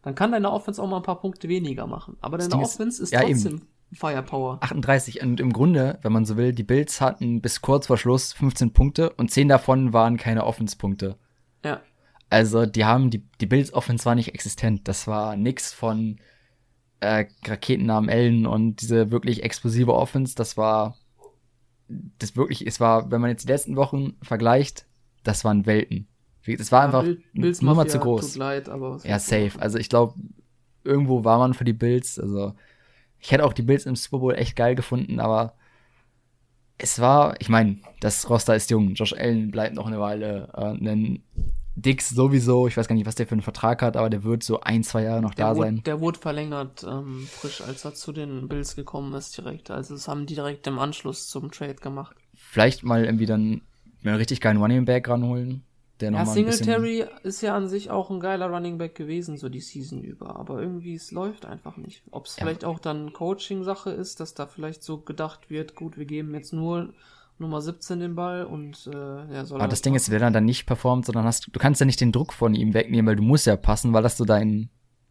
dann 0.00 0.14
kann 0.14 0.32
deine 0.32 0.50
Offense 0.50 0.82
auch 0.82 0.88
mal 0.88 0.96
ein 0.96 1.02
paar 1.02 1.20
Punkte 1.20 1.46
weniger 1.50 1.86
machen. 1.86 2.16
Aber 2.22 2.38
deine 2.38 2.56
Offense 2.56 3.02
ist, 3.02 3.10
ist 3.10 3.12
ja, 3.12 3.20
trotzdem 3.20 3.56
eben. 3.56 3.68
Firepower. 3.92 4.58
38 4.60 5.22
und 5.22 5.40
im 5.40 5.52
Grunde, 5.52 5.98
wenn 6.02 6.12
man 6.12 6.24
so 6.24 6.36
will, 6.36 6.52
die 6.52 6.62
Bills 6.62 7.00
hatten 7.00 7.40
bis 7.40 7.60
kurz 7.60 7.88
vor 7.88 7.96
Schluss 7.96 8.32
15 8.32 8.72
Punkte 8.72 9.10
und 9.10 9.30
10 9.30 9.48
davon 9.48 9.92
waren 9.92 10.16
keine 10.16 10.44
Offense-Punkte. 10.44 11.16
Ja. 11.64 11.80
Also 12.28 12.66
die 12.66 12.84
haben 12.84 13.10
die 13.10 13.24
die 13.40 13.46
Bills 13.46 13.72
Offense 13.72 14.04
war 14.04 14.14
nicht 14.14 14.32
existent. 14.32 14.86
Das 14.86 15.08
war 15.08 15.36
nix 15.36 15.72
von 15.72 16.20
äh, 17.00 17.26
Raketennamen 17.44 18.08
Ellen 18.08 18.46
und 18.46 18.80
diese 18.82 19.10
wirklich 19.10 19.42
explosive 19.42 19.94
Offense, 19.94 20.34
das 20.36 20.56
war 20.56 20.96
das 22.18 22.36
wirklich, 22.36 22.66
es 22.66 22.78
war, 22.78 23.10
wenn 23.10 23.20
man 23.20 23.30
jetzt 23.30 23.44
die 23.44 23.52
letzten 23.52 23.76
Wochen 23.76 24.12
vergleicht, 24.22 24.86
das 25.24 25.44
waren 25.44 25.66
Welten. 25.66 26.06
Es 26.46 26.72
war 26.72 26.82
einfach 26.82 27.04
Bills 27.34 27.60
mal 27.62 27.86
zu 27.86 27.98
groß. 27.98 28.36
Leid, 28.36 28.68
ja, 29.04 29.18
safe. 29.18 29.52
Also 29.58 29.78
ich 29.78 29.88
glaube, 29.88 30.14
irgendwo 30.84 31.24
war 31.24 31.38
man 31.38 31.54
für 31.54 31.64
die 31.64 31.74
Bills. 31.74 32.18
Also 32.18 32.54
ich 33.20 33.30
hätte 33.30 33.44
auch 33.44 33.52
die 33.52 33.62
Bills 33.62 33.86
im 33.86 33.96
Super 33.96 34.18
Bowl 34.18 34.34
echt 34.34 34.56
geil 34.56 34.74
gefunden, 34.74 35.20
aber 35.20 35.54
es 36.78 36.98
war, 36.98 37.34
ich 37.40 37.48
meine, 37.48 37.78
das 38.00 38.28
Roster 38.30 38.56
ist 38.56 38.70
jung. 38.70 38.94
Josh 38.94 39.12
Allen 39.12 39.50
bleibt 39.50 39.74
noch 39.74 39.86
eine 39.86 40.00
Weile. 40.00 40.48
Äh, 40.54 41.18
Dix 41.76 42.10
sowieso, 42.10 42.66
ich 42.66 42.76
weiß 42.76 42.88
gar 42.88 42.94
nicht, 42.94 43.06
was 43.06 43.14
der 43.14 43.26
für 43.26 43.32
einen 43.32 43.42
Vertrag 43.42 43.80
hat, 43.82 43.96
aber 43.96 44.10
der 44.10 44.24
wird 44.24 44.42
so 44.42 44.60
ein, 44.60 44.82
zwei 44.82 45.04
Jahre 45.04 45.22
noch 45.22 45.34
der 45.34 45.46
da 45.46 45.56
wurde, 45.56 45.66
sein. 45.66 45.82
Der 45.84 46.00
wurde 46.00 46.18
verlängert, 46.18 46.84
ähm, 46.84 47.26
frisch, 47.30 47.62
als 47.62 47.84
er 47.84 47.94
zu 47.94 48.12
den 48.12 48.48
Bills 48.48 48.76
gekommen 48.76 49.14
ist, 49.14 49.36
direkt. 49.36 49.70
Also 49.70 49.94
das 49.94 50.08
haben 50.08 50.26
die 50.26 50.34
direkt 50.34 50.66
im 50.66 50.78
Anschluss 50.78 51.28
zum 51.28 51.50
Trade 51.50 51.76
gemacht. 51.76 52.16
Vielleicht 52.34 52.82
mal 52.82 53.04
irgendwie 53.04 53.26
dann 53.26 53.62
einen 54.04 54.16
richtig 54.16 54.40
geilen 54.40 54.58
Running 54.58 54.84
Back 54.84 55.08
ranholen. 55.08 55.64
Der 56.00 56.12
ja, 56.12 56.24
Singletary 56.24 57.04
ist 57.22 57.42
ja 57.42 57.54
an 57.54 57.68
sich 57.68 57.90
auch 57.90 58.10
ein 58.10 58.20
geiler 58.20 58.48
Running 58.48 58.78
Back 58.78 58.94
gewesen, 58.94 59.36
so 59.36 59.48
die 59.48 59.60
Season 59.60 60.02
über. 60.02 60.36
Aber 60.36 60.60
irgendwie, 60.60 60.94
es 60.94 61.10
läuft 61.10 61.44
einfach 61.46 61.76
nicht. 61.76 62.02
Ob 62.10 62.26
es 62.26 62.36
ja. 62.36 62.44
vielleicht 62.44 62.64
auch 62.64 62.78
dann 62.78 63.12
Coaching-Sache 63.12 63.90
ist, 63.90 64.20
dass 64.20 64.34
da 64.34 64.46
vielleicht 64.46 64.82
so 64.82 64.98
gedacht 64.98 65.50
wird, 65.50 65.74
gut, 65.74 65.98
wir 65.98 66.06
geben 66.06 66.34
jetzt 66.34 66.52
nur 66.52 66.92
Nummer 67.38 67.62
17 67.62 68.00
den 68.00 68.14
Ball 68.14 68.44
und 68.44 68.88
äh, 68.92 69.34
ja, 69.34 69.44
soll 69.44 69.60
Aber 69.60 69.68
das 69.68 69.82
Ding 69.82 69.94
ist, 69.94 70.10
wenn 70.10 70.22
er 70.22 70.30
dann 70.30 70.44
nicht 70.44 70.66
performt, 70.66 71.06
sondern 71.06 71.24
hast 71.24 71.48
du 71.50 71.58
kannst 71.58 71.80
ja 71.80 71.86
nicht 71.86 72.00
den 72.00 72.12
Druck 72.12 72.32
von 72.32 72.54
ihm 72.54 72.74
wegnehmen, 72.74 73.06
weil 73.06 73.16
du 73.16 73.22
musst 73.22 73.46
ja 73.46 73.56
passen, 73.56 73.92
weil 73.92 74.02
das 74.02 74.16
so 74.16 74.24
dein, 74.24 74.68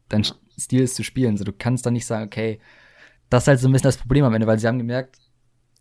dein 0.09 0.23
ja. 0.23 0.33
Stil 0.57 0.81
ist 0.81 0.95
zu 0.95 1.03
spielen. 1.03 1.37
So, 1.37 1.43
du 1.43 1.53
kannst 1.53 1.85
dann 1.85 1.93
nicht 1.93 2.05
sagen, 2.05 2.25
okay, 2.25 2.59
das 3.29 3.43
ist 3.43 3.47
halt 3.47 3.59
so 3.59 3.67
ein 3.67 3.71
bisschen 3.71 3.87
das 3.87 3.97
Problem 3.97 4.25
am 4.25 4.33
Ende, 4.33 4.47
weil 4.47 4.59
sie 4.59 4.67
haben 4.67 4.77
gemerkt, 4.77 5.17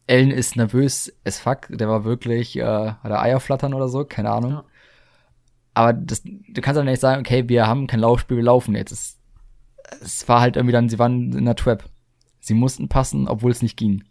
Ellen 0.07 0.31
ist 0.31 0.57
nervös 0.57 1.13
as 1.25 1.39
fuck, 1.39 1.69
der 1.69 1.89
war 1.89 2.05
wirklich, 2.05 2.57
äh, 2.57 2.63
hat 2.63 3.11
er 3.11 3.21
Eier 3.21 3.41
flattern 3.41 3.75
oder 3.75 3.89
so, 3.89 4.05
keine 4.05 4.31
Ahnung. 4.31 4.53
Ja. 4.53 4.65
Aber 5.79 5.93
das, 5.93 6.23
du 6.25 6.61
kannst 6.61 6.77
dann 6.77 6.87
nicht 6.87 7.01
sagen, 7.01 7.21
okay, 7.21 7.49
wir 7.49 7.69
haben 7.69 7.87
kein 7.87 8.01
Laufspiel, 8.01 8.39
wir 8.39 8.45
laufen 8.45 8.75
jetzt. 8.75 8.91
Es, 8.91 9.17
es 10.03 10.29
war 10.29 10.41
halt 10.41 10.57
irgendwie 10.57 10.73
dann, 10.73 10.89
sie 10.89 10.99
waren 10.99 11.33
in 11.33 11.45
der 11.45 11.55
Trap. 11.55 11.85
Sie 12.41 12.55
mussten 12.55 12.89
passen, 12.89 13.29
obwohl 13.29 13.53
es 13.53 13.63
nicht 13.63 13.77
ging. 13.77 14.03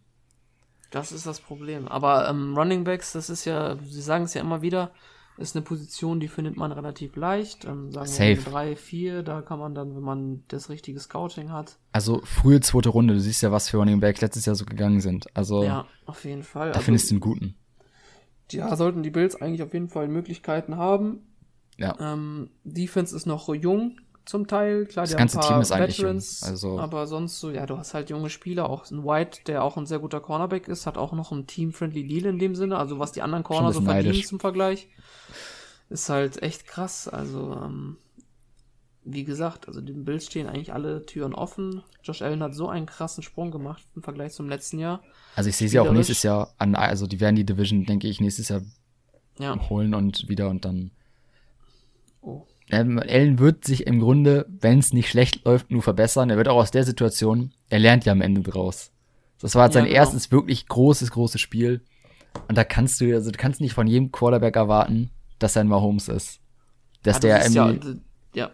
Das 0.92 1.12
ist 1.12 1.26
das 1.26 1.42
Problem. 1.42 1.90
Aber 1.90 2.30
ähm, 2.30 2.58
Running 2.58 2.86
Backs, 2.86 3.12
das 3.12 3.30
ist 3.30 3.44
ja, 3.44 3.76
sie 3.84 4.02
sagen 4.02 4.24
es 4.24 4.34
ja 4.34 4.40
immer 4.40 4.62
wieder, 4.62 4.92
ist 5.38 5.58
eine 5.58 5.66
Position, 5.66 6.22
die 6.22 6.30
findet 6.30 6.56
man 6.56 6.72
relativ 6.72 7.18
leicht. 7.18 7.66
Ähm, 7.66 7.92
sagen 7.92 8.08
Safe. 8.08 8.38
wir 8.38 8.44
drei, 8.44 8.76
vier, 8.78 9.22
da 9.22 9.42
kann 9.42 9.60
man 9.60 9.76
dann, 9.76 9.94
wenn 9.94 10.04
man 10.04 10.44
das 10.48 10.70
richtige 10.70 11.02
Scouting 11.02 11.52
hat. 11.52 11.80
Also 11.92 12.22
frühe 12.24 12.62
zweite 12.62 12.88
Runde, 12.88 13.14
du 13.14 13.20
siehst 13.20 13.42
ja, 13.42 13.52
was 13.52 13.68
für 13.68 13.76
Running 13.76 14.00
Backs 14.00 14.22
letztes 14.22 14.46
Jahr 14.46 14.56
so 14.56 14.64
gegangen 14.64 15.02
sind. 15.02 15.28
Also 15.36 15.66
ja, 15.66 15.86
auf 16.06 16.24
jeden 16.24 16.44
Fall. 16.44 16.70
Da 16.70 16.76
also, 16.76 16.86
findest 16.86 17.10
du 17.10 17.16
einen 17.16 17.20
guten. 17.20 17.56
Ja, 18.54 18.74
sollten 18.78 19.04
die 19.04 19.10
Bills 19.10 19.36
eigentlich 19.42 19.64
auf 19.64 19.74
jeden 19.74 19.90
Fall 19.90 20.08
Möglichkeiten 20.08 20.78
haben. 20.78 21.27
Ja. 21.78 21.96
Ähm, 22.00 22.50
Defense 22.64 23.16
ist 23.16 23.26
noch 23.26 23.54
jung, 23.54 23.98
zum 24.28 24.46
Teil. 24.48 24.86
Klar, 24.86 25.06
das 25.06 25.16
ganze 25.16 25.40
Team 25.40 25.62
ist 25.62 25.72
eigentlich 25.72 26.00
Veterans, 26.00 26.42
jung. 26.42 26.50
Also 26.50 26.80
aber 26.80 27.08
sonst 27.08 27.40
so, 27.40 27.50
ja, 27.50 27.66
du 27.66 27.78
hast 27.78 27.94
halt 27.94 28.10
junge 28.10 28.30
Spieler, 28.30 28.70
auch 28.70 28.90
ein 28.92 29.04
White, 29.04 29.40
der 29.48 29.64
auch 29.64 29.78
ein 29.78 29.86
sehr 29.86 30.00
guter 30.00 30.20
Cornerback 30.20 30.68
ist, 30.68 30.86
hat 30.86 30.98
auch 30.98 31.14
noch 31.14 31.32
ein 31.32 31.48
Team-friendly 31.48 32.06
Deal 32.08 32.26
in 32.26 32.40
dem 32.40 32.56
Sinne, 32.56 32.78
also 32.78 33.00
was 33.00 33.14
die 33.14 33.22
anderen 33.22 33.44
Corner 33.44 33.72
so 33.72 33.82
verdienen 33.82 34.08
neidisch. 34.10 34.28
zum 34.28 34.40
Vergleich, 34.40 34.90
ist 35.90 36.10
halt 36.10 36.42
echt 36.44 36.68
krass. 36.68 37.08
Also, 37.08 37.54
ähm, 37.54 37.98
wie 39.06 39.24
gesagt, 39.24 39.70
also 39.70 39.80
den 39.80 40.04
Bills 40.04 40.26
stehen 40.26 40.48
eigentlich 40.48 40.74
alle 40.74 41.06
Türen 41.06 41.34
offen. 41.34 41.82
Josh 42.04 42.22
Allen 42.22 42.44
hat 42.44 42.54
so 42.54 42.68
einen 42.68 42.86
krassen 42.86 43.24
Sprung 43.24 43.52
gemacht 43.52 43.84
im 43.96 44.04
Vergleich 44.04 44.34
zum 44.34 44.50
letzten 44.50 44.80
Jahr. 44.80 45.02
Also 45.36 45.50
ich 45.50 45.56
sehe 45.56 45.70
sie 45.70 45.80
auch 45.80 45.92
nächstes 45.92 46.24
Jahr 46.24 46.54
an, 46.58 46.76
also 46.76 47.08
die 47.08 47.22
werden 47.22 47.38
die 47.38 47.46
Division, 47.46 47.86
denke 47.86 48.10
ich, 48.10 48.20
nächstes 48.20 48.50
Jahr 48.50 48.62
ja. 49.40 49.58
holen 49.70 49.94
und 49.94 50.28
wieder 50.28 50.50
und 50.50 50.66
dann. 50.66 50.92
Oh. 52.28 52.46
Ähm, 52.70 53.00
Allen 53.00 53.40
wird 53.40 53.64
sich 53.64 53.88
im 53.88 54.02
Grunde, 54.02 54.46
wenn 54.50 54.80
es 54.80 54.92
nicht 54.92 55.10
schlecht 55.10 55.46
läuft, 55.46 55.72
nur 55.72 55.82
verbessern. 55.82 56.30
Er 56.30 56.36
wird 56.36 56.50
auch 56.50 56.58
aus 56.58 56.72
der 56.72 56.84
Situation, 56.84 57.54
er 57.70 57.80
lernt 57.80 58.04
ja 58.04 58.12
am 58.12 58.22
Ende 58.22 58.42
draus. 58.42 58.92
Das 59.40 59.56
war 59.56 59.66
jetzt 59.66 59.76
ja, 59.76 59.82
sein 59.82 59.90
genau. 59.90 59.98
erstes 59.98 60.32
wirklich 60.32 60.68
großes, 60.68 61.12
großes 61.12 61.40
Spiel. 61.40 61.82
Und 62.50 62.58
da 62.58 62.66
kannst 62.66 63.00
du, 63.00 63.14
also 63.14 63.32
du 63.32 63.38
kannst 63.38 63.62
nicht 63.62 63.74
von 63.74 63.88
jedem 63.88 64.12
Quarterback 64.12 64.58
erwarten, 64.58 65.12
dass 65.40 65.56
er 65.56 65.62
ein 65.62 65.70
Mahomes 65.70 66.10
ist. 66.10 66.42
Dass 67.04 67.24
ja, 67.24 67.38
das 67.38 67.54
der 67.54 67.74
ja, 67.74 67.80
ja. 68.34 68.52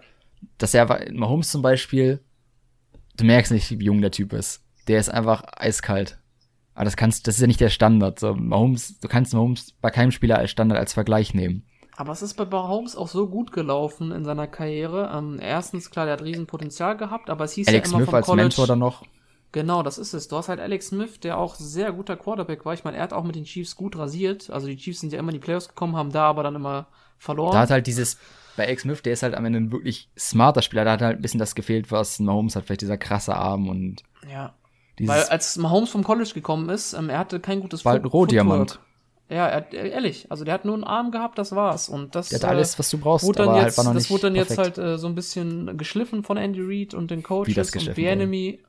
dass 0.59 0.73
er 0.75 1.11
Mahomes 1.11 1.49
zum 1.49 1.63
Beispiel, 1.63 2.19
du 3.17 3.25
merkst 3.25 3.51
nicht, 3.51 3.71
wie 3.71 3.85
jung 3.85 4.01
der 4.01 4.11
Typ 4.11 4.33
ist. 4.33 4.63
Der 4.87 4.99
ist 4.99 5.09
einfach 5.09 5.43
eiskalt. 5.55 6.19
Aber 6.75 6.85
das 6.85 6.97
kannst, 6.97 7.27
das 7.27 7.35
ist 7.35 7.41
ja 7.41 7.47
nicht 7.47 7.61
der 7.61 7.69
Standard. 7.69 8.19
So, 8.19 8.35
Mahomes, 8.35 8.99
du 8.99 9.07
kannst 9.07 9.33
Mahomes 9.33 9.73
bei 9.81 9.89
keinem 9.89 10.11
Spieler 10.11 10.37
als 10.37 10.51
Standard 10.51 10.79
als 10.79 10.93
Vergleich 10.93 11.33
nehmen. 11.33 11.65
Aber 11.95 12.11
es 12.11 12.21
ist 12.21 12.33
bei 12.35 12.45
Mahomes 12.45 12.95
auch 12.95 13.07
so 13.07 13.27
gut 13.27 13.51
gelaufen 13.51 14.11
in 14.11 14.25
seiner 14.25 14.47
Karriere. 14.47 15.11
Ähm, 15.15 15.39
erstens, 15.39 15.91
klar, 15.91 16.05
der 16.05 16.13
hat 16.13 16.23
Riesenpotenzial 16.23 16.97
gehabt, 16.97 17.29
aber 17.29 17.45
es 17.45 17.53
hieß 17.53 17.67
Alex 17.67 17.91
ja 17.91 17.97
immer 17.97 17.97
Smith 17.99 18.09
vom 18.09 18.15
als 18.15 18.25
College, 18.25 18.43
Mentor 18.43 18.67
dann 18.67 18.79
noch. 18.79 19.03
Genau, 19.51 19.83
das 19.83 19.99
ist 19.99 20.13
es. 20.13 20.27
Du 20.27 20.35
hast 20.35 20.49
halt 20.49 20.59
Alex 20.59 20.87
Smith, 20.87 21.19
der 21.19 21.37
auch 21.37 21.53
sehr 21.53 21.91
guter 21.91 22.17
Quarterback 22.17 22.65
war. 22.65 22.73
Ich 22.73 22.83
meine, 22.83 22.97
er 22.97 23.03
hat 23.03 23.13
auch 23.13 23.23
mit 23.23 23.35
den 23.35 23.43
Chiefs 23.43 23.75
gut 23.75 23.95
rasiert. 23.95 24.49
Also 24.49 24.65
die 24.65 24.77
Chiefs 24.77 25.01
sind 25.01 25.13
ja 25.13 25.19
immer 25.19 25.29
in 25.29 25.35
die 25.35 25.45
Playoffs 25.45 25.67
gekommen, 25.67 25.95
haben 25.95 26.11
da 26.11 26.23
aber 26.23 26.41
dann 26.41 26.55
immer 26.55 26.87
verloren. 27.19 27.53
Da 27.53 27.59
hat 27.59 27.69
halt 27.69 27.85
dieses, 27.85 28.17
bei 28.57 28.65
Alex 28.65 28.81
Smith, 28.81 29.03
der 29.03 29.13
ist 29.13 29.21
halt 29.21 29.35
am 29.35 29.45
Ende 29.45 29.59
ein 29.59 29.71
wirklich 29.71 30.09
smarter 30.17 30.63
Spieler. 30.63 30.85
Da 30.85 30.93
hat 30.93 31.01
halt 31.03 31.19
ein 31.19 31.21
bisschen 31.21 31.39
das 31.39 31.53
gefehlt, 31.53 31.91
was 31.91 32.19
Mahomes 32.19 32.55
hat. 32.55 32.65
Vielleicht 32.65 32.81
dieser 32.81 32.97
krasse 32.97 33.35
Arm 33.35 33.69
und 33.69 34.01
ja. 34.27 34.55
Weil 34.99 35.23
als 35.23 35.57
Mahomes 35.57 35.89
vom 35.89 36.03
College 36.03 36.31
gekommen 36.33 36.69
ist, 36.69 36.93
ähm, 36.93 37.09
er 37.09 37.19
hatte 37.19 37.39
kein 37.39 37.59
gutes 37.59 37.85
war 37.85 37.93
halt 37.93 38.03
ein 38.03 38.07
Rohdiamant. 38.07 38.71
Footwork. 38.71 38.92
Ja, 39.29 39.47
er, 39.47 39.55
hat- 39.57 39.73
ehrlich, 39.73 40.29
also 40.31 40.43
der 40.43 40.53
hat 40.53 40.65
nur 40.65 40.75
einen 40.75 40.83
Arm 40.83 41.11
gehabt, 41.11 41.37
das 41.37 41.55
war's. 41.55 41.89
Und 41.89 42.15
das, 42.15 42.29
Der 42.29 42.39
hat 42.39 42.45
alles, 42.45 42.77
was 42.79 42.89
du 42.89 42.97
brauchst, 42.99 43.25
wurde 43.25 43.37
dann 43.37 43.53
halt 43.55 43.55
jetzt, 43.67 43.77
noch 43.77 43.93
das 43.93 44.09
wurde 44.09 44.23
dann 44.23 44.35
jetzt 44.35 44.49
perfekt. 44.49 44.77
halt 44.77 44.77
äh, 44.77 44.97
so 44.97 45.07
ein 45.07 45.15
bisschen 45.15 45.77
geschliffen 45.77 46.23
von 46.23 46.37
Andy 46.37 46.59
Reid 46.61 46.93
und 46.93 47.09
den 47.09 47.23
Coaches 47.23 47.75
und 47.75 47.93
geschliffen 47.93 47.95
Bienemy 47.95 48.59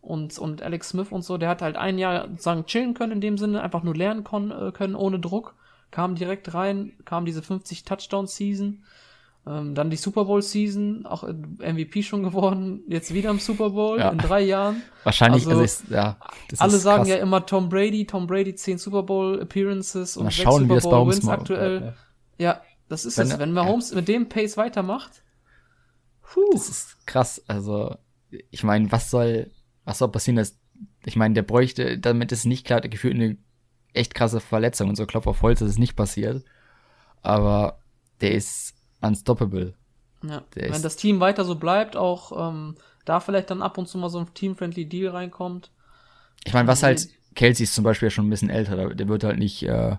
und, 0.00 0.38
und 0.38 0.62
Alex 0.62 0.90
Smith 0.90 1.08
und 1.10 1.22
so. 1.22 1.38
Der 1.38 1.48
hat 1.48 1.62
halt 1.62 1.76
ein 1.76 1.98
Jahr 1.98 2.28
sozusagen 2.28 2.66
chillen 2.66 2.94
können 2.94 3.12
in 3.12 3.20
dem 3.20 3.38
Sinne, 3.38 3.62
einfach 3.62 3.82
nur 3.82 3.94
lernen 3.94 4.24
kon, 4.24 4.50
äh, 4.50 4.72
können 4.72 4.94
ohne 4.94 5.20
Druck. 5.20 5.54
Kam 5.90 6.14
direkt 6.14 6.54
rein, 6.54 6.92
kam 7.04 7.24
diese 7.24 7.42
50 7.42 7.84
Touchdown-Season. 7.84 8.84
Ähm, 9.46 9.74
dann 9.74 9.88
die 9.88 9.96
Super 9.96 10.26
Bowl-Season, 10.26 11.06
auch 11.06 11.24
äh, 11.24 11.32
MVP 11.72 12.02
schon 12.02 12.22
geworden, 12.22 12.82
jetzt 12.88 13.14
wieder 13.14 13.30
im 13.30 13.38
Super 13.38 13.70
Bowl 13.70 13.98
Ja. 13.98 14.10
in 14.10 14.18
drei 14.18 14.42
Jahren. 14.42 14.82
Wahrscheinlich, 15.02 15.46
Also, 15.46 15.60
also, 15.60 15.84
ich, 15.84 15.90
ja. 15.90 16.18
Das 16.48 16.60
Alle 16.60 16.76
ist 16.76 16.82
sagen 16.82 17.04
krass. 17.04 17.08
ja 17.08 17.16
immer 17.16 17.46
Tom 17.46 17.68
Brady, 17.70 18.06
Tom 18.06 18.26
Brady 18.26 18.54
10 18.54 18.76
Super 18.78 19.02
Bowl 19.02 19.40
Appearances 19.40 20.16
und 20.18 20.24
Mal 20.24 20.30
6 20.30 20.42
schauen, 20.42 20.62
Super 20.62 20.74
das 20.74 20.84
bei 20.84 20.90
Bowl 20.90 21.08
Wins 21.10 21.28
aktuell. 21.28 21.94
Ja, 22.38 22.60
das 22.88 23.06
ist 23.06 23.16
Wenn 23.16 23.28
es. 23.28 23.38
Wenn 23.38 23.52
Mahomes 23.52 23.94
mit 23.94 24.08
dem 24.08 24.28
Pace 24.28 24.56
weitermacht, 24.58 25.22
Das 26.52 26.68
ist 26.68 27.06
krass. 27.06 27.42
Also, 27.48 27.96
ich 28.50 28.62
meine, 28.62 28.92
was 28.92 29.10
soll, 29.10 29.50
was 29.84 29.98
soll 29.98 30.10
passieren, 30.10 30.36
dass, 30.36 30.58
ich 31.04 31.16
meine, 31.16 31.34
der 31.34 31.42
bräuchte, 31.42 31.98
damit 31.98 32.30
es 32.30 32.44
nicht 32.44 32.66
klar, 32.66 32.80
gefühlt 32.82 33.14
eine 33.14 33.36
echt 33.94 34.14
krasse 34.14 34.40
Verletzung 34.40 34.90
und 34.90 34.96
so, 34.96 35.06
Klopf 35.06 35.26
auf 35.26 35.42
Holz, 35.42 35.60
dass 35.60 35.70
es 35.70 35.78
nicht 35.78 35.96
passiert. 35.96 36.44
Aber 37.22 37.80
der 38.20 38.32
ist 38.32 38.74
unstoppable. 39.00 39.74
ja, 40.22 40.42
Der 40.54 40.70
wenn 40.70 40.82
das 40.82 40.96
Team 40.96 41.20
weiter 41.20 41.44
so 41.44 41.54
bleibt, 41.54 41.96
auch 41.96 42.50
ähm, 42.50 42.74
da 43.04 43.20
vielleicht 43.20 43.50
dann 43.50 43.62
ab 43.62 43.78
und 43.78 43.88
zu 43.88 43.98
mal 43.98 44.10
so 44.10 44.18
ein 44.18 44.32
team-friendly 44.34 44.86
Deal 44.86 45.10
reinkommt. 45.10 45.70
Ich 46.44 46.52
meine, 46.52 46.68
was 46.68 46.82
halt, 46.82 47.08
Kelsey 47.34 47.64
ist 47.64 47.74
zum 47.74 47.84
Beispiel 47.84 48.06
ja 48.06 48.10
schon 48.10 48.26
ein 48.26 48.30
bisschen 48.30 48.50
älter, 48.50 48.94
der- 48.94 49.08
wird 49.08 49.24
halt 49.24 49.38
nicht 49.38 49.62
äh, 49.62 49.96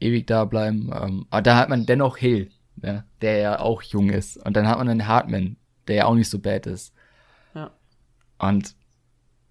ewig 0.00 0.26
da 0.26 0.44
bleiben. 0.44 0.90
Ähm, 0.94 1.26
aber 1.30 1.42
da 1.42 1.56
hat 1.56 1.68
man 1.68 1.86
dennoch 1.86 2.16
Hill, 2.16 2.50
ja, 2.82 3.04
der 3.20 3.38
ja 3.38 3.60
auch 3.60 3.82
jung 3.82 4.10
ist. 4.10 4.36
Und 4.44 4.56
dann 4.56 4.68
hat 4.68 4.78
man 4.78 4.88
einen 4.88 5.06
Hartman, 5.06 5.56
der 5.88 5.96
ja 5.96 6.04
auch 6.06 6.14
nicht 6.14 6.30
so 6.30 6.38
bad 6.38 6.66
ist. 6.66 6.92
Ja. 7.54 7.70
Und 8.38 8.74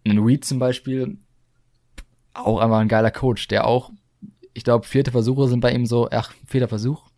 einen 0.06 0.20
Reed 0.20 0.46
zum 0.46 0.60
Beispiel, 0.60 1.18
auch 2.34 2.60
einfach 2.60 2.78
ein 2.80 2.88
geiler 2.88 3.12
Coach, 3.12 3.48
der 3.48 3.66
auch, 3.66 3.92
ich 4.54 4.64
glaube, 4.64 4.86
vierte 4.86 5.12
Versuche 5.12 5.48
sind 5.48 5.62
bei 5.62 5.74
ihm 5.74 5.86
so, 5.86 6.10
ach, 6.12 6.34
vierter 6.46 6.68
Versuch? 6.68 7.10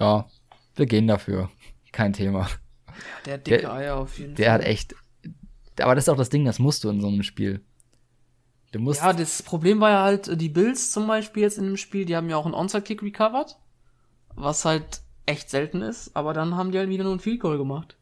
Ja, 0.00 0.28
wir 0.76 0.86
gehen 0.86 1.06
dafür. 1.06 1.50
Kein 1.92 2.12
Thema. 2.12 2.48
Der 3.26 3.34
hat 3.34 3.46
dicke 3.46 3.58
Der- 3.60 3.72
Eier 3.72 3.96
auf 3.96 4.18
jeden 4.18 4.34
Der 4.34 4.46
Fall. 4.46 4.54
hat 4.54 4.64
echt, 4.64 4.94
aber 5.80 5.94
das 5.94 6.04
ist 6.04 6.08
auch 6.08 6.16
das 6.16 6.28
Ding, 6.28 6.44
das 6.44 6.58
musst 6.58 6.84
du 6.84 6.90
in 6.90 7.00
so 7.00 7.08
einem 7.08 7.22
Spiel. 7.22 7.64
Du 8.72 8.78
musst, 8.78 9.00
Ja, 9.00 9.12
das 9.12 9.42
Problem 9.42 9.80
war 9.80 9.90
ja 9.90 10.02
halt, 10.02 10.28
äh, 10.28 10.36
die 10.36 10.48
Bills 10.48 10.92
zum 10.92 11.06
Beispiel 11.06 11.42
jetzt 11.42 11.58
in 11.58 11.64
dem 11.64 11.76
Spiel, 11.76 12.04
die 12.04 12.14
haben 12.16 12.28
ja 12.30 12.36
auch 12.36 12.44
einen 12.44 12.54
Onside-Kick 12.54 13.02
recovered, 13.02 13.56
was 14.36 14.64
halt 14.64 15.02
echt 15.26 15.50
selten 15.50 15.82
ist, 15.82 16.14
aber 16.16 16.32
dann 16.34 16.56
haben 16.56 16.70
die 16.72 16.78
halt 16.78 16.88
wieder 16.88 17.04
nur 17.04 17.14
ein 17.14 17.20
Field 17.20 17.40
Goal 17.40 17.58
gemacht. 17.58 17.96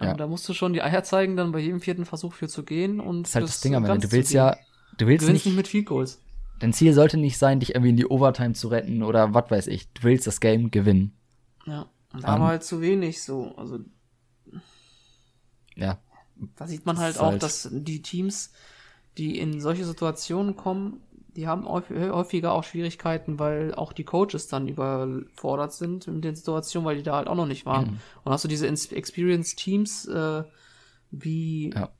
Ja. 0.00 0.10
Ähm, 0.10 0.16
da 0.16 0.26
musst 0.26 0.48
du 0.48 0.54
schon 0.54 0.72
die 0.72 0.82
Eier 0.82 1.02
zeigen, 1.04 1.36
dann 1.36 1.52
bei 1.52 1.58
jedem 1.60 1.80
vierten 1.80 2.04
Versuch 2.04 2.34
für 2.34 2.48
zu 2.48 2.64
gehen 2.64 3.00
und 3.00 3.22
das 3.22 3.30
ist 3.30 3.34
halt 3.36 3.44
das 3.44 3.50
bis 3.52 3.60
Ding 3.62 3.74
am 3.76 3.84
Ende. 3.84 4.06
Du 4.08 4.12
willst 4.12 4.32
ja, 4.32 4.56
du 4.98 5.06
willst 5.06 5.26
Du 5.26 5.32
nicht, 5.32 5.46
nicht 5.46 5.56
mit 5.56 5.68
Field 5.68 5.86
Goals. 5.86 6.20
dein 6.60 6.72
Ziel 6.72 6.92
sollte 6.92 7.16
nicht 7.16 7.38
sein, 7.38 7.60
dich 7.60 7.70
irgendwie 7.74 7.90
in 7.90 7.96
die 7.96 8.06
Overtime 8.06 8.52
zu 8.54 8.68
retten 8.68 9.02
oder 9.02 9.34
was 9.34 9.50
weiß 9.50 9.66
ich. 9.68 9.88
Du 9.92 10.02
willst 10.02 10.26
das 10.26 10.40
Game 10.40 10.70
gewinnen. 10.70 11.15
Ja. 11.66 11.88
Und 12.12 12.22
da 12.24 12.38
war 12.40 12.48
halt 12.48 12.64
zu 12.64 12.80
wenig 12.80 13.22
so. 13.22 13.54
Also 13.56 13.78
Ja. 15.74 15.98
da 16.56 16.66
sieht 16.66 16.86
man 16.86 16.98
halt 16.98 17.18
auch, 17.18 17.32
halt- 17.32 17.42
dass 17.42 17.68
die 17.70 18.02
Teams, 18.02 18.52
die 19.18 19.38
in 19.38 19.60
solche 19.60 19.84
Situationen 19.84 20.56
kommen, 20.56 21.00
die 21.34 21.46
haben 21.46 21.68
häufig- 21.68 21.96
häufiger 21.98 22.52
auch 22.52 22.64
Schwierigkeiten, 22.64 23.38
weil 23.38 23.74
auch 23.74 23.92
die 23.92 24.04
Coaches 24.04 24.48
dann 24.48 24.68
überfordert 24.68 25.74
sind 25.74 26.06
in 26.08 26.22
den 26.22 26.34
Situationen, 26.34 26.86
weil 26.86 26.96
die 26.96 27.02
da 27.02 27.16
halt 27.16 27.28
auch 27.28 27.34
noch 27.34 27.46
nicht 27.46 27.66
waren. 27.66 27.84
Mhm. 27.90 27.98
Und 28.24 28.32
hast 28.32 28.44
du 28.44 28.48
diese 28.48 28.66
Ins- 28.66 28.90
Experienced 28.92 29.58
Teams 29.58 30.06
äh, 30.06 30.44
wie 31.10 31.70
Ja. 31.74 31.90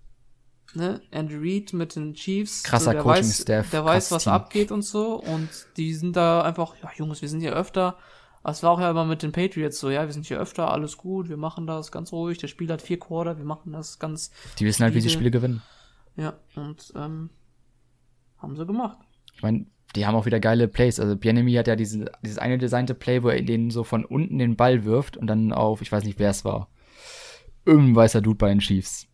ne, 0.75 1.03
Andrew 1.13 1.39
Reid 1.43 1.75
mit 1.75 1.97
den 1.97 2.15
Chiefs, 2.15 2.63
Krasser 2.63 2.93
der 2.93 3.03
Coaching-Staff, 3.03 3.67
weiß, 3.67 3.71
der 3.71 3.85
weiß, 3.85 4.11
was 4.13 4.25
Team. 4.25 4.33
abgeht 4.33 4.73
und 4.73 4.83
so. 4.83 5.17
Und 5.23 5.49
die 5.77 5.93
sind 5.95 6.17
da 6.17 6.41
einfach, 6.43 6.75
ja 6.83 6.91
Jungs, 6.97 7.21
wir 7.21 7.29
sind 7.29 7.41
hier 7.41 7.53
öfter. 7.55 7.99
Es 8.49 8.63
war 8.63 8.71
auch 8.71 8.81
ja 8.81 8.91
immer 8.91 9.05
mit 9.05 9.23
den 9.23 9.33
Patriots 9.33 9.81
so, 9.81 9.91
ja, 9.91 10.07
wir 10.07 10.13
sind 10.13 10.27
hier 10.27 10.39
öfter, 10.39 10.71
alles 10.71 10.97
gut, 10.97 11.29
wir 11.29 11.37
machen 11.37 11.67
das 11.67 11.91
ganz 11.91 12.13
ruhig. 12.13 12.39
Der 12.39 12.47
Spieler 12.47 12.75
hat 12.75 12.83
vier 12.83 12.99
Quarter, 12.99 13.39
wir 13.39 13.45
machen 13.45 13.73
das 13.73 13.99
ganz, 13.99 14.31
Die 14.59 14.65
wissen 14.65 14.85
halt, 14.85 14.95
wie 14.95 15.01
sie 15.01 15.11
Spiele 15.11 15.31
gewinnen. 15.33 15.63
ja, 16.17 16.35
und 16.55 16.93
ähm, 16.95 17.31
haben 18.39 18.57
sie 18.57 18.65
gemacht. 18.65 18.99
Ich 19.35 19.43
meine, 19.43 19.67
die 19.97 20.07
haben 20.07 20.15
auch 20.15 20.27
wieder 20.27 20.41
geile 20.41 20.69
Plays. 20.69 21.01
Also 21.01 21.17
Bienemy 21.17 21.55
hat 21.55 21.67
ja 21.67 21.75
diese, 21.75 22.11
dieses 22.23 22.39
eine 22.39 22.59
designte 22.59 22.95
Play, 22.95 23.23
wo 23.23 23.29
er 23.29 23.43
den 23.43 23.71
so 23.71 23.83
von 23.83 24.05
unten 24.05 24.39
den 24.39 24.57
Ball 24.57 24.85
wirft 24.85 25.17
und 25.17 25.27
dann 25.27 25.53
auf, 25.53 25.83
ich 25.83 25.91
weiß 25.91 26.05
nicht, 26.05 26.19
wer 26.19 26.31
es 26.31 26.45
war. 26.45 26.69
Irgendein 27.65 27.97
weißer 27.97 28.23
Dude 28.23 28.39
bei 28.39 28.49
den 28.49 28.61
Chiefs. 28.61 29.09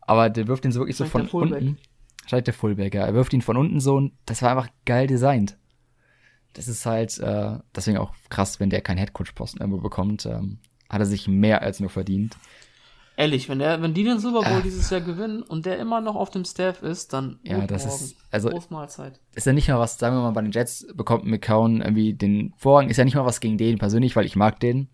Aber 0.00 0.30
der 0.30 0.48
wirft 0.48 0.64
ihn 0.64 0.72
so 0.72 0.80
wirklich 0.80 0.96
so 0.96 1.04
Wahrscheinlich 1.04 1.30
von 1.30 1.52
unten. 1.52 1.78
Wahrscheinlich 2.22 2.44
der 2.44 2.54
Fullback, 2.54 2.94
ja. 2.94 3.04
Er 3.04 3.14
wirft 3.14 3.32
ihn 3.32 3.42
von 3.42 3.56
unten 3.56 3.80
so 3.80 3.96
und 3.96 4.12
das 4.24 4.40
war 4.40 4.50
einfach 4.50 4.70
geil 4.86 5.06
designt. 5.06 5.58
Das 6.54 6.66
ist 6.68 6.84
halt, 6.86 7.18
äh, 7.18 7.58
deswegen 7.74 7.98
auch 7.98 8.12
krass, 8.28 8.58
wenn 8.60 8.70
der 8.70 8.80
keinen 8.80 8.98
Headcoach-Posten 8.98 9.60
irgendwo 9.60 9.80
bekommt, 9.80 10.26
ähm, 10.26 10.58
hat 10.88 11.00
er 11.00 11.06
sich 11.06 11.28
mehr 11.28 11.62
als 11.62 11.78
nur 11.80 11.90
verdient. 11.90 12.36
Ehrlich, 13.16 13.48
wenn 13.50 13.58
der, 13.58 13.82
wenn 13.82 13.92
die 13.92 14.02
den 14.04 14.18
Super 14.18 14.40
Bowl 14.48 14.60
Äh. 14.60 14.62
dieses 14.62 14.88
Jahr 14.88 15.02
gewinnen 15.02 15.42
und 15.42 15.66
der 15.66 15.78
immer 15.78 16.00
noch 16.00 16.16
auf 16.16 16.30
dem 16.30 16.44
Staff 16.44 16.82
ist, 16.82 17.12
dann 17.12 17.38
Ja, 17.42 17.66
das 17.66 17.84
Morgen. 17.84 18.04
ist- 18.04 18.16
also- 18.30 18.48
Großmahlzeit. 18.48 19.20
ist 19.34 19.46
ja 19.46 19.52
nicht 19.52 19.68
mal 19.68 19.78
was, 19.78 19.98
sagen 19.98 20.16
wir 20.16 20.22
mal, 20.22 20.30
bei 20.32 20.40
den 20.42 20.52
Jets 20.52 20.86
bekommt 20.94 21.24
McCown 21.26 21.82
irgendwie 21.82 22.14
den 22.14 22.54
Vorrang, 22.56 22.88
ist 22.88 22.96
ja 22.96 23.04
nicht 23.04 23.14
mal 23.16 23.26
was 23.26 23.40
gegen 23.40 23.58
den 23.58 23.78
persönlich, 23.78 24.16
weil 24.16 24.24
ich 24.24 24.36
mag 24.36 24.58
den. 24.60 24.88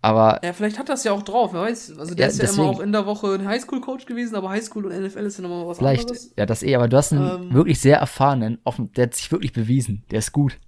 Aber 0.00 0.40
Ja, 0.42 0.52
vielleicht 0.52 0.78
hat 0.78 0.88
das 0.88 1.04
ja 1.04 1.12
auch 1.12 1.22
drauf, 1.22 1.52
wer 1.52 1.60
weiß. 1.62 1.96
Also 1.98 2.14
der 2.14 2.26
Ja, 2.26 2.30
ist 2.30 2.38
ja 2.38 2.46
deswegen. 2.46 2.62
immer 2.62 2.70
auch 2.72 2.80
in 2.80 2.90
der 2.90 3.06
Woche 3.06 3.34
ein 3.34 3.46
Highschool-Coach 3.46 4.06
gewesen, 4.06 4.34
aber 4.34 4.48
Highschool 4.50 4.86
und 4.86 4.92
NFL 4.92 5.20
ist 5.26 5.36
ja 5.38 5.42
nochmal 5.42 5.66
was 5.66 5.78
vielleicht, 5.78 6.08
anderes. 6.08 6.32
ja, 6.36 6.44
das 6.46 6.62
eh, 6.64 6.74
aber 6.74 6.88
du 6.88 6.96
hast 6.96 7.12
einen 7.12 7.44
Ähm. 7.50 7.54
wirklich 7.54 7.78
sehr 7.80 7.98
erfahrenen, 7.98 8.58
offen, 8.64 8.90
der 8.94 9.04
hat 9.06 9.14
sich 9.14 9.30
wirklich 9.30 9.52
bewiesen, 9.52 10.04
der 10.10 10.18
ist 10.20 10.32
gut. 10.32 10.58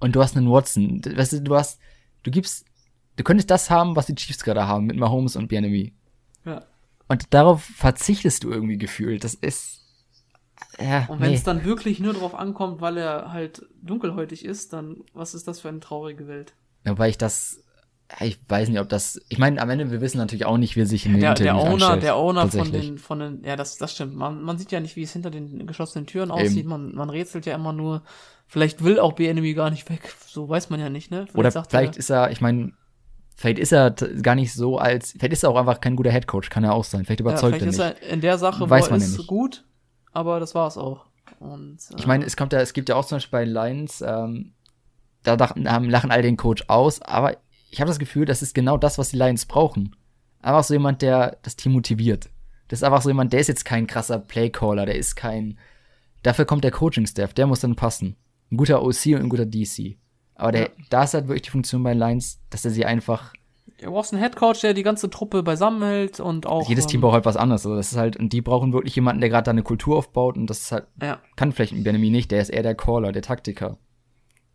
Und 0.00 0.14
du 0.14 0.22
hast 0.22 0.36
einen 0.36 0.50
Watson, 0.50 1.02
weißt 1.04 1.34
du, 1.34 1.42
du 1.42 1.54
hast, 1.56 1.80
du 2.22 2.30
gibst, 2.30 2.64
du 3.16 3.24
könntest 3.24 3.50
das 3.50 3.70
haben, 3.70 3.96
was 3.96 4.06
die 4.06 4.14
Chiefs 4.14 4.44
gerade 4.44 4.66
haben, 4.66 4.86
mit 4.86 4.96
Mahomes 4.96 5.36
und 5.36 5.48
Bienemy. 5.48 5.92
Ja. 6.44 6.64
Und 7.08 7.32
darauf 7.34 7.62
verzichtest 7.62 8.44
du 8.44 8.50
irgendwie 8.50 8.78
gefühlt, 8.78 9.24
das 9.24 9.34
ist, 9.34 9.78
ja, 10.80 11.06
Und 11.06 11.20
wenn 11.20 11.30
nee. 11.30 11.36
es 11.36 11.42
dann 11.42 11.64
wirklich 11.64 12.00
nur 12.00 12.12
drauf 12.12 12.34
ankommt, 12.34 12.80
weil 12.80 12.96
er 12.96 13.32
halt 13.32 13.66
dunkelhäutig 13.82 14.44
ist, 14.44 14.72
dann 14.72 14.98
was 15.12 15.34
ist 15.34 15.48
das 15.48 15.60
für 15.60 15.68
eine 15.68 15.80
traurige 15.80 16.28
Welt? 16.28 16.54
Wobei 16.84 17.08
ich 17.08 17.18
das, 17.18 17.58
ja, 17.58 17.67
ich 18.20 18.38
weiß 18.48 18.68
nicht, 18.70 18.80
ob 18.80 18.88
das, 18.88 19.20
ich 19.28 19.38
meine, 19.38 19.60
am 19.60 19.68
Ende, 19.68 19.90
wir 19.90 20.00
wissen 20.00 20.18
natürlich 20.18 20.46
auch 20.46 20.56
nicht, 20.56 20.76
wie 20.76 20.84
sich 20.86 21.04
in 21.04 21.12
den 21.12 21.20
Der, 21.20 21.34
der 21.34 21.52
Interviews 21.52 21.64
Owner, 21.74 21.84
anstellt, 21.86 22.02
der 22.02 22.16
Owner 22.16 22.48
von 22.48 22.72
den, 22.72 22.98
von 22.98 23.18
den, 23.18 23.44
ja, 23.44 23.54
das, 23.54 23.76
das 23.76 23.92
stimmt. 23.92 24.16
Man, 24.16 24.42
man 24.42 24.56
sieht 24.58 24.72
ja 24.72 24.80
nicht, 24.80 24.96
wie 24.96 25.02
es 25.02 25.12
hinter 25.12 25.30
den 25.30 25.66
geschlossenen 25.66 26.06
Türen 26.06 26.30
aussieht. 26.30 26.66
Man, 26.66 26.94
man 26.94 27.10
rätselt 27.10 27.44
ja 27.44 27.54
immer 27.54 27.72
nur, 27.72 28.02
vielleicht 28.46 28.82
will 28.82 28.98
auch 28.98 29.12
B-Enemy 29.12 29.52
gar 29.54 29.70
nicht 29.70 29.88
weg. 29.90 30.14
So 30.26 30.48
weiß 30.48 30.70
man 30.70 30.80
ja 30.80 30.88
nicht, 30.88 31.10
ne? 31.10 31.26
Oder 31.34 31.50
sagt 31.50 31.70
vielleicht 31.70 31.96
er, 31.96 31.98
ist 31.98 32.10
er, 32.10 32.30
ich 32.30 32.40
meine, 32.40 32.72
vielleicht 33.36 33.58
ist 33.58 33.72
er 33.72 33.90
gar 33.90 34.34
nicht 34.34 34.54
so 34.54 34.78
als, 34.78 35.12
vielleicht 35.12 35.34
ist 35.34 35.42
er 35.42 35.50
auch 35.50 35.56
einfach 35.56 35.80
kein 35.80 35.94
guter 35.94 36.10
Headcoach, 36.10 36.48
kann 36.48 36.64
er 36.64 36.72
auch 36.72 36.84
sein. 36.84 37.04
Vielleicht 37.04 37.20
ja, 37.20 37.26
überzeugt 37.26 37.56
vielleicht 37.56 37.78
er 37.78 37.88
ist 37.88 37.94
nicht. 38.00 38.08
er 38.08 38.12
in 38.14 38.20
der 38.22 38.38
Sache, 38.38 38.68
Weiß 38.68 38.86
wo 38.86 38.90
man 38.92 39.00
ja 39.00 39.06
ist, 39.06 39.18
nicht. 39.18 39.26
gut, 39.26 39.64
aber 40.12 40.40
das 40.40 40.54
war's 40.54 40.78
auch. 40.78 41.04
Und, 41.40 41.76
äh, 41.90 41.94
Ich 41.98 42.06
meine, 42.06 42.24
es 42.24 42.36
kommt 42.36 42.54
ja, 42.54 42.60
es 42.60 42.72
gibt 42.72 42.88
ja 42.88 42.96
auch 42.96 43.04
zum 43.04 43.16
Beispiel 43.16 43.38
bei 43.38 43.44
Lions, 43.44 44.00
ähm, 44.00 44.54
da 45.24 45.34
lachen, 45.34 45.70
haben, 45.70 45.90
lachen 45.90 46.10
alle 46.10 46.22
den 46.22 46.36
Coach 46.36 46.64
aus, 46.68 47.02
aber 47.02 47.36
ich 47.70 47.80
habe 47.80 47.88
das 47.88 47.98
Gefühl, 47.98 48.24
das 48.24 48.42
ist 48.42 48.54
genau 48.54 48.76
das, 48.76 48.98
was 48.98 49.10
die 49.10 49.16
Lions 49.16 49.46
brauchen. 49.46 49.94
Einfach 50.40 50.64
so 50.64 50.74
jemand, 50.74 51.02
der 51.02 51.38
das 51.42 51.56
Team 51.56 51.72
motiviert. 51.72 52.30
Das 52.68 52.80
ist 52.80 52.82
einfach 52.84 53.02
so 53.02 53.10
jemand, 53.10 53.32
der 53.32 53.40
ist 53.40 53.48
jetzt 53.48 53.64
kein 53.64 53.86
krasser 53.86 54.18
Playcaller, 54.18 54.86
der 54.86 54.96
ist 54.96 55.16
kein. 55.16 55.58
Dafür 56.22 56.44
kommt 56.44 56.64
der 56.64 56.70
Coaching-Staff, 56.70 57.32
der 57.34 57.46
muss 57.46 57.60
dann 57.60 57.76
passen. 57.76 58.16
Ein 58.50 58.56
guter 58.56 58.82
OC 58.82 59.06
und 59.14 59.22
ein 59.22 59.28
guter 59.28 59.46
DC. 59.46 59.96
Aber 60.34 60.52
der, 60.52 60.62
Ja. 60.62 60.68
da 60.90 61.04
ist 61.04 61.14
halt 61.14 61.28
wirklich 61.28 61.42
die 61.42 61.50
Funktion 61.50 61.82
bei 61.82 61.94
Lions, 61.94 62.40
dass 62.50 62.64
er 62.64 62.70
sie 62.70 62.84
einfach 62.84 63.32
Du 63.80 63.92
brauchst 63.92 64.12
einen 64.12 64.20
Headcoach, 64.22 64.60
der 64.62 64.74
die 64.74 64.82
ganze 64.82 65.08
Truppe 65.08 65.42
beisammenhält 65.44 66.18
und 66.18 66.46
auch. 66.46 66.68
jedes 66.68 66.86
Team 66.86 66.98
ähm, 66.98 67.02
braucht 67.02 67.14
halt 67.14 67.26
was 67.26 67.36
anderes. 67.36 67.64
Also 67.64 67.76
das 67.76 67.92
ist 67.92 67.96
halt, 67.98 68.16
und 68.16 68.32
die 68.32 68.40
brauchen 68.40 68.72
wirklich 68.72 68.96
jemanden, 68.96 69.20
der 69.20 69.30
gerade 69.30 69.44
da 69.44 69.50
eine 69.52 69.62
Kultur 69.62 69.96
aufbaut 69.98 70.36
und 70.36 70.48
das 70.48 70.62
ist 70.62 70.72
halt, 70.72 70.86
Ja. 71.00 71.20
kann 71.36 71.52
vielleicht 71.52 71.72
ein 71.74 71.84
Benjamin 71.84 72.10
nicht, 72.12 72.30
der 72.32 72.40
ist 72.42 72.48
eher 72.48 72.64
der 72.64 72.74
Caller, 72.74 73.12
der 73.12 73.22
Taktiker. 73.22 73.78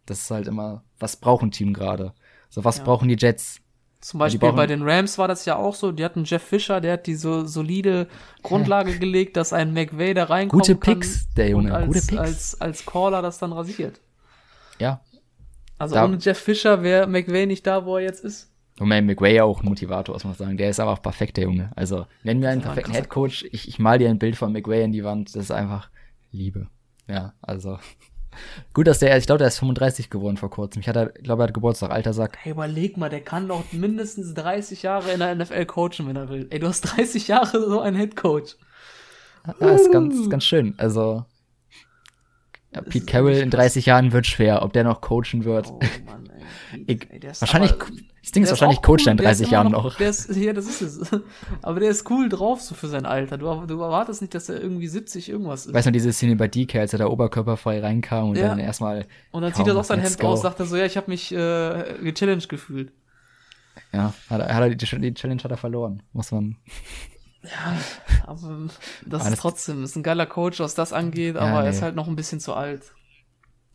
Das 0.05 0.19
ist 0.21 0.31
halt 0.31 0.47
immer, 0.47 0.83
was 0.99 1.15
braucht 1.15 1.41
ein 1.43 1.51
Team 1.51 1.73
gerade? 1.73 2.13
So, 2.53 2.63
was 2.63 2.77
ja. 2.77 2.83
brauchen 2.83 3.07
die 3.09 3.15
Jets? 3.17 3.59
Zum 3.99 4.19
Beispiel 4.19 4.51
bei 4.51 4.67
den 4.67 4.83
Rams 4.83 5.17
war 5.17 5.27
das 5.27 5.45
ja 5.45 5.55
auch 5.55 5.73
so. 5.73 5.91
Die 5.91 6.05
hatten 6.05 6.23
Jeff 6.23 6.43
Fisher, 6.43 6.81
der 6.81 6.93
hat 6.93 7.07
die 7.07 7.15
so 7.15 7.45
solide 7.45 8.07
Grundlage 8.43 8.99
gelegt, 8.99 9.37
dass 9.37 9.53
ein 9.53 9.73
McVay 9.73 10.13
da 10.13 10.25
reinkommt. 10.25 10.61
Gute 10.61 10.75
Picks, 10.75 11.33
der 11.33 11.49
Junge. 11.49 11.73
als, 11.73 11.87
Gute 11.87 12.01
Picks. 12.01 12.19
Als, 12.19 12.61
als 12.61 12.85
Caller 12.85 13.23
das 13.23 13.39
dann 13.39 13.53
rasiert. 13.53 14.01
Ja. 14.77 15.01
Also 15.79 15.95
da, 15.95 16.05
ohne 16.05 16.17
Jeff 16.17 16.37
Fisher 16.37 16.83
wäre 16.83 17.07
McVay 17.07 17.47
nicht 17.47 17.65
da, 17.65 17.85
wo 17.85 17.97
er 17.97 18.03
jetzt 18.03 18.23
ist. 18.23 18.51
Und 18.77 18.87
mein 18.87 19.07
McVay 19.07 19.41
auch 19.41 19.63
ein 19.63 19.65
Motivator, 19.65 20.13
muss 20.13 20.23
man 20.23 20.35
sagen. 20.35 20.57
Der 20.57 20.69
ist 20.69 20.79
aber 20.79 20.91
auch 20.91 21.01
perfekt, 21.01 21.37
der 21.37 21.45
Junge. 21.45 21.71
Also, 21.75 22.05
nenn 22.21 22.39
mir 22.39 22.49
einen 22.49 22.61
perfekten 22.61 22.91
Headcoach. 22.91 23.47
Ich, 23.51 23.67
ich 23.67 23.79
mal 23.79 23.97
dir 23.97 24.09
ein 24.09 24.19
Bild 24.19 24.35
von 24.35 24.51
McVay 24.51 24.83
in 24.83 24.91
die 24.91 25.03
Wand. 25.03 25.29
Das 25.29 25.45
ist 25.45 25.51
einfach 25.51 25.89
Liebe. 26.31 26.67
Ja, 27.07 27.33
also. 27.41 27.79
Gut, 28.73 28.87
dass 28.87 28.99
der, 28.99 29.17
ich 29.17 29.25
glaube, 29.25 29.39
der 29.39 29.47
ist 29.47 29.59
35 29.59 30.09
geworden 30.09 30.37
vor 30.37 30.49
kurzem. 30.49 30.81
Ich 30.81 30.87
hatte, 30.87 31.13
glaube, 31.21 31.43
er 31.43 31.47
hat 31.47 31.53
Geburtstag, 31.53 31.91
alter 31.91 32.13
Sack. 32.13 32.37
Hey, 32.41 32.51
überleg 32.51 32.97
mal, 32.97 33.09
der 33.09 33.21
kann 33.21 33.47
doch 33.47 33.63
mindestens 33.71 34.33
30 34.33 34.83
Jahre 34.83 35.11
in 35.11 35.19
der 35.19 35.35
NFL 35.35 35.65
coachen, 35.65 36.07
wenn 36.07 36.15
er 36.15 36.29
will. 36.29 36.47
Ey, 36.49 36.59
du 36.59 36.67
hast 36.67 36.81
30 36.81 37.27
Jahre 37.27 37.67
so 37.69 37.79
einen 37.79 37.97
Headcoach. 37.97 38.55
Ja, 39.59 39.69
ist 39.69 39.91
ganz, 39.91 40.29
ganz 40.29 40.45
schön. 40.45 40.73
Also, 40.77 41.25
ja, 42.73 42.81
Pete 42.81 43.05
Carroll 43.05 43.33
in 43.33 43.49
30 43.49 43.85
Jahren 43.85 44.11
wird 44.11 44.25
schwer, 44.25 44.63
ob 44.63 44.73
der 44.73 44.83
noch 44.83 45.01
coachen 45.01 45.43
wird. 45.43 45.67
Oh 45.69 45.79
Mann, 46.05 46.29
ey. 46.87 46.95
Pete, 46.95 47.07
ey 47.11 47.21
wahrscheinlich, 47.39 47.73
aber, 47.73 47.85
das 48.23 48.31
Ding 48.31 48.43
ist 48.43 48.49
wahrscheinlich 48.51 48.81
Coach 48.81 49.05
cool, 49.05 49.11
in 49.11 49.17
30 49.17 49.51
Jahren 49.51 49.71
noch. 49.73 49.83
noch. 49.83 49.97
Der 49.97 50.09
ist, 50.09 50.33
ja, 50.33 50.53
das 50.53 50.65
ist 50.65 50.81
es. 50.81 51.11
Aber 51.61 51.81
der 51.81 51.89
ist 51.89 52.09
cool 52.09 52.29
drauf, 52.29 52.61
so 52.61 52.73
für 52.73 52.87
sein 52.87 53.05
Alter. 53.05 53.37
Du, 53.37 53.65
du 53.67 53.81
erwartest 53.81 54.21
nicht, 54.21 54.33
dass 54.33 54.47
er 54.47 54.61
irgendwie 54.61 54.87
70 54.87 55.27
irgendwas 55.27 55.65
ist. 55.65 55.73
Weißt 55.73 55.87
du, 55.87 55.91
diese 55.91 56.13
Szene 56.13 56.37
bei 56.37 56.47
DK, 56.47 56.79
als 56.79 56.93
er 56.93 56.99
da 56.99 57.07
oberkörperfrei 57.07 57.81
reinkam 57.81 58.29
und 58.29 58.37
ja. 58.37 58.47
dann 58.47 58.59
erstmal. 58.59 59.07
Und 59.31 59.41
dann 59.41 59.53
zieht 59.53 59.67
er 59.67 59.73
doch 59.73 59.83
sein 59.83 59.99
Hemd 59.99 60.19
go. 60.19 60.27
aus, 60.27 60.41
sagt 60.41 60.57
er 60.61 60.65
so, 60.65 60.77
ja, 60.77 60.85
ich 60.85 60.95
habe 60.95 61.11
mich 61.11 61.33
äh, 61.33 61.95
gechallenged 62.01 62.47
gefühlt. 62.47 62.93
Ja, 63.91 64.13
hat 64.29 64.39
er, 64.39 64.55
hat 64.55 64.63
er 64.63 64.69
die, 64.69 65.13
Challenge 65.13 65.43
hat 65.43 65.51
er 65.51 65.57
verloren, 65.57 66.01
muss 66.13 66.31
man. 66.31 66.55
Ja, 67.43 67.75
aber 68.25 68.69
das 69.05 69.21
aber 69.21 69.33
ist 69.33 69.39
trotzdem, 69.39 69.83
ist 69.83 69.97
ein 69.97 70.03
geiler 70.03 70.25
Coach, 70.25 70.61
was 70.61 70.75
das 70.75 70.93
angeht, 70.93 71.35
aber 71.35 71.47
ja, 71.47 71.59
nee. 71.59 71.65
er 71.65 71.71
ist 71.71 71.81
halt 71.81 71.95
noch 71.95 72.07
ein 72.07 72.15
bisschen 72.15 72.39
zu 72.39 72.53
alt. 72.53 72.93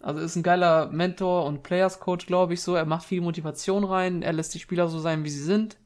Also 0.01 0.21
ist 0.21 0.37
ein 0.37 0.43
geiler 0.43 0.91
Mentor 0.91 1.45
und 1.45 1.63
Players 1.63 1.99
Coach, 1.99 2.27
glaube 2.27 2.55
ich, 2.55 2.63
so. 2.63 2.75
Er 2.75 2.85
macht 2.85 3.05
viel 3.05 3.21
Motivation 3.21 3.85
rein, 3.85 4.23
er 4.23 4.33
lässt 4.33 4.55
die 4.55 4.61
Spieler 4.61 4.89
so 4.89 4.99
sein, 5.01 5.25
wie 5.25 5.31
sie 5.31 5.43
sind. 5.43 5.77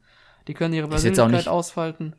Die 0.47 0.53
können 0.53 0.73
ihre 0.73 0.87
Persönlichkeit 0.87 1.47
ausfalten. 1.47 2.15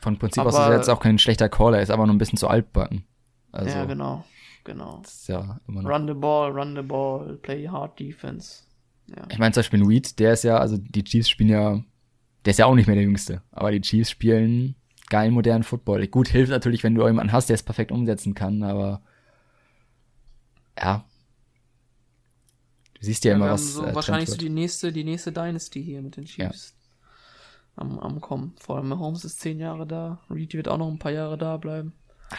Von 0.00 0.18
Prinzip 0.18 0.40
aber, 0.40 0.50
aus 0.50 0.54
ist 0.54 0.60
er 0.60 0.76
jetzt 0.76 0.88
auch 0.88 1.00
kein 1.00 1.18
schlechter 1.18 1.48
Caller, 1.48 1.78
er 1.78 1.82
ist 1.82 1.90
aber 1.90 2.06
nur 2.06 2.14
ein 2.14 2.18
bisschen 2.18 2.38
zu 2.38 2.48
altbacken. 2.48 3.04
Also, 3.52 3.70
ja, 3.70 3.84
genau, 3.84 4.24
genau. 4.64 5.02
ja. 5.26 5.60
Run 5.68 6.06
the 6.06 6.14
ball, 6.14 6.50
run 6.50 6.76
the 6.76 6.82
ball, 6.82 7.38
play 7.42 7.68
hard 7.68 7.98
defense. 7.98 8.62
Ja. 9.06 9.24
Ich 9.30 9.38
meine 9.38 9.52
zum 9.52 9.60
Beispiel 9.60 9.88
Weed, 9.88 10.18
der 10.18 10.34
ist 10.34 10.44
ja, 10.44 10.58
also 10.58 10.76
die 10.76 11.04
Chiefs 11.04 11.28
spielen 11.28 11.50
ja, 11.50 11.82
der 12.44 12.50
ist 12.50 12.58
ja 12.58 12.66
auch 12.66 12.74
nicht 12.74 12.86
mehr 12.86 12.96
der 12.96 13.04
Jüngste, 13.04 13.42
aber 13.50 13.70
die 13.70 13.80
Chiefs 13.80 14.10
spielen 14.10 14.76
geilen 15.08 15.32
modernen 15.32 15.64
Football. 15.64 16.06
Gut, 16.08 16.28
hilft 16.28 16.50
natürlich, 16.50 16.84
wenn 16.84 16.94
du 16.94 17.06
jemanden 17.06 17.32
hast, 17.32 17.48
der 17.48 17.54
es 17.54 17.62
perfekt 17.62 17.92
umsetzen 17.92 18.34
kann, 18.34 18.62
aber 18.62 19.02
ja. 20.78 21.04
Du 23.00 23.06
siehst 23.06 23.24
ja, 23.24 23.30
ja 23.30 23.36
immer, 23.36 23.50
was. 23.50 23.74
So 23.74 23.84
äh, 23.84 23.94
wahrscheinlich 23.94 24.30
so 24.30 24.36
die 24.36 24.48
nächste, 24.48 24.92
die 24.92 25.04
nächste 25.04 25.32
Dynasty 25.32 25.82
hier 25.82 26.02
mit 26.02 26.16
den 26.16 26.24
Chiefs. 26.24 26.74
Ja. 26.74 27.82
Am, 27.82 27.98
am 28.00 28.20
kommen. 28.20 28.54
Vor 28.58 28.76
allem 28.76 28.88
Mahomes 28.88 29.24
ist 29.24 29.40
zehn 29.40 29.60
Jahre 29.60 29.86
da. 29.86 30.20
Reed 30.30 30.54
wird 30.54 30.68
auch 30.68 30.78
noch 30.78 30.88
ein 30.88 30.98
paar 30.98 31.12
Jahre 31.12 31.38
da 31.38 31.56
bleiben. 31.56 31.92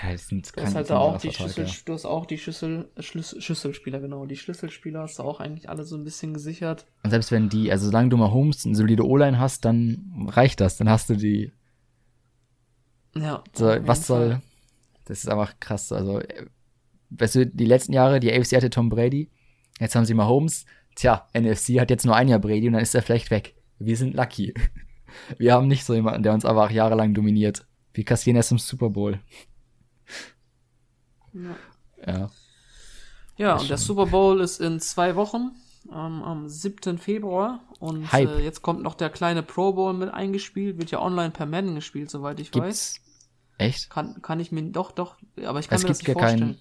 Das 0.04 0.28
sind 0.28 0.56
du 0.56 0.62
hast 0.62 0.76
halt 0.76 0.92
auch 0.92 1.18
die 1.18 1.32
Schlüssel, 1.32 1.66
ja. 1.66 1.74
du 1.86 1.94
hast 1.94 2.06
auch 2.06 2.28
die 2.28 2.38
Schlüssel, 2.38 2.90
Schlüssel, 3.00 3.42
Schlüsselspieler, 3.42 4.00
genau. 4.00 4.28
Die 4.28 4.36
Schlüsselspieler 4.36 5.02
hast 5.02 5.18
du 5.18 5.24
auch 5.24 5.40
eigentlich 5.40 5.68
alle 5.68 5.84
so 5.84 5.96
ein 5.96 6.04
bisschen 6.04 6.34
gesichert. 6.34 6.86
Und 7.04 7.10
selbst 7.10 7.32
wenn 7.32 7.50
die, 7.50 7.72
also 7.72 7.88
solange 7.88 8.10
du 8.10 8.18
mal 8.18 8.30
Holmes 8.30 8.66
eine 8.66 8.76
solide 8.76 9.04
O-Line 9.04 9.40
hast, 9.40 9.66
dann 9.66 10.28
reicht 10.30 10.62
das. 10.62 10.78
Dann 10.78 10.90
hast 10.90 11.10
du 11.10 11.16
die 11.16 11.54
ja. 13.16 13.44
So, 13.54 13.66
was 13.66 14.08
soll. 14.08 14.42
Das 15.06 15.24
ist 15.24 15.30
einfach 15.30 15.60
krass. 15.60 15.92
Also, 15.92 16.22
weißt 17.10 17.36
du, 17.36 17.48
die 17.48 17.66
letzten 17.66 17.94
Jahre, 17.94 18.20
die 18.20 18.32
AFC 18.32 18.56
hatte 18.56 18.70
Tom 18.70 18.90
Brady. 18.90 19.30
Jetzt 19.80 19.96
haben 19.96 20.06
sie 20.06 20.14
mal 20.14 20.28
Holmes. 20.28 20.66
Tja, 20.96 21.28
NFC 21.34 21.80
hat 21.80 21.90
jetzt 21.90 22.06
nur 22.06 22.16
ein 22.16 22.28
Jahr 22.28 22.40
Brady 22.40 22.68
und 22.68 22.74
dann 22.74 22.82
ist 22.82 22.96
er 22.96 23.02
vielleicht 23.02 23.32
weg. 23.32 23.56
Wir 23.78 23.98
sind 23.98 24.14
lucky. 24.14 24.54
Wir 25.38 25.54
haben 25.54 25.68
nicht 25.68 25.86
so 25.86 25.96
jemanden, 25.96 26.22
der 26.22 26.34
uns 26.34 26.46
aber 26.46 26.66
auch 26.66 26.70
jahrelang 26.70 27.14
dominiert. 27.14 27.66
Wir 27.94 28.06
kassieren 28.06 28.38
erst 28.38 28.52
im 28.52 28.60
Super 28.60 28.90
Bowl. 28.90 29.20
Ja. 31.34 31.56
Ja, 32.06 32.30
ja 33.38 33.58
und 33.58 33.70
der 33.70 33.78
Super 33.78 34.06
Bowl 34.06 34.40
ist 34.40 34.60
in 34.60 34.80
zwei 34.80 35.16
Wochen 35.16 35.52
ähm, 35.92 36.22
am 36.24 36.48
7. 36.48 36.98
Februar. 36.98 37.62
Und 37.80 38.14
äh, 38.14 38.40
jetzt 38.44 38.62
kommt 38.62 38.84
noch 38.84 38.96
der 38.96 39.10
kleine 39.10 39.42
Pro 39.42 39.74
Bowl 39.74 39.94
mit 39.94 40.14
eingespielt. 40.14 40.78
Wird 40.78 40.92
ja 40.92 41.02
online 41.02 41.32
per 41.32 41.46
Madden 41.46 41.76
gespielt, 41.76 42.12
soweit 42.12 42.40
ich 42.40 42.52
Gibt's? 42.52 42.68
weiß. 42.68 43.02
Echt? 43.58 43.90
Kann, 43.90 44.22
kann 44.22 44.40
ich 44.40 44.52
mir, 44.52 44.64
doch, 44.64 44.92
doch, 44.92 45.18
aber 45.44 45.60
ich 45.60 45.68
kann 45.68 45.78
es 45.78 45.84
mir 45.84 45.90
das 45.90 46.02
nicht 46.02 46.14
vorstellen. 46.14 46.58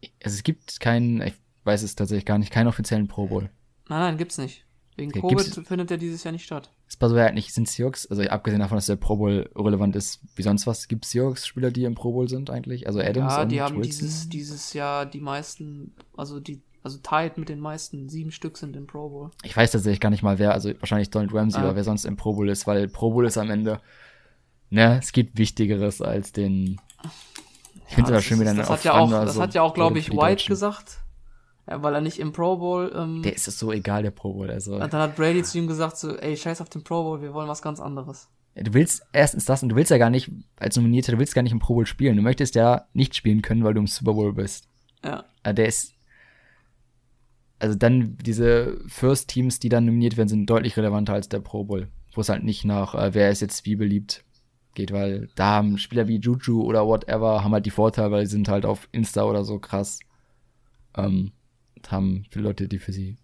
Kein, 0.00 0.10
also 0.24 0.34
es 0.34 0.42
gibt 0.42 0.80
keinen, 0.80 1.20
weiß 1.64 1.82
es 1.82 1.94
tatsächlich 1.94 2.26
gar 2.26 2.38
nicht, 2.38 2.52
keinen 2.52 2.68
offiziellen 2.68 3.08
Pro 3.08 3.26
Bowl. 3.26 3.50
Nein, 3.88 4.00
nein, 4.00 4.18
gibt's 4.18 4.38
nicht. 4.38 4.64
Wegen 4.96 5.10
okay, 5.10 5.34
Covid 5.34 5.66
findet 5.66 5.90
der 5.90 5.96
dieses 5.96 6.24
Jahr 6.24 6.32
nicht 6.32 6.44
statt. 6.44 6.70
Ist 6.88 6.98
bei 6.98 7.08
so 7.08 7.16
ja 7.16 7.32
nicht, 7.32 7.54
sind 7.54 7.68
Seahawks, 7.68 8.06
also 8.06 8.22
abgesehen 8.22 8.60
davon, 8.60 8.76
dass 8.76 8.86
der 8.86 8.96
Pro 8.96 9.16
Bowl 9.16 9.50
relevant 9.56 9.96
ist, 9.96 10.20
wie 10.36 10.42
sonst 10.42 10.66
was, 10.66 10.88
gibt 10.88 11.04
es 11.04 11.12
Seahawks-Spieler, 11.12 11.70
die 11.70 11.84
im 11.84 11.94
Pro 11.94 12.12
Bowl 12.12 12.28
sind 12.28 12.50
eigentlich? 12.50 12.86
Also 12.86 13.00
Adams 13.00 13.32
Ja, 13.32 13.44
die 13.44 13.60
haben 13.60 13.76
Wilson? 13.76 13.86
dieses, 13.86 14.28
dieses 14.28 14.72
Jahr 14.72 15.06
die 15.06 15.20
meisten, 15.20 15.94
also 16.16 16.40
die 16.40 16.62
also 16.82 16.98
tied 16.98 17.36
mit 17.36 17.48
den 17.48 17.60
meisten. 17.60 18.08
Sieben 18.08 18.30
Stück 18.30 18.56
sind 18.56 18.76
im 18.76 18.86
Pro 18.86 19.08
Bowl. 19.08 19.30
Ich 19.42 19.56
weiß 19.56 19.70
tatsächlich 19.70 20.00
gar 20.00 20.10
nicht 20.10 20.22
mal, 20.22 20.38
wer, 20.38 20.52
also 20.52 20.70
wahrscheinlich 20.80 21.10
Donald 21.10 21.32
Ramsey 21.34 21.60
ah. 21.60 21.64
oder 21.64 21.76
wer 21.76 21.84
sonst 21.84 22.04
im 22.04 22.16
Pro 22.16 22.34
Bowl 22.34 22.48
ist, 22.48 22.66
weil 22.66 22.88
Pro 22.88 23.10
Bowl 23.10 23.26
ist 23.26 23.38
am 23.38 23.50
Ende, 23.50 23.80
ne, 24.70 24.98
es 24.98 25.12
gibt 25.12 25.38
Wichtigeres 25.38 26.00
als 26.00 26.32
den. 26.32 26.80
Ich 27.88 27.94
finde 27.94 28.10
es 28.10 28.12
aber 28.12 28.22
schön, 28.22 28.40
wie 28.40 28.44
dann 28.44 28.56
das 28.56 28.70
hat 28.70 28.84
ja 28.84 28.94
auch, 28.94 29.10
Das 29.10 29.34
so 29.34 29.42
hat 29.42 29.54
ja 29.54 29.62
auch, 29.62 29.74
glaube 29.74 29.98
ich, 29.98 30.10
White 30.12 30.46
gesagt. 30.46 30.99
Ja, 31.70 31.82
weil 31.82 31.94
er 31.94 32.00
nicht 32.00 32.18
im 32.18 32.32
Pro 32.32 32.56
Bowl. 32.56 32.92
Ähm, 32.94 33.22
der 33.22 33.34
ist 33.34 33.46
es 33.46 33.58
so 33.58 33.72
egal, 33.72 34.02
der 34.02 34.10
Pro 34.10 34.32
Bowl. 34.32 34.50
Also. 34.50 34.74
Und 34.74 34.92
dann 34.92 35.00
hat 35.00 35.16
Brady 35.16 35.42
zu 35.44 35.56
ihm 35.56 35.68
gesagt: 35.68 35.96
so, 35.96 36.16
ey, 36.16 36.36
scheiß 36.36 36.60
auf 36.60 36.68
den 36.68 36.82
Pro 36.82 37.04
Bowl, 37.04 37.22
wir 37.22 37.32
wollen 37.32 37.48
was 37.48 37.62
ganz 37.62 37.78
anderes. 37.80 38.28
Du 38.56 38.74
willst 38.74 39.02
erstens 39.12 39.44
das 39.44 39.62
und 39.62 39.68
du 39.68 39.76
willst 39.76 39.92
ja 39.92 39.98
gar 39.98 40.10
nicht, 40.10 40.28
als 40.56 40.74
Nominierter, 40.74 41.12
du 41.12 41.18
willst 41.18 41.34
gar 41.34 41.42
nicht 41.42 41.52
im 41.52 41.60
Pro 41.60 41.74
Bowl 41.74 41.86
spielen. 41.86 42.16
Du 42.16 42.22
möchtest 42.22 42.56
ja 42.56 42.86
nicht 42.92 43.14
spielen 43.14 43.40
können, 43.40 43.62
weil 43.62 43.74
du 43.74 43.80
im 43.80 43.86
Super 43.86 44.14
Bowl 44.14 44.32
bist. 44.32 44.68
Ja. 45.04 45.24
Der 45.46 45.66
ist 45.66 45.94
also 47.60 47.76
dann 47.76 48.16
diese 48.16 48.78
First 48.86 49.28
Teams, 49.28 49.60
die 49.60 49.68
dann 49.68 49.84
nominiert 49.84 50.16
werden, 50.16 50.28
sind 50.28 50.48
deutlich 50.48 50.76
relevanter 50.76 51.12
als 51.12 51.28
der 51.28 51.40
Pro 51.40 51.64
Bowl, 51.64 51.88
wo 52.14 52.22
es 52.22 52.28
halt 52.28 52.42
nicht 52.42 52.64
nach, 52.64 52.94
äh, 52.94 53.14
wer 53.14 53.30
ist 53.30 53.40
jetzt 53.40 53.66
wie 53.66 53.76
beliebt 53.76 54.24
geht, 54.74 54.92
weil 54.92 55.28
da 55.34 55.56
haben 55.56 55.78
Spieler 55.78 56.08
wie 56.08 56.18
Juju 56.18 56.62
oder 56.62 56.86
whatever 56.86 57.44
haben 57.44 57.52
halt 57.52 57.66
die 57.66 57.70
Vorteile, 57.70 58.10
weil 58.10 58.26
sie 58.26 58.32
sind 58.32 58.48
halt 58.48 58.64
auf 58.64 58.88
Insta 58.92 59.24
oder 59.24 59.44
so 59.44 59.58
krass. 59.58 60.00
Ähm, 60.96 61.32
haben 61.88 62.24
viele 62.30 62.44
Leute, 62.44 62.68
die 62.68 62.78
für 62.78 62.92
sie. 62.92 63.18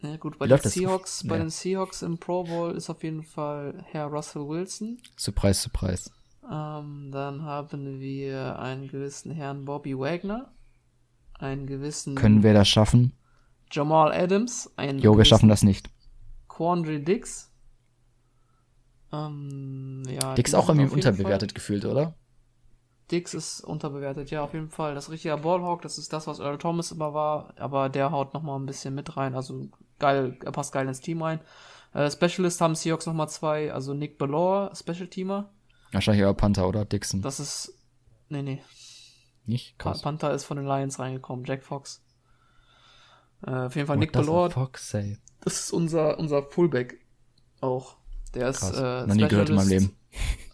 Ja 0.00 0.16
gut, 0.16 0.38
bei 0.38 0.46
den 0.46 0.58
Seahawks, 0.58 1.26
bei 1.26 1.36
ja. 1.36 1.44
den 1.44 1.50
Seahawks 1.50 2.02
im 2.02 2.18
Pro 2.18 2.44
Bowl 2.44 2.72
ist 2.72 2.90
auf 2.90 3.02
jeden 3.02 3.22
Fall 3.22 3.84
Herr 3.90 4.06
Russell 4.06 4.46
Wilson. 4.46 4.98
Surprise, 5.16 5.60
surprise. 5.60 6.10
Ähm, 6.50 7.10
dann 7.10 7.42
haben 7.42 7.98
wir 7.98 8.58
einen 8.58 8.88
gewissen 8.88 9.32
Herrn 9.32 9.64
Bobby 9.64 9.98
Wagner. 9.98 10.52
Einen 11.34 11.66
gewissen. 11.66 12.14
Können 12.14 12.42
wir 12.42 12.54
das 12.54 12.68
schaffen? 12.68 13.12
Jamal 13.70 14.12
Adams, 14.12 14.70
ein. 14.76 14.98
Jo, 14.98 15.16
wir 15.16 15.24
schaffen 15.24 15.48
das 15.48 15.62
nicht. 15.62 15.90
Quandry 16.48 17.02
Dix. 17.02 17.52
Ähm, 19.12 20.02
ja, 20.08 20.34
Dix 20.34 20.54
auch 20.54 20.68
irgendwie 20.68 20.92
unterbewertet 20.92 21.52
Fall. 21.52 21.54
gefühlt, 21.54 21.84
oder? 21.84 22.14
Dix 23.10 23.34
ist 23.34 23.60
unterbewertet, 23.60 24.30
ja, 24.30 24.42
auf 24.42 24.52
jeden 24.52 24.68
Fall. 24.70 24.94
Das 24.94 25.10
richtige 25.10 25.36
Ballhawk, 25.36 25.82
das 25.82 25.96
ist 25.98 26.12
das, 26.12 26.26
was 26.26 26.40
Earl 26.40 26.58
Thomas 26.58 26.90
immer 26.90 27.14
war, 27.14 27.54
aber 27.56 27.88
der 27.88 28.10
haut 28.10 28.34
nochmal 28.34 28.58
ein 28.58 28.66
bisschen 28.66 28.94
mit 28.94 29.16
rein. 29.16 29.34
Also 29.36 29.68
geil, 29.98 30.36
er 30.44 30.52
passt 30.52 30.72
geil 30.72 30.88
ins 30.88 31.00
Team 31.00 31.22
rein. 31.22 31.40
Äh, 31.94 32.10
Specialist 32.10 32.60
haben 32.60 32.74
Seahawks 32.74 33.06
nochmal 33.06 33.28
zwei, 33.28 33.72
also 33.72 33.94
Nick 33.94 34.18
Ballore, 34.18 34.72
Special 34.74 35.06
Teamer. 35.06 35.50
Wahrscheinlich 35.92 36.22
eher 36.22 36.34
Panther, 36.34 36.66
oder? 36.68 36.84
Dixon. 36.84 37.22
Das 37.22 37.38
ist. 37.38 37.72
Nee, 38.28 38.42
nee. 38.42 38.62
Nicht? 39.44 39.78
Krass. 39.78 40.02
Panther 40.02 40.32
ist 40.34 40.44
von 40.44 40.56
den 40.56 40.66
Lions 40.66 40.98
reingekommen, 40.98 41.44
Jack 41.44 41.62
Fox. 41.62 42.02
Äh, 43.46 43.50
auf 43.52 43.76
jeden 43.76 43.86
Fall 43.86 43.96
What 43.96 44.00
Nick 44.00 44.12
Ballard. 44.12 44.52
Fox 44.54 44.90
say? 44.90 45.18
Das 45.42 45.60
ist 45.60 45.70
unser, 45.72 46.18
unser 46.18 46.42
Fullback 46.42 46.98
auch. 47.60 47.96
Der 48.34 48.48
ist 48.48 48.60
Krass. 48.60 48.76
äh, 48.78 49.06
Noch 49.06 49.14
nie 49.14 49.28
gehört 49.28 49.48
in 49.50 49.54
meinem 49.54 49.68
Leben. 49.68 49.96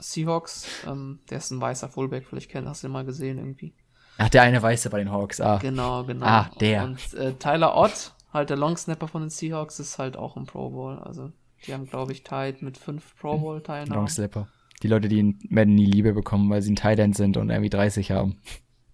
Seahawks, 0.01 0.67
ähm, 0.87 1.21
der 1.31 1.39
ist 1.39 1.51
ein 1.51 1.61
weißer 1.61 1.89
Fullback, 1.89 2.27
vielleicht 2.27 2.51
kennt, 2.51 2.69
hast 2.69 2.83
du 2.83 2.89
den 2.89 2.93
mal 2.93 3.05
gesehen 3.05 3.39
irgendwie. 3.39 3.75
Ach, 4.19 4.29
der 4.29 4.43
eine 4.43 4.63
Weiße 4.63 4.91
bei 4.91 4.99
den 4.99 5.11
Hawks, 5.11 5.41
ah. 5.41 5.59
Genau, 5.59 6.05
genau. 6.05 6.27
Ah, 6.27 6.51
der. 6.61 6.85
Und 6.85 7.15
äh, 7.15 7.35
Tyler 7.35 7.77
Ott, 7.77 8.13
halt 8.33 8.51
der 8.51 8.57
Longsnapper 8.57 9.09
von 9.09 9.23
den 9.23 9.31
Seahawks, 9.31 9.81
ist 9.81 9.99
halt 9.99 10.17
auch 10.17 10.37
im 10.37 10.47
Pro 10.47 10.71
Bowl. 10.71 10.99
Also, 10.99 11.33
die 11.67 11.73
haben, 11.73 11.87
glaube 11.87 12.13
ich, 12.13 12.23
tied 12.23 12.61
mit 12.63 12.77
fünf 12.77 13.17
Pro 13.19 13.39
Bowl-Teilnahmen. 13.39 13.95
Longsnapper. 13.95 14.49
Die 14.83 14.89
Leute, 14.89 15.09
die 15.09 15.21
in 15.21 15.39
Madden 15.49 15.75
nie 15.75 15.87
Liebe 15.87 16.13
bekommen, 16.13 16.51
weil 16.51 16.61
sie 16.61 16.73
ein 16.73 16.77
Tight 16.77 17.15
sind 17.15 17.37
und 17.37 17.51
irgendwie 17.51 17.71
30 17.71 18.11
haben. 18.11 18.41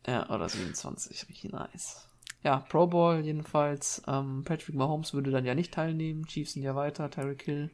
Ja, 0.06 0.28
oder 0.30 0.48
27, 0.48 1.28
richtig 1.28 1.52
nice. 1.52 2.08
ja, 2.42 2.58
Pro 2.60 2.86
Bowl 2.86 3.20
jedenfalls. 3.24 4.02
Ähm, 4.06 4.44
Patrick 4.44 4.74
Mahomes 4.74 5.14
würde 5.14 5.30
dann 5.30 5.44
ja 5.44 5.54
nicht 5.54 5.74
teilnehmen. 5.74 6.26
Chiefs 6.26 6.52
sind 6.52 6.62
ja 6.62 6.74
weiter. 6.76 7.10
Tyreek 7.10 7.42
Hill. 7.42 7.70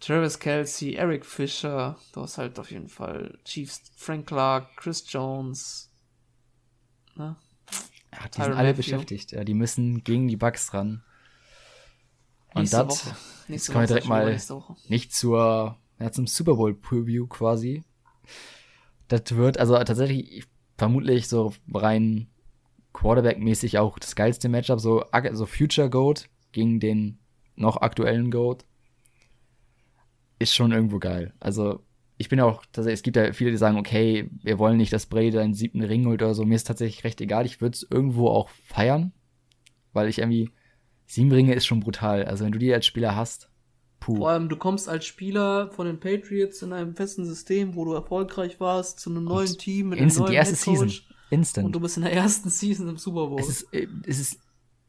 Travis 0.00 0.38
Kelsey, 0.38 0.94
Eric 0.94 1.24
Fischer. 1.24 1.96
Du 2.12 2.22
hast 2.22 2.38
halt 2.38 2.58
auf 2.58 2.70
jeden 2.70 2.88
Fall 2.88 3.38
Chiefs, 3.44 3.82
Frank 3.96 4.26
Clark, 4.26 4.76
Chris 4.76 5.04
Jones. 5.08 5.90
Ne? 7.14 7.36
Ja, 8.12 8.18
die 8.24 8.30
Tyron 8.30 8.44
sind 8.44 8.58
alle 8.58 8.68
Matthew. 8.68 8.76
beschäftigt. 8.76 9.32
Ja, 9.32 9.44
die 9.44 9.54
müssen 9.54 10.04
gegen 10.04 10.28
die 10.28 10.36
Bugs 10.36 10.72
ran. 10.74 11.02
Und 12.54 12.72
das, 12.72 13.14
jetzt 13.48 13.66
kommen 13.66 13.82
wir 13.82 13.86
direkt 13.86 14.08
mal 14.08 14.38
nicht 14.88 15.14
zur, 15.14 15.76
ja, 15.98 16.10
zum 16.10 16.26
Super 16.26 16.54
Bowl 16.54 16.74
Preview 16.74 17.26
quasi. 17.26 17.84
Das 19.08 19.22
wird 19.36 19.58
also 19.58 19.74
tatsächlich 19.76 20.46
vermutlich 20.78 21.28
so 21.28 21.52
rein 21.72 22.28
Quarterback-mäßig 22.92 23.78
auch 23.78 23.98
das 23.98 24.16
geilste 24.16 24.48
Matchup, 24.48 24.80
so, 24.80 25.04
so 25.32 25.46
Future 25.46 25.90
Goat 25.90 26.28
gegen 26.52 26.80
den 26.80 27.18
noch 27.56 27.76
aktuellen 27.78 28.30
Goat. 28.30 28.64
Ist 30.38 30.54
schon 30.54 30.72
irgendwo 30.72 30.98
geil. 30.98 31.32
Also, 31.40 31.80
ich 32.18 32.28
bin 32.28 32.40
auch, 32.40 32.62
es 32.76 33.02
gibt 33.02 33.16
ja 33.16 33.32
viele, 33.32 33.50
die 33.50 33.56
sagen, 33.56 33.78
okay, 33.78 34.30
wir 34.42 34.58
wollen 34.58 34.76
nicht, 34.76 34.92
dass 34.92 35.06
Brady 35.06 35.38
einen 35.38 35.54
siebten 35.54 35.82
Ring 35.82 36.06
holt 36.06 36.22
oder 36.22 36.34
so. 36.34 36.44
Mir 36.44 36.54
ist 36.54 36.66
tatsächlich 36.66 37.04
recht 37.04 37.20
egal. 37.20 37.46
Ich 37.46 37.60
würde 37.60 37.74
es 37.74 37.86
irgendwo 37.88 38.28
auch 38.28 38.48
feiern, 38.48 39.12
weil 39.92 40.08
ich 40.08 40.18
irgendwie, 40.18 40.50
sieben 41.06 41.32
Ringe 41.32 41.54
ist 41.54 41.66
schon 41.66 41.80
brutal. 41.80 42.24
Also, 42.24 42.44
wenn 42.44 42.52
du 42.52 42.58
die 42.58 42.72
als 42.72 42.86
Spieler 42.86 43.16
hast, 43.16 43.50
puh. 44.00 44.16
Vor 44.16 44.30
allem, 44.30 44.48
du 44.48 44.56
kommst 44.56 44.88
als 44.88 45.04
Spieler 45.06 45.70
von 45.70 45.86
den 45.86 46.00
Patriots 46.00 46.62
in 46.62 46.72
einem 46.72 46.94
festen 46.94 47.24
System, 47.24 47.74
wo 47.74 47.84
du 47.84 47.92
erfolgreich 47.92 48.60
warst, 48.60 49.00
zu 49.00 49.10
einem 49.10 49.24
neuen 49.24 49.48
Und 49.48 49.58
Team 49.58 49.88
mit 49.90 50.00
einem 50.00 50.14
neuen 50.14 50.30
die 50.30 50.36
erste 50.36 50.56
Season. 50.56 50.92
Instant. 51.30 51.66
Und 51.66 51.72
du 51.72 51.80
bist 51.80 51.96
in 51.96 52.04
der 52.04 52.12
ersten 52.12 52.48
Season 52.50 52.88
im 52.88 52.98
Super 52.98 53.26
Bowl. 53.26 53.40
Es 53.40 53.48
ist, 53.48 53.72
äh, 53.72 53.88
es 54.06 54.18
ist 54.18 54.40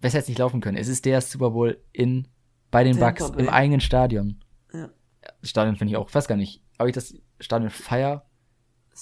besser 0.01 0.19
jetzt 0.19 0.29
nicht 0.29 0.39
laufen 0.39 0.61
können. 0.61 0.77
Es 0.77 0.87
ist 0.87 1.05
der 1.05 1.21
Super 1.21 1.51
Bowl 1.51 1.81
in, 1.91 2.27
bei 2.71 2.83
den 2.83 2.97
Tampa 2.97 3.23
Bucks, 3.23 3.31
Bay. 3.31 3.43
im 3.43 3.49
eigenen 3.49 3.81
Stadion. 3.81 4.39
Ja. 5.41 5.47
Stadion 5.47 5.75
finde 5.75 5.91
ich 5.91 5.97
auch, 5.97 6.13
weiß 6.13 6.27
gar 6.27 6.35
nicht, 6.35 6.63
ob 6.77 6.87
ich 6.87 6.93
das 6.93 7.15
Stadion 7.39 7.69
feier 7.69 8.25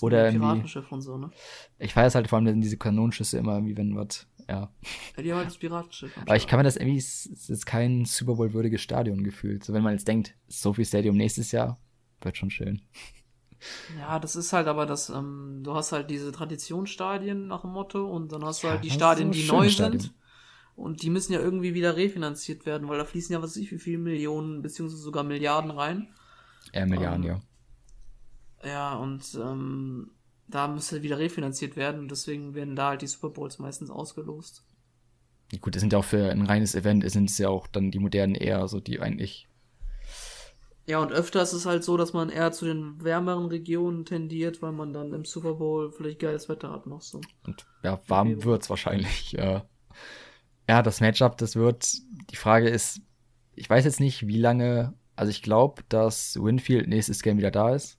oder 0.02 0.26
irgendwie. 0.26 0.40
Piratenschiff 0.40 0.92
und 0.92 1.02
so, 1.02 1.18
ne? 1.18 1.32
Ich 1.80 1.94
feiere 1.94 2.08
es 2.08 2.16
halt 2.16 2.28
vor 2.28 2.40
allem 2.40 2.62
diese 2.62 2.78
Kanonenschüsse 2.78 3.38
immer, 3.38 3.66
wie 3.66 3.78
wenn 3.78 3.96
was, 3.96 4.28
ja. 4.48 4.72
ja. 5.16 5.24
Die 5.24 5.32
haben 5.32 5.38
halt 5.38 5.48
das 5.48 5.58
Piratenschiff. 5.58 6.18
Aber 6.18 6.36
ich 6.36 6.48
kann 6.48 6.60
mir 6.60 6.64
das 6.64 6.76
irgendwie, 6.76 6.98
es 6.98 7.26
ist 7.26 7.66
kein 7.66 8.06
Super 8.06 8.36
Bowl 8.36 8.54
würdiges 8.54 8.82
Stadion 8.82 9.24
gefühlt. 9.24 9.64
So, 9.64 9.74
wenn 9.74 9.84
man 9.84 9.94
jetzt 9.94 10.08
denkt, 10.08 10.36
Sophie 10.48 10.86
Stadium 10.86 11.16
nächstes 11.16 11.52
Jahr, 11.52 11.80
wird 12.22 12.38
schon 12.38 12.50
schön. 12.50 12.82
Ja, 13.98 14.20
das 14.20 14.36
ist 14.36 14.54
halt 14.54 14.68
aber 14.68 14.86
das, 14.86 15.10
ähm, 15.10 15.62
du 15.64 15.74
hast 15.74 15.92
halt 15.92 16.10
diese 16.10 16.32
Traditionsstadien 16.32 17.48
nach 17.48 17.62
dem 17.62 17.72
Motto 17.72 18.06
und 18.06 18.32
dann 18.32 18.44
hast 18.44 18.64
du 18.64 18.70
halt 18.70 18.84
die 18.84 18.92
Stadien, 18.92 19.32
die 19.32 19.48
neu 19.48 19.70
Stadien. 19.70 20.00
sind. 20.00 20.14
Und 20.76 21.04
die 21.04 21.10
müssen 21.10 21.32
ja 21.32 21.40
irgendwie 21.40 21.74
wieder 21.74 21.96
refinanziert 21.96 22.66
werden, 22.66 22.90
weil 22.90 22.98
da 22.98 23.06
fließen 23.06 23.32
ja 23.32 23.42
was 23.42 23.52
weiß 23.52 23.58
ich 23.58 23.72
wie 23.72 23.80
viele 23.80 23.98
Millionen, 23.98 24.62
beziehungsweise 24.62 25.02
sogar 25.02 25.24
Milliarden 25.24 25.72
rein. 25.72 26.10
Ja, 26.74 26.86
Milliarden, 26.86 27.24
ähm, 27.24 27.30
ja. 28.64 28.70
Ja, 28.70 28.96
und 28.96 29.24
ähm, 29.36 30.12
da 30.48 30.68
müsste 30.68 31.04
wieder 31.04 31.20
refinanziert 31.20 31.76
werden 31.76 32.02
und 32.02 32.12
deswegen 32.12 32.56
werden 32.56 32.76
da 32.76 32.90
halt 32.90 33.02
die 33.02 33.08
Super 33.08 33.30
Bowls 33.30 33.60
meistens 33.60 33.90
ausgelost. 33.90 34.66
Gut, 35.62 35.76
das 35.76 35.82
sind 35.82 35.94
ja 35.94 36.00
auch 36.00 36.06
für 36.06 36.32
ein 36.32 36.46
reines 36.46 36.74
Event, 36.74 37.10
sind 37.10 37.30
es 37.30 37.38
ja 37.38 37.50
auch 37.50 37.68
dann 37.68 37.92
die 37.92 38.00
modernen 38.00 38.36
eher, 38.36 38.68
so 38.68 38.80
die 38.80 39.00
eigentlich 39.00 39.48
ja, 40.88 41.00
und 41.00 41.12
öfter 41.12 41.42
ist 41.42 41.54
es 41.54 41.66
halt 41.66 41.84
so, 41.84 41.98
dass 41.98 42.14
man 42.14 42.30
eher 42.30 42.52
zu 42.52 42.66
den 42.66 43.04
wärmeren 43.04 43.48
Regionen 43.48 44.06
tendiert, 44.06 44.62
weil 44.62 44.72
man 44.72 44.94
dann 44.94 45.14
im 45.14 45.26
Super 45.26 45.56
Bowl 45.56 45.92
vielleicht 45.92 46.20
geiles 46.20 46.48
Wetter 46.48 46.72
hat 46.72 46.86
noch 46.86 47.02
so. 47.02 47.22
Und 47.44 47.66
ja, 47.84 48.00
warm 48.08 48.44
wird's 48.44 48.70
wahrscheinlich. 48.70 49.32
Ja. 49.36 49.66
ja, 50.70 50.82
das 50.82 51.02
Matchup, 51.02 51.38
das 51.38 51.56
wird. 51.56 51.98
Die 52.30 52.36
Frage 52.36 52.70
ist, 52.70 53.02
ich 53.56 53.70
weiß 53.70 53.86
jetzt 53.86 54.00
nicht, 54.00 54.28
wie 54.28 54.40
lange. 54.40 54.94
Also 55.16 55.30
ich 55.30 55.42
glaube, 55.42 55.84
dass 55.90 56.36
Winfield 56.42 56.88
nächstes 56.88 57.22
Game 57.22 57.38
wieder 57.38 57.52
da 57.52 57.74
ist. 57.74 57.98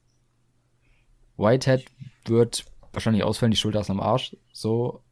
Whitehead 1.37 1.85
wird 2.27 2.65
wahrscheinlich 2.93 3.25
ausfallen, 3.25 3.51
die 3.51 3.57
Schulter 3.57 3.81
ist 3.81 3.91
am 3.91 4.01
Arsch. 4.01 4.37
So. 4.53 5.03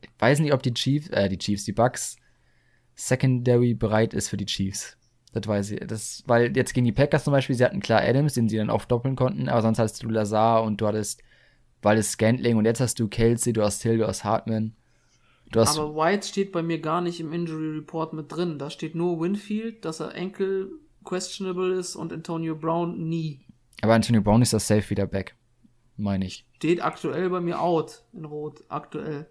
Ich 0.00 0.10
weiß 0.18 0.40
nicht, 0.40 0.52
ob 0.52 0.62
die 0.62 0.74
Chiefs, 0.74 1.08
äh, 1.08 1.28
die 1.28 1.38
Chiefs, 1.38 1.64
die 1.64 1.72
Bucks 1.72 2.16
Secondary 2.94 3.74
bereit 3.74 4.14
ist 4.14 4.28
für 4.28 4.36
die 4.36 4.46
Chiefs. 4.46 4.96
Das 5.32 5.46
weiß 5.46 5.70
ich. 5.72 5.80
Das, 5.86 6.22
weil 6.26 6.56
jetzt 6.56 6.72
gegen 6.72 6.86
die 6.86 6.92
Packers 6.92 7.24
zum 7.24 7.32
Beispiel, 7.32 7.56
sie 7.56 7.64
hatten 7.64 7.80
klar 7.80 8.02
Adams, 8.02 8.34
den 8.34 8.48
sie 8.48 8.56
dann 8.56 8.70
aufdoppeln 8.70 9.16
konnten, 9.16 9.48
aber 9.48 9.62
sonst 9.62 9.78
hattest 9.78 10.02
du 10.02 10.08
Lazar 10.08 10.62
und 10.62 10.80
du 10.80 10.86
hattest 10.86 11.22
Waldes 11.82 12.12
Scantling 12.12 12.56
und 12.56 12.64
jetzt 12.64 12.80
hast 12.80 12.98
du 12.98 13.08
Kelsey, 13.08 13.52
du 13.52 13.62
hast 13.62 13.82
Hill, 13.82 13.98
du 13.98 14.06
hast 14.06 14.24
Hartman. 14.24 14.74
Du 15.52 15.60
hast 15.60 15.78
aber 15.78 15.94
White 15.94 16.26
steht 16.26 16.52
bei 16.52 16.62
mir 16.62 16.80
gar 16.80 17.00
nicht 17.00 17.20
im 17.20 17.32
Injury 17.32 17.76
Report 17.76 18.12
mit 18.12 18.32
drin. 18.32 18.58
Da 18.58 18.70
steht 18.70 18.94
nur 18.94 19.20
Winfield, 19.20 19.84
dass 19.84 20.00
er 20.00 20.14
Enkel 20.14 20.70
questionable 21.06 21.72
ist 21.72 21.96
und 21.96 22.12
Antonio 22.12 22.54
Brown 22.54 23.08
nie. 23.08 23.40
Aber 23.80 23.94
Antonio 23.94 24.20
Brown 24.20 24.42
ist 24.42 24.52
das 24.52 24.66
safe 24.66 24.90
wieder 24.90 25.06
back, 25.06 25.36
meine 25.96 26.26
ich. 26.26 26.46
Steht 26.56 26.84
aktuell 26.84 27.30
bei 27.30 27.40
mir 27.40 27.60
out 27.60 28.02
in 28.12 28.24
Rot, 28.26 28.64
aktuell. 28.68 29.26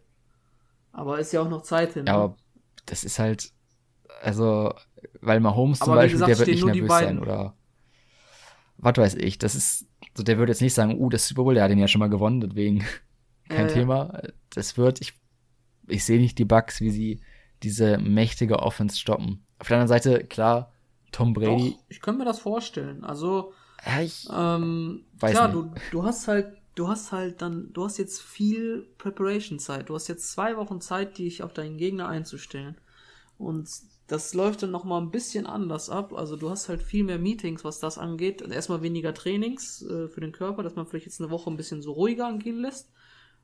Aber 0.91 1.19
ist 1.19 1.33
ja 1.33 1.41
auch 1.41 1.49
noch 1.49 1.61
Zeit 1.61 1.93
hin. 1.93 2.05
Ja, 2.05 2.13
ne? 2.13 2.19
aber 2.19 2.37
das 2.85 3.03
ist 3.03 3.19
halt, 3.19 3.51
also 4.21 4.73
weil 5.21 5.39
Mahomes 5.39 5.79
zum 5.79 5.93
Beispiel, 5.93 6.19
gesagt, 6.19 6.29
der 6.29 6.39
wird 6.39 6.47
nicht 6.47 6.65
nervös 6.65 6.89
sein 6.89 7.19
oder 7.19 7.55
was 8.77 8.97
weiß 8.97 9.15
ich. 9.15 9.37
Das 9.37 9.55
ist, 9.55 9.87
so 10.15 10.23
der 10.23 10.37
wird 10.37 10.49
jetzt 10.49 10.61
nicht 10.61 10.73
sagen, 10.73 10.99
uh, 10.99 11.09
das 11.09 11.27
Super 11.27 11.43
Bowl, 11.43 11.53
der 11.53 11.63
hat 11.63 11.71
den 11.71 11.79
ja 11.79 11.87
schon 11.87 11.99
mal 11.99 12.09
gewonnen, 12.09 12.41
deswegen 12.41 12.83
kein 13.49 13.67
äh, 13.67 13.73
Thema. 13.73 14.21
Das 14.51 14.77
wird, 14.77 15.01
ich, 15.01 15.13
ich 15.87 16.03
sehe 16.03 16.19
nicht 16.19 16.37
die 16.37 16.45
Bugs, 16.45 16.81
wie 16.81 16.91
sie 16.91 17.21
diese 17.63 17.97
mächtige 17.97 18.59
Offense 18.59 18.97
stoppen. 18.97 19.45
Auf 19.59 19.67
der 19.67 19.77
anderen 19.77 19.87
Seite, 19.87 20.25
klar, 20.25 20.73
Tom 21.15 21.33
Brady. 21.33 21.71
Doch, 21.71 21.79
ich 21.87 22.01
könnte 22.01 22.19
mir 22.19 22.25
das 22.25 22.39
vorstellen. 22.39 23.05
Also, 23.05 23.53
ja, 23.85 24.01
ich 24.01 24.27
ähm, 24.29 25.05
weiß 25.17 25.31
klar, 25.31 25.47
nicht. 25.47 25.75
du, 25.91 25.99
du 25.99 26.03
hast 26.03 26.27
halt, 26.27 26.57
du 26.75 26.89
hast 26.89 27.13
halt 27.13 27.41
dann, 27.41 27.71
du 27.71 27.85
hast 27.85 27.97
jetzt 27.97 28.21
viel 28.21 28.85
Preparation-Zeit. 28.97 29.87
Du 29.87 29.95
hast 29.95 30.09
jetzt 30.09 30.29
zwei 30.31 30.57
Wochen 30.57 30.81
Zeit, 30.81 31.17
dich 31.17 31.41
auf 31.41 31.53
deinen 31.53 31.77
Gegner 31.77 32.09
einzustellen. 32.09 32.75
Und 33.37 33.69
das 34.07 34.33
läuft 34.33 34.63
dann 34.63 34.71
nochmal 34.71 35.01
ein 35.01 35.09
bisschen 35.09 35.47
anders 35.47 35.89
ab. 35.89 36.13
Also 36.13 36.35
du 36.35 36.49
hast 36.49 36.67
halt 36.67 36.83
viel 36.83 37.05
mehr 37.05 37.17
Meetings, 37.17 37.63
was 37.63 37.79
das 37.79 37.97
angeht. 37.97 38.41
Erstmal 38.41 38.81
weniger 38.81 39.13
Trainings 39.13 39.83
äh, 39.83 40.09
für 40.09 40.19
den 40.19 40.33
Körper, 40.33 40.63
dass 40.63 40.75
man 40.75 40.85
vielleicht 40.85 41.05
jetzt 41.05 41.21
eine 41.21 41.31
Woche 41.31 41.49
ein 41.49 41.57
bisschen 41.57 41.81
so 41.81 41.93
ruhiger 41.93 42.27
angehen 42.27 42.59
lässt. 42.59 42.91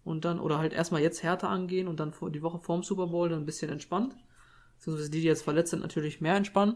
Und 0.04 0.26
dann, 0.26 0.42
oder 0.42 0.58
halt 0.58 0.74
erstmal 0.74 1.02
jetzt 1.02 1.24
härter 1.24 1.48
angehen 1.48 1.88
und 1.88 2.02
dann 2.02 2.14
die 2.34 2.42
Woche 2.42 2.60
vorm 2.60 2.84
Super 2.84 3.08
Bowl 3.08 3.30
dann 3.30 3.44
ein 3.44 3.46
bisschen 3.46 3.72
entspannt. 3.72 4.14
Beziehungsweise 4.78 5.12
die, 5.12 5.22
die 5.22 5.28
jetzt 5.28 5.44
verletzt 5.44 5.72
sind, 5.72 5.82
natürlich 5.82 6.20
mehr 6.20 6.36
entspannen. 6.36 6.76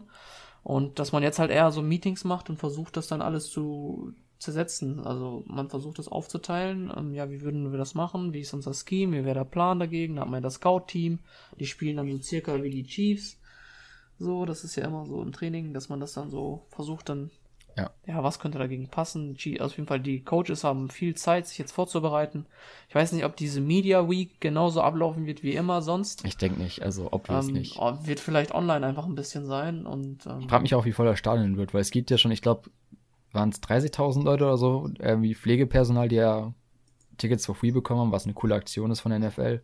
Und 0.66 0.98
dass 0.98 1.12
man 1.12 1.22
jetzt 1.22 1.38
halt 1.38 1.52
eher 1.52 1.70
so 1.70 1.84
Meetings 1.84 2.24
macht 2.24 2.50
und 2.50 2.58
versucht, 2.58 2.98
das 2.98 3.06
dann 3.06 3.22
alles 3.22 3.52
zu 3.52 4.16
zersetzen. 4.40 5.00
Also 5.00 5.44
man 5.46 5.70
versucht 5.70 6.00
das 6.00 6.08
aufzuteilen. 6.08 6.92
Ähm, 6.98 7.14
ja, 7.14 7.30
wie 7.30 7.42
würden 7.42 7.72
wir 7.72 7.78
das 7.78 7.94
machen? 7.94 8.34
Wie 8.34 8.40
ist 8.40 8.52
unser 8.52 8.74
Scheme? 8.74 9.20
Wie 9.20 9.26
wäre 9.26 9.36
der 9.36 9.46
Plan 9.46 9.78
dagegen? 9.78 10.16
Da 10.16 10.24
hat 10.24 10.30
man 10.30 10.40
ja 10.40 10.42
das 10.42 10.56
Scout-Team. 10.56 11.20
Die 11.60 11.68
spielen 11.68 11.98
dann 11.98 12.12
so 12.12 12.20
circa 12.20 12.64
wie 12.64 12.72
die 12.72 12.84
Chiefs. 12.84 13.40
So, 14.18 14.46
das 14.46 14.64
ist 14.64 14.76
ja 14.76 14.86
immer 14.86 15.06
so 15.06 15.22
im 15.22 15.34
Training, 15.34 15.72
dass 15.72 15.88
man 15.90 16.00
das 16.00 16.14
dann 16.14 16.32
so 16.32 16.66
versucht, 16.70 17.10
dann, 17.10 17.30
ja, 17.76 17.92
ja 18.06 18.24
was 18.24 18.40
könnte 18.40 18.58
dagegen 18.58 18.88
passen? 18.88 19.36
Also 19.38 19.64
auf 19.64 19.78
jeden 19.78 19.88
Fall, 19.88 20.00
die 20.00 20.24
Coaches 20.24 20.64
haben 20.64 20.90
viel 20.90 21.16
Zeit, 21.16 21.48
sich 21.48 21.58
jetzt 21.58 21.72
vorzubereiten. 21.72 22.46
Ich 22.90 22.96
weiß 22.96 23.12
nicht, 23.12 23.26
ob 23.26 23.36
diese 23.36 23.62
Media 23.62 24.10
Week 24.10 24.40
genauso 24.40 24.82
ablaufen 24.82 25.26
wird 25.26 25.44
wie 25.44 25.56
immer 25.56 25.82
sonst. 25.82 26.26
Ich 26.26 26.38
denke 26.38 26.62
nicht, 26.62 26.82
also 26.82 27.10
obvious 27.12 27.48
ähm, 27.48 27.54
nicht. 27.54 27.78
Oh, 27.80 27.94
wird 28.04 28.20
vielleicht 28.20 28.54
online 28.54 28.86
einfach 28.86 29.06
ein 29.06 29.16
bisschen 29.16 29.46
sein 29.46 29.86
und. 29.86 30.26
Ähm, 30.26 30.40
ich 30.42 30.48
frage 30.48 30.64
mich 30.64 30.76
auch, 30.76 30.86
wie 30.86 30.94
voll 30.94 31.06
der 31.06 31.16
Stadion 31.16 31.58
wird, 31.58 31.74
weil 31.74 31.82
es 31.82 31.92
gibt 31.92 32.10
ja 32.12 32.18
schon, 32.18 32.32
ich 32.32 32.42
glaube, 32.42 32.70
waren 33.32 33.50
es 33.50 33.62
30.000 33.62 34.24
Leute 34.24 34.46
oder 34.46 34.58
so, 34.58 34.90
irgendwie 35.00 35.36
Pflegepersonal, 35.36 36.08
die 36.08 36.16
ja 36.16 36.54
Tickets 37.18 37.46
for 37.46 37.56
free 37.56 37.72
bekommen 37.72 38.00
haben, 38.00 38.12
was 38.12 38.26
eine 38.26 38.34
coole 38.34 38.56
Aktion 38.56 38.92
ist 38.92 39.02
von 39.02 39.12
der 39.12 39.20
NFL. 39.20 39.62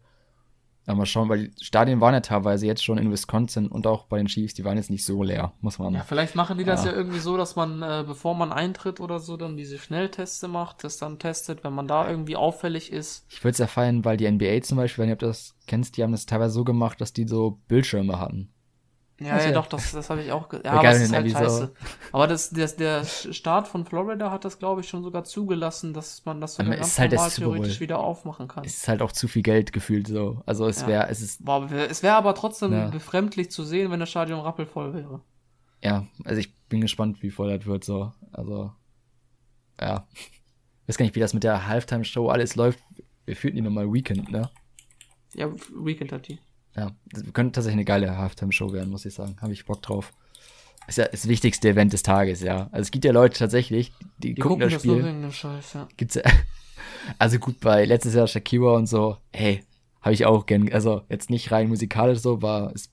Aber 0.86 0.98
mal 0.98 1.06
schauen, 1.06 1.30
weil 1.30 1.50
die 1.50 1.64
Stadien 1.64 2.02
waren 2.02 2.14
ja 2.14 2.22
teilweise 2.22 2.66
jetzt 2.66 2.84
schon 2.84 2.98
in 2.98 3.12
Wisconsin 3.12 3.68
und 3.68 3.86
auch 3.86 4.06
bei 4.06 4.18
den 4.18 4.28
Chiefs, 4.28 4.56
die 4.56 4.66
waren 4.66 4.78
jetzt 4.78 4.90
nicht 4.90 5.06
so 5.06 5.22
leer, 5.22 5.54
muss 5.62 5.78
man. 5.78 5.94
Ja, 5.94 6.04
vielleicht 6.04 6.36
machen 6.36 6.58
die 6.58 6.64
das 6.64 6.86
ja, 6.86 6.92
ja 6.92 6.98
irgendwie 6.98 7.20
so, 7.20 7.38
dass 7.38 7.56
man, 7.56 7.82
äh, 7.84 8.04
bevor 8.06 8.36
man 8.36 8.52
eintritt 8.52 9.00
oder 9.00 9.20
so, 9.20 9.38
dann 9.38 9.58
diese 9.58 9.78
Schnellteste 9.78 10.48
macht, 10.48 10.84
das 10.84 10.98
dann 10.98 11.20
testet, 11.20 11.64
wenn 11.64 11.74
man 11.74 11.88
da 11.88 12.10
irgendwie 12.10 12.36
auffällig 12.36 12.92
ist. 12.92 13.26
Ich 13.30 13.44
würde 13.44 13.54
es 13.54 13.60
ja 13.60 13.68
feiern, 13.68 14.04
weil 14.06 14.18
die 14.18 14.30
NBA 14.30 14.62
zum 14.62 14.78
Beispiel, 14.78 15.04
wenn 15.04 15.10
ihr 15.10 15.16
das 15.16 15.56
kennst, 15.68 15.98
die 15.98 16.04
haben 16.04 16.12
das 16.12 16.26
teilweise 16.26 16.54
so 16.54 16.64
gemacht, 16.64 17.00
dass 17.00 17.14
die 17.14 17.28
so 17.28 17.60
Bildschirme 17.68 18.20
hatten. 18.20 18.52
Ja, 19.22 19.39
ja, 19.39 19.51
doch, 19.51 19.67
das, 19.67 19.91
das 19.91 20.09
habe 20.09 20.24
ich 20.24 20.32
auch. 20.32 20.51
Ja, 20.51 20.72
aber 20.72 20.84
das 20.84 21.01
ist 21.01 21.13
halt 21.13 21.30
scheiße. 21.30 21.72
Aber 22.11 22.26
das, 22.26 22.49
das, 22.49 22.76
der 22.76 23.05
Staat 23.05 23.67
von 23.67 23.86
Florida 23.86 24.32
hat 24.32 24.45
das, 24.45 24.57
glaube 24.57 24.82
ich, 24.82 24.89
schon 24.89 25.03
sogar 25.03 25.24
zugelassen, 25.24 25.93
dass 25.93 26.26
man 26.26 26.41
das 26.41 26.55
sogar 26.55 26.76
ganz 26.76 26.97
halt 26.97 27.11
normal 27.11 27.30
theoretisch 27.30 27.80
wieder 27.80 27.99
aufmachen 27.99 28.47
kann. 28.47 28.65
Es 28.65 28.78
ist 28.78 28.88
halt 28.88 29.03
auch 29.03 29.11
zu 29.11 29.28
viel 29.28 29.43
Geld 29.43 29.74
gefühlt 29.74 30.07
so. 30.07 30.41
Also 30.47 30.67
es 30.67 30.88
wäre, 30.88 31.07
es 31.07 31.22
ist. 31.22 31.45
Boah, 31.45 31.69
es 31.72 32.01
wäre 32.01 32.15
aber 32.15 32.34
trotzdem 32.34 32.74
ja. 32.74 32.88
befremdlich 32.88 33.51
zu 33.51 33.63
sehen, 33.63 33.91
wenn 33.91 33.99
das 33.99 34.09
Stadion 34.09 34.39
rappelvoll 34.39 34.95
wäre. 34.95 35.22
Ja, 35.84 36.07
also 36.24 36.39
ich 36.39 36.55
bin 36.67 36.82
gespannt, 36.82 37.22
wie 37.22 37.30
voll 37.30 37.55
das 37.55 37.67
wird 37.67 37.84
so. 37.84 38.11
Also, 38.32 38.72
ja. 39.80 40.07
Ich 40.13 40.88
weiß 40.88 40.97
gar 40.97 41.05
nicht, 41.05 41.15
wie 41.15 41.19
das 41.19 41.36
mit 41.36 41.43
der 41.43 41.67
Halftime-Show 41.67 42.28
alles 42.30 42.55
läuft. 42.55 42.80
Wir 43.26 43.36
fühlten 43.36 43.57
die 43.57 43.61
nochmal 43.61 43.91
Weekend, 43.91 44.32
ne? 44.32 44.49
Ja, 45.36 45.47
Weekend 45.76 46.11
hat 46.11 46.28
die. 46.28 46.39
Ja, 46.76 46.91
das 47.11 47.24
könnte 47.34 47.53
tatsächlich 47.53 47.74
eine 47.74 47.86
geile 47.86 48.17
Halftime-Show 48.17 48.72
werden, 48.72 48.89
muss 48.89 49.05
ich 49.05 49.13
sagen. 49.13 49.36
Habe 49.41 49.53
ich 49.53 49.65
Bock 49.65 49.82
drauf. 49.82 50.13
Ist 50.88 50.97
ja 50.97 51.07
das 51.07 51.28
wichtigste 51.28 51.69
Event 51.69 51.93
des 51.93 52.03
Tages, 52.03 52.41
ja. 52.41 52.69
Also 52.72 52.82
es 52.82 52.91
gibt 52.91 53.05
ja 53.05 53.11
Leute 53.11 53.38
tatsächlich, 53.38 53.91
die, 54.17 54.34
die 54.34 54.41
gucken, 54.41 54.59
gucken 54.59 54.69
das 54.69 54.82
Spiel. 54.82 55.22
Das 55.22 55.36
Scheiß, 55.36 55.74
ja. 55.74 55.88
Gibt's 55.97 56.15
ja. 56.15 56.24
Also 57.19 57.39
gut, 57.39 57.59
bei 57.59 57.86
letztes 57.86 58.13
Jahr 58.13 58.28
Shakira 58.28 58.76
und 58.76 58.88
so, 58.88 59.17
hey, 59.32 59.63
habe 60.01 60.13
ich 60.13 60.26
auch 60.26 60.45
gern. 60.45 60.72
Also 60.72 61.03
jetzt 61.09 61.30
nicht 61.30 61.51
rein 61.51 61.69
musikalisch 61.69 62.19
so, 62.19 62.41
war 62.41 62.72
es 62.74 62.91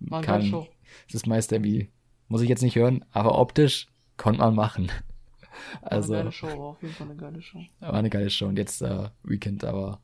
war 0.00 0.22
kann, 0.22 0.44
Show. 0.44 0.66
Es 1.08 1.14
ist 1.14 1.26
meist 1.26 1.52
irgendwie, 1.52 1.90
muss 2.28 2.42
ich 2.42 2.48
jetzt 2.48 2.62
nicht 2.62 2.76
hören, 2.76 3.04
aber 3.12 3.38
optisch 3.38 3.88
konnte 4.16 4.40
man 4.40 4.54
machen. 4.54 4.90
Also, 5.82 6.12
war 6.14 6.20
eine 6.20 6.28
also 6.28 6.30
geile 6.30 6.32
Show, 6.32 6.46
war 6.46 6.66
auf 6.66 6.82
jeden 6.82 6.94
Fall 6.94 7.06
eine 7.08 7.16
geile 7.16 7.42
Show. 7.42 7.58
War 7.80 7.94
eine 7.94 8.10
geile 8.10 8.30
Show 8.30 8.46
und 8.46 8.58
jetzt 8.58 8.82
äh, 8.82 9.08
Weekend, 9.22 9.64
aber. 9.64 10.00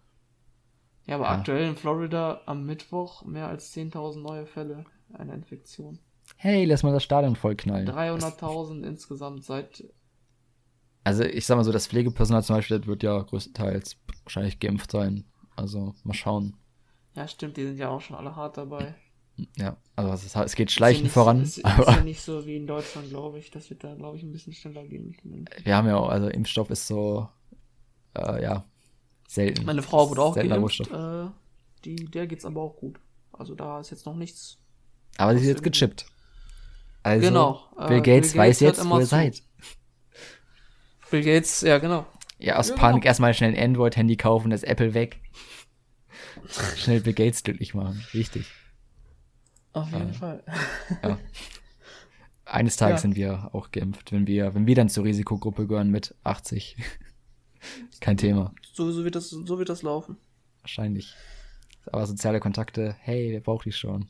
Ja, 1.11 1.17
aber 1.17 1.25
ja. 1.25 1.31
aktuell 1.33 1.69
in 1.69 1.75
Florida 1.75 2.41
am 2.47 2.65
Mittwoch 2.65 3.25
mehr 3.25 3.49
als 3.49 3.75
10.000 3.75 4.21
neue 4.21 4.47
Fälle 4.47 4.85
einer 5.13 5.35
Infektion. 5.35 5.99
Hey, 6.37 6.65
lass 6.65 6.85
mal 6.85 6.93
das 6.93 7.03
Stadion 7.03 7.35
vollknallen. 7.35 7.89
300.000 7.89 8.85
insgesamt 8.85 9.43
seit. 9.43 9.83
Also, 11.03 11.25
ich 11.25 11.47
sag 11.47 11.57
mal 11.57 11.65
so, 11.65 11.73
das 11.73 11.89
Pflegepersonal 11.89 12.45
zum 12.45 12.55
Beispiel 12.55 12.87
wird 12.87 13.03
ja 13.03 13.21
größtenteils 13.21 13.99
wahrscheinlich 14.23 14.61
geimpft 14.61 14.93
sein. 14.93 15.25
Also, 15.57 15.97
mal 16.05 16.15
schauen. 16.15 16.55
Ja, 17.17 17.27
stimmt, 17.27 17.57
die 17.57 17.67
sind 17.67 17.79
ja 17.79 17.89
auch 17.89 18.01
schon 18.01 18.15
alle 18.15 18.37
hart 18.37 18.57
dabei. 18.57 18.95
Ja, 19.57 19.79
also 19.97 20.13
es, 20.13 20.37
es 20.37 20.55
geht 20.55 20.71
schleichend 20.71 21.09
ist 21.09 21.17
ja 21.17 21.33
nicht, 21.33 21.35
voran. 21.35 21.41
Es 21.41 21.59
ist, 21.59 21.89
ist 21.89 21.97
ja 21.97 22.05
nicht 22.05 22.21
so 22.21 22.47
wie 22.47 22.57
in 22.57 22.69
Deutschland, 22.69 23.09
glaube 23.09 23.41
ich. 23.41 23.51
Das 23.51 23.69
wird 23.69 23.83
da, 23.83 23.97
glaube 23.97 24.17
ich, 24.17 24.23
ein 24.23 24.31
bisschen 24.31 24.53
schneller 24.53 24.85
gehen. 24.85 25.17
Wir 25.65 25.77
haben 25.77 25.89
ja 25.89 25.97
auch, 25.97 26.09
also 26.09 26.29
Impfstoff 26.29 26.71
ist 26.71 26.87
so, 26.87 27.29
äh, 28.17 28.41
ja, 28.45 28.65
selten. 29.31 29.65
Meine 29.65 29.83
Frau 29.83 30.11
wurde 30.11 30.23
auch 30.23 30.35
geimpft. 30.35 30.81
Äh, 30.81 31.27
die, 31.85 31.97
der 32.07 32.27
geht's 32.27 32.45
aber 32.45 32.61
auch 32.61 32.77
gut. 32.77 32.99
Also 33.33 33.55
da 33.55 33.81
ist 33.81 33.91
jetzt 33.91 34.05
noch 34.07 34.17
nichts. 34.17 34.59
Aber 35.17 35.35
sie 35.35 35.43
ist 35.43 35.49
jetzt 35.49 35.63
gechippt. 35.63 36.07
Also, 37.03 37.29
genau. 37.29 37.65
Bill, 37.89 37.99
äh, 37.99 38.01
Gates 38.01 38.33
Bill 38.33 38.43
weiß 38.43 38.61
jetzt, 38.61 38.89
wo 38.89 38.99
ihr 38.99 39.07
seid. 39.07 39.43
Bill 41.11 41.23
Gates, 41.23 41.63
ja, 41.63 41.79
genau. 41.79 42.07
Ja, 42.39 42.57
aus 42.57 42.69
ja, 42.69 42.77
Panik 42.77 43.03
genau. 43.03 43.11
erstmal 43.11 43.35
schnell 43.35 43.55
ein 43.55 43.71
Android-Handy 43.71 44.17
kaufen, 44.17 44.51
das 44.51 44.63
Apple 44.63 44.95
weg. 44.95 45.21
schnell 46.77 47.01
Bill 47.01 47.15
Gates 47.15 47.43
glücklich 47.43 47.75
machen. 47.75 48.05
Wichtig. 48.13 48.47
Auf 49.73 49.91
jeden 49.93 50.11
äh, 50.11 50.15
Fall. 50.15 50.43
ja. 51.03 51.19
Eines 52.45 52.77
Tages 52.77 52.99
ja. 52.99 53.03
sind 53.03 53.15
wir 53.15 53.51
auch 53.53 53.71
geimpft, 53.71 54.11
wenn 54.11 54.27
wir, 54.27 54.55
wenn 54.55 54.67
wir 54.67 54.75
dann 54.75 54.89
zur 54.89 55.05
Risikogruppe 55.05 55.69
gehören 55.69 55.91
mit 55.91 56.17
80. 56.25 56.77
Kein 58.01 58.17
Thema. 58.17 58.53
So, 58.81 58.91
so, 58.91 59.05
wird 59.05 59.15
das, 59.15 59.29
so 59.29 59.59
wird 59.59 59.69
das 59.69 59.83
laufen. 59.83 60.17
Wahrscheinlich. 60.63 61.15
Aber 61.93 62.07
soziale 62.07 62.41
Kontakte, 62.41 62.97
hey, 63.01 63.31
wer 63.31 63.41
braucht 63.41 63.67
die 63.67 63.73
schon? 63.73 64.09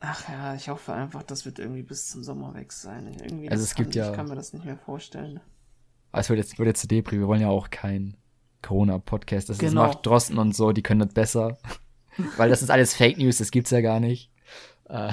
Ach 0.00 0.28
ja, 0.28 0.56
ich 0.56 0.68
hoffe 0.68 0.92
einfach, 0.92 1.22
das 1.22 1.44
wird 1.44 1.60
irgendwie 1.60 1.84
bis 1.84 2.08
zum 2.08 2.24
Sommer 2.24 2.52
weg 2.54 2.72
sein. 2.72 3.06
Irgendwie 3.22 3.48
also 3.48 3.62
es 3.62 3.76
kann, 3.76 3.84
gibt 3.84 3.94
ja. 3.94 4.10
Ich 4.10 4.16
kann 4.16 4.26
mir 4.26 4.34
das 4.34 4.52
nicht 4.52 4.64
mehr 4.64 4.76
vorstellen. 4.76 5.38
es 6.10 6.28
wird 6.28 6.40
jetzt, 6.40 6.58
wird 6.58 6.66
jetzt 6.66 6.80
zu 6.80 6.88
Depri. 6.88 7.20
Wir 7.20 7.28
wollen 7.28 7.42
ja 7.42 7.48
auch 7.48 7.70
kein 7.70 8.16
Corona-Podcast. 8.62 9.48
Das 9.48 9.58
genau. 9.58 9.86
macht 9.86 10.04
Drosten 10.04 10.38
und 10.38 10.56
so, 10.56 10.72
die 10.72 10.82
können 10.82 10.98
das 10.98 11.14
besser. 11.14 11.56
Weil 12.38 12.50
das 12.50 12.62
ist 12.62 12.72
alles 12.72 12.92
Fake 12.92 13.18
News, 13.18 13.38
das 13.38 13.52
gibt's 13.52 13.70
ja 13.70 13.82
gar 13.82 14.00
nicht. 14.00 14.32
Äh, 14.86 15.12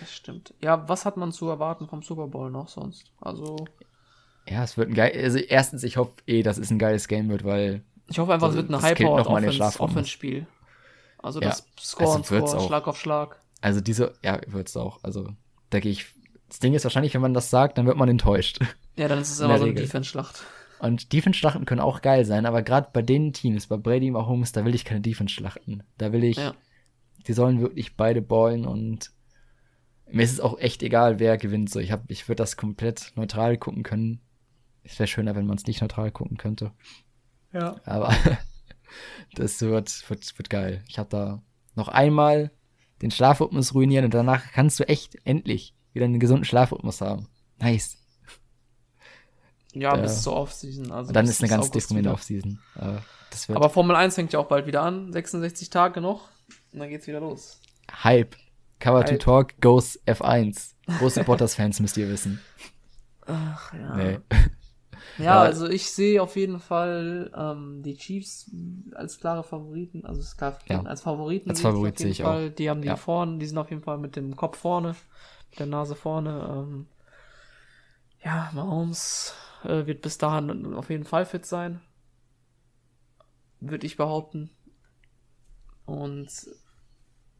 das 0.00 0.12
stimmt. 0.12 0.52
Ja, 0.60 0.88
was 0.88 1.04
hat 1.04 1.16
man 1.16 1.30
zu 1.30 1.48
erwarten 1.48 1.86
vom 1.86 2.02
Super 2.02 2.26
Bowl 2.26 2.50
noch 2.50 2.66
sonst? 2.66 3.12
Also. 3.20 3.68
Ja, 4.50 4.64
es 4.64 4.76
wird 4.76 4.88
ein 4.88 4.94
geil. 4.94 5.12
Also 5.14 5.38
erstens, 5.38 5.82
ich 5.82 5.96
hoffe 5.96 6.12
eh, 6.26 6.42
dass 6.42 6.58
es 6.58 6.70
ein 6.70 6.78
geiles 6.78 7.08
Game 7.08 7.28
wird, 7.28 7.44
weil. 7.44 7.82
Ich 8.08 8.18
hoffe 8.18 8.32
einfach, 8.32 8.50
es 8.50 8.56
wird 8.56 8.70
ein 8.70 8.80
High-Power-Offense-Spiel. 8.80 10.46
Also 11.18 11.40
das 11.40 11.58
ja, 11.58 11.82
Score 11.82 12.16
also 12.16 12.34
und 12.36 12.48
Score, 12.48 12.66
Schlag 12.66 12.86
auf 12.86 12.98
Schlag. 12.98 13.40
Also 13.60 13.80
diese, 13.80 14.14
ja, 14.22 14.40
wird's 14.46 14.76
auch. 14.76 15.00
Also, 15.02 15.28
da 15.70 15.80
gehe 15.80 15.92
ich. 15.92 16.06
Das 16.48 16.60
Ding 16.60 16.72
ist 16.72 16.84
wahrscheinlich, 16.84 17.12
wenn 17.12 17.20
man 17.20 17.34
das 17.34 17.50
sagt, 17.50 17.76
dann 17.76 17.86
wird 17.86 17.96
man 17.96 18.08
enttäuscht. 18.08 18.60
Ja, 18.96 19.06
dann 19.06 19.20
ist 19.20 19.30
es 19.30 19.38
immer 19.38 19.58
so 19.58 19.64
eine 19.64 19.74
Defense-Schlacht. 19.74 20.42
Und 20.80 21.12
Defense-Schlachten 21.12 21.66
können 21.66 21.80
auch 21.80 22.02
geil 22.02 22.24
sein, 22.24 22.46
aber 22.46 22.62
gerade 22.62 22.88
bei 22.92 23.02
den 23.02 23.32
Teams, 23.32 23.68
bei 23.68 23.76
Brady 23.76 24.08
und 24.08 24.14
Mahomes, 24.14 24.50
da 24.50 24.64
will 24.64 24.74
ich 24.74 24.84
keine 24.84 25.00
Defense-Schlachten. 25.00 25.84
Da 25.98 26.12
will 26.12 26.24
ich 26.24 26.36
ja 26.36 26.54
die 27.28 27.34
sollen 27.34 27.60
wirklich 27.60 27.96
beide 27.96 28.22
ballen 28.22 28.66
und 28.66 29.12
mir 30.10 30.22
ist 30.22 30.32
es 30.32 30.40
auch 30.40 30.58
echt 30.58 30.82
egal, 30.82 31.18
wer 31.18 31.36
gewinnt. 31.36 31.68
So, 31.70 31.78
ich 31.80 31.92
hab, 31.92 32.10
ich 32.10 32.26
würde 32.26 32.36
das 32.36 32.56
komplett 32.56 33.12
neutral 33.14 33.58
gucken 33.58 33.82
können. 33.82 34.20
Es 34.82 34.98
wäre 34.98 35.06
schöner, 35.06 35.34
wenn 35.34 35.46
man 35.46 35.56
es 35.56 35.66
nicht 35.66 35.80
neutral 35.80 36.10
gucken 36.10 36.36
könnte. 36.36 36.72
Ja. 37.52 37.76
Aber 37.84 38.14
das 39.34 39.60
wird, 39.60 40.08
wird, 40.08 40.38
wird 40.38 40.50
geil. 40.50 40.84
Ich 40.88 40.98
habe 40.98 41.08
da 41.08 41.42
noch 41.74 41.88
einmal 41.88 42.50
den 43.02 43.10
Schlafrhythmus 43.10 43.74
ruinieren 43.74 44.04
und 44.04 44.14
danach 44.14 44.52
kannst 44.52 44.80
du 44.80 44.88
echt 44.88 45.16
endlich 45.24 45.74
wieder 45.92 46.06
einen 46.06 46.20
gesunden 46.20 46.44
Schlafrhythmus 46.44 47.00
haben. 47.00 47.28
Nice. 47.58 47.98
Ja, 49.74 49.94
da, 49.94 50.02
bis 50.02 50.22
zur 50.22 50.34
Offseason. 50.34 50.90
Also 50.90 51.12
dann 51.12 51.26
ist 51.26 51.40
eine 51.40 51.48
ganz 51.48 51.70
deprimierende 51.70 52.12
Offseason. 52.12 52.58
Aber 53.48 53.70
Formel 53.70 53.94
1 53.96 54.14
fängt 54.14 54.32
ja 54.32 54.38
auch 54.38 54.48
bald 54.48 54.66
wieder 54.66 54.82
an. 54.82 55.12
66 55.12 55.70
Tage 55.70 56.00
noch. 56.00 56.28
Und 56.72 56.80
dann 56.80 56.88
geht's 56.88 57.06
wieder 57.06 57.20
los. 57.20 57.60
Hype. 58.02 58.36
Cover 58.78 59.00
Hype. 59.00 59.08
to 59.08 59.16
Talk 59.16 59.60
goes 59.60 60.00
F1. 60.06 60.74
Große 60.98 61.24
Bottas-Fans 61.24 61.80
müsst 61.80 61.96
ihr 61.96 62.08
wissen. 62.08 62.40
Ach 63.26 63.72
ja. 63.74 63.96
Nee. 63.96 64.18
Ja, 65.16 65.40
also 65.40 65.68
ich 65.68 65.90
sehe 65.90 66.22
auf 66.22 66.36
jeden 66.36 66.60
Fall 66.60 67.32
ähm, 67.36 67.82
die 67.82 67.96
Chiefs 67.96 68.50
als 68.94 69.18
klare 69.18 69.42
Favoriten, 69.42 70.04
also 70.04 70.20
es 70.20 70.36
klar, 70.36 70.58
ja. 70.66 70.82
als 70.82 71.02
Favoriten. 71.02 71.50
Als 71.50 71.60
Favorit 71.60 71.98
sehe 71.98 72.10
ich 72.10 72.22
Fall. 72.22 72.48
auch. 72.48 72.54
Die 72.54 72.68
haben 72.70 72.82
die 72.82 72.88
ja. 72.88 72.96
vorne, 72.96 73.38
die 73.38 73.46
sind 73.46 73.58
auf 73.58 73.70
jeden 73.70 73.82
Fall 73.82 73.98
mit 73.98 74.16
dem 74.16 74.36
Kopf 74.36 74.58
vorne, 74.58 74.94
mit 75.50 75.58
der 75.58 75.66
Nase 75.66 75.94
vorne. 75.94 76.48
Ähm, 76.50 76.86
ja, 78.24 78.50
Mahomes 78.52 79.34
äh, 79.64 79.86
wird 79.86 80.02
bis 80.02 80.18
dahin 80.18 80.74
auf 80.74 80.90
jeden 80.90 81.04
Fall 81.04 81.24
fit 81.26 81.46
sein. 81.46 81.80
Würde 83.60 83.86
ich 83.86 83.96
behaupten. 83.96 84.50
Und 85.84 86.28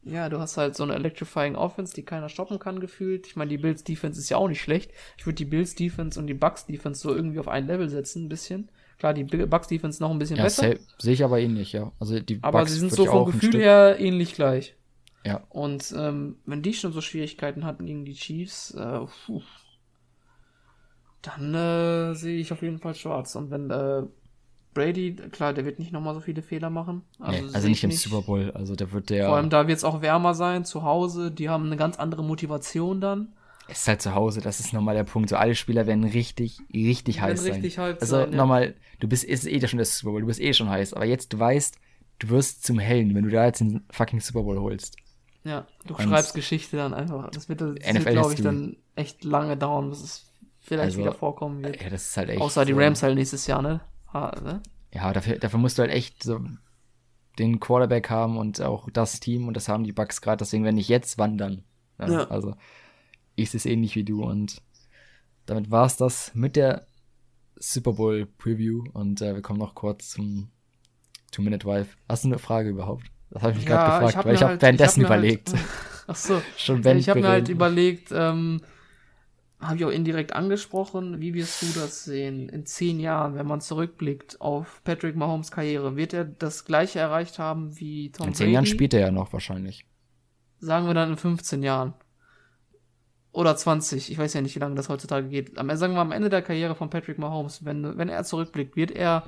ja, 0.03 0.29
du 0.29 0.39
hast 0.39 0.57
halt 0.57 0.75
so 0.75 0.83
eine 0.83 0.95
Electrifying 0.95 1.55
Offense, 1.55 1.93
die 1.93 2.03
keiner 2.03 2.29
stoppen 2.29 2.59
kann, 2.59 2.79
gefühlt. 2.79 3.27
Ich 3.27 3.35
meine, 3.35 3.49
die 3.49 3.57
Bills 3.57 3.83
Defense 3.83 4.19
ist 4.19 4.29
ja 4.29 4.37
auch 4.37 4.47
nicht 4.47 4.61
schlecht. 4.61 4.91
Ich 5.17 5.25
würde 5.25 5.35
die 5.35 5.45
Bills 5.45 5.75
Defense 5.75 6.19
und 6.19 6.27
die 6.27 6.33
Bucks 6.33 6.65
Defense 6.65 7.01
so 7.01 7.13
irgendwie 7.13 7.39
auf 7.39 7.47
ein 7.47 7.67
Level 7.67 7.89
setzen, 7.89 8.25
ein 8.25 8.29
bisschen. 8.29 8.69
Klar, 8.97 9.13
die 9.13 9.23
Bucks 9.23 9.67
Defense 9.67 10.01
noch 10.01 10.11
ein 10.11 10.19
bisschen 10.19 10.37
ja, 10.37 10.43
besser. 10.43 10.75
Sehe 10.97 11.13
ich 11.13 11.23
aber 11.23 11.39
ähnlich, 11.39 11.73
ja. 11.73 11.91
Also 11.99 12.19
die 12.19 12.39
aber 12.41 12.59
Bucks 12.59 12.73
sie 12.73 12.79
sind 12.79 12.91
so 12.91 13.05
vom 13.05 13.25
Gefühl 13.25 13.57
her 13.59 13.97
ähnlich 13.99 14.35
gleich. 14.35 14.75
Ja. 15.25 15.43
Und 15.49 15.93
ähm, 15.97 16.37
wenn 16.45 16.61
die 16.61 16.73
schon 16.73 16.91
so 16.91 17.01
Schwierigkeiten 17.01 17.65
hatten 17.65 17.85
gegen 17.85 18.05
die 18.05 18.13
Chiefs, 18.13 18.71
äh, 18.71 18.99
dann 21.21 21.53
äh, 21.53 22.15
sehe 22.15 22.39
ich 22.39 22.51
auf 22.51 22.61
jeden 22.61 22.79
Fall 22.79 22.95
schwarz. 22.95 23.35
Und 23.35 23.51
wenn 23.51 23.69
äh, 23.69 24.03
Brady, 24.73 25.15
klar, 25.31 25.53
der 25.53 25.65
wird 25.65 25.79
nicht 25.79 25.91
nochmal 25.91 26.13
so 26.13 26.19
viele 26.19 26.41
Fehler 26.41 26.69
machen. 26.69 27.01
Also, 27.19 27.45
nee, 27.45 27.53
also 27.53 27.67
nicht 27.67 27.83
im 27.83 27.89
nicht. 27.89 28.01
Super 28.01 28.21
Bowl. 28.21 28.51
Also 28.51 28.75
der 28.75 28.91
wird 28.91 29.09
der. 29.09 29.25
Vor 29.27 29.35
allem 29.35 29.49
da 29.49 29.67
wird 29.67 29.77
es 29.77 29.83
auch 29.83 30.01
wärmer 30.01 30.33
sein, 30.33 30.65
zu 30.65 30.83
Hause. 30.83 31.31
Die 31.31 31.49
haben 31.49 31.65
eine 31.65 31.77
ganz 31.77 31.97
andere 31.97 32.23
Motivation 32.23 33.01
dann. 33.01 33.33
Es 33.67 33.81
ist 33.81 33.87
halt 33.87 34.01
zu 34.01 34.15
Hause, 34.15 34.41
das 34.41 34.59
ist 34.59 34.73
nochmal 34.73 34.95
der 34.95 35.03
Punkt. 35.03 35.29
So 35.29 35.35
alle 35.35 35.53
Spieler 35.53 35.85
werden 35.85 36.03
richtig, 36.03 36.59
richtig 36.73 37.15
die 37.15 37.21
heiß 37.21 37.43
richtig 37.43 37.75
sein. 37.75 37.93
Heiß 37.93 38.01
also 38.01 38.15
sein, 38.17 38.31
nochmal, 38.31 38.73
du 38.99 39.07
bist 39.07 39.23
ist 39.23 39.45
eh 39.45 39.67
schon 39.67 39.77
der 39.77 39.85
Super 39.85 40.11
Bowl, 40.11 40.21
du 40.21 40.27
bist 40.27 40.41
eh 40.41 40.53
schon 40.53 40.69
heiß. 40.69 40.93
Aber 40.93 41.05
jetzt, 41.05 41.33
du 41.33 41.39
weißt, 41.39 41.77
du 42.19 42.29
wirst 42.29 42.63
zum 42.63 42.79
Hellen, 42.79 43.13
wenn 43.13 43.25
du 43.25 43.29
da 43.29 43.45
jetzt 43.45 43.59
den 43.59 43.83
fucking 43.91 44.21
Super 44.21 44.41
Bowl 44.41 44.59
holst. 44.59 44.95
Ja, 45.43 45.67
du 45.85 45.95
Und 45.95 46.03
schreibst 46.03 46.33
Geschichte 46.33 46.77
dann 46.77 46.93
einfach. 46.93 47.29
Das 47.31 47.47
wird, 47.47 47.61
das 47.61 47.69
wird 47.69 48.05
glaube 48.07 48.33
ich, 48.33 48.41
dann 48.41 48.77
echt 48.95 49.23
lange 49.23 49.55
dauern, 49.55 49.89
bis 49.89 50.03
es 50.03 50.25
vielleicht 50.59 50.85
also, 50.85 50.99
wieder 50.99 51.13
vorkommen 51.13 51.63
wird. 51.63 51.81
Ja, 51.81 51.89
das 51.89 52.09
ist 52.09 52.17
halt 52.17 52.29
echt. 52.29 52.41
Außer 52.41 52.65
die 52.65 52.73
Rams 52.73 53.03
halt 53.03 53.15
nächstes 53.15 53.47
Jahr, 53.47 53.61
ne? 53.61 53.81
Ne? 54.13 54.61
ja, 54.93 55.13
dafür, 55.13 55.37
dafür 55.37 55.59
musst 55.59 55.77
du 55.77 55.83
halt 55.83 55.91
echt 55.91 56.23
so 56.23 56.39
den 57.37 57.59
Quarterback 57.59 58.09
haben 58.09 58.37
und 58.37 58.61
auch 58.61 58.89
das 58.91 59.19
Team 59.19 59.47
und 59.47 59.53
das 59.55 59.69
haben 59.69 59.83
die 59.83 59.91
Bucks 59.91 60.21
gerade, 60.21 60.37
deswegen 60.37 60.63
wenn 60.63 60.75
nicht 60.75 60.89
jetzt, 60.89 61.17
wandern. 61.17 61.63
Ja, 61.99 62.09
ja. 62.09 62.27
Also 62.29 62.55
ich 63.35 63.51
sehe 63.51 63.59
es 63.59 63.65
ähnlich 63.65 63.95
wie 63.95 64.03
du 64.03 64.23
und 64.23 64.61
damit 65.45 65.71
war 65.71 65.85
es 65.85 65.95
das 65.95 66.33
mit 66.35 66.55
der 66.55 66.85
Super 67.55 67.93
Bowl 67.93 68.25
Preview 68.25 68.83
und 68.93 69.21
äh, 69.21 69.35
wir 69.35 69.41
kommen 69.41 69.59
noch 69.59 69.75
kurz 69.75 70.09
zum 70.09 70.49
Two-Minute-Wife. 71.31 71.97
Hast 72.07 72.23
du 72.23 72.29
eine 72.29 72.39
Frage 72.39 72.69
überhaupt? 72.69 73.05
Das 73.29 73.43
habe 73.43 73.53
ich 73.53 73.59
mich 73.59 73.69
ja, 73.69 73.75
gerade 73.75 74.05
gefragt, 74.05 74.19
ich 74.19 74.25
weil 74.25 74.35
ich 74.35 74.41
habe 74.41 74.51
halt, 74.51 74.61
währenddessen 74.61 75.03
hab 75.03 75.09
überlegt. 75.09 75.53
Halt, 75.53 75.65
ach 76.07 76.15
so. 76.15 76.41
Schon 76.57 76.83
wenn 76.83 76.97
ich 76.97 77.09
habe 77.09 77.21
mir 77.21 77.27
halt 77.27 77.49
überlegt, 77.49 78.11
ähm, 78.11 78.61
habe 79.59 79.75
ich 79.75 79.85
auch 79.85 79.89
indirekt 79.89 80.33
angesprochen. 80.33 81.19
Wie 81.19 81.33
wirst 81.33 81.61
du 81.61 81.79
das 81.79 82.05
sehen 82.05 82.47
in 82.49 82.65
zehn 82.65 82.99
Jahren, 82.99 83.35
wenn 83.35 83.45
man 83.45 83.59
zurückblickt 83.59 84.39
auf 84.39 84.81
Patrick 84.83 85.15
Mahomes 85.15 85.51
Karriere? 85.51 85.97
Wird 85.97 86.13
er 86.13 86.23
das 86.23 86.63
gleiche 86.63 86.99
erreicht 86.99 87.39
haben 87.39 87.77
wie 87.77 88.11
Tom 88.11 88.27
Brady? 88.27 88.29
In 88.29 88.35
zehn 88.35 88.45
Brady? 88.45 88.53
Jahren 88.53 88.65
spielt 88.65 88.93
er 88.93 89.01
ja 89.01 89.11
noch 89.11 89.33
wahrscheinlich. 89.33 89.85
Sagen 90.59 90.87
wir 90.87 90.93
dann 90.93 91.11
in 91.11 91.17
15 91.17 91.61
Jahren. 91.61 91.93
Oder 93.31 93.55
20. 93.55 94.11
Ich 94.11 94.17
weiß 94.17 94.33
ja 94.33 94.41
nicht, 94.41 94.55
wie 94.55 94.59
lange 94.59 94.75
das 94.75 94.89
heutzutage 94.89 95.27
geht. 95.27 95.57
Aber 95.57 95.77
sagen 95.77 95.93
wir 95.93 96.01
am 96.01 96.13
Ende 96.13 96.29
der 96.29 96.41
Karriere 96.41 96.75
von 96.75 96.89
Patrick 96.89 97.19
Mahomes, 97.19 97.65
wenn, 97.65 97.97
wenn 97.97 98.09
er 98.09 98.23
zurückblickt, 98.23 98.75
wird 98.75 98.91
er 98.91 99.23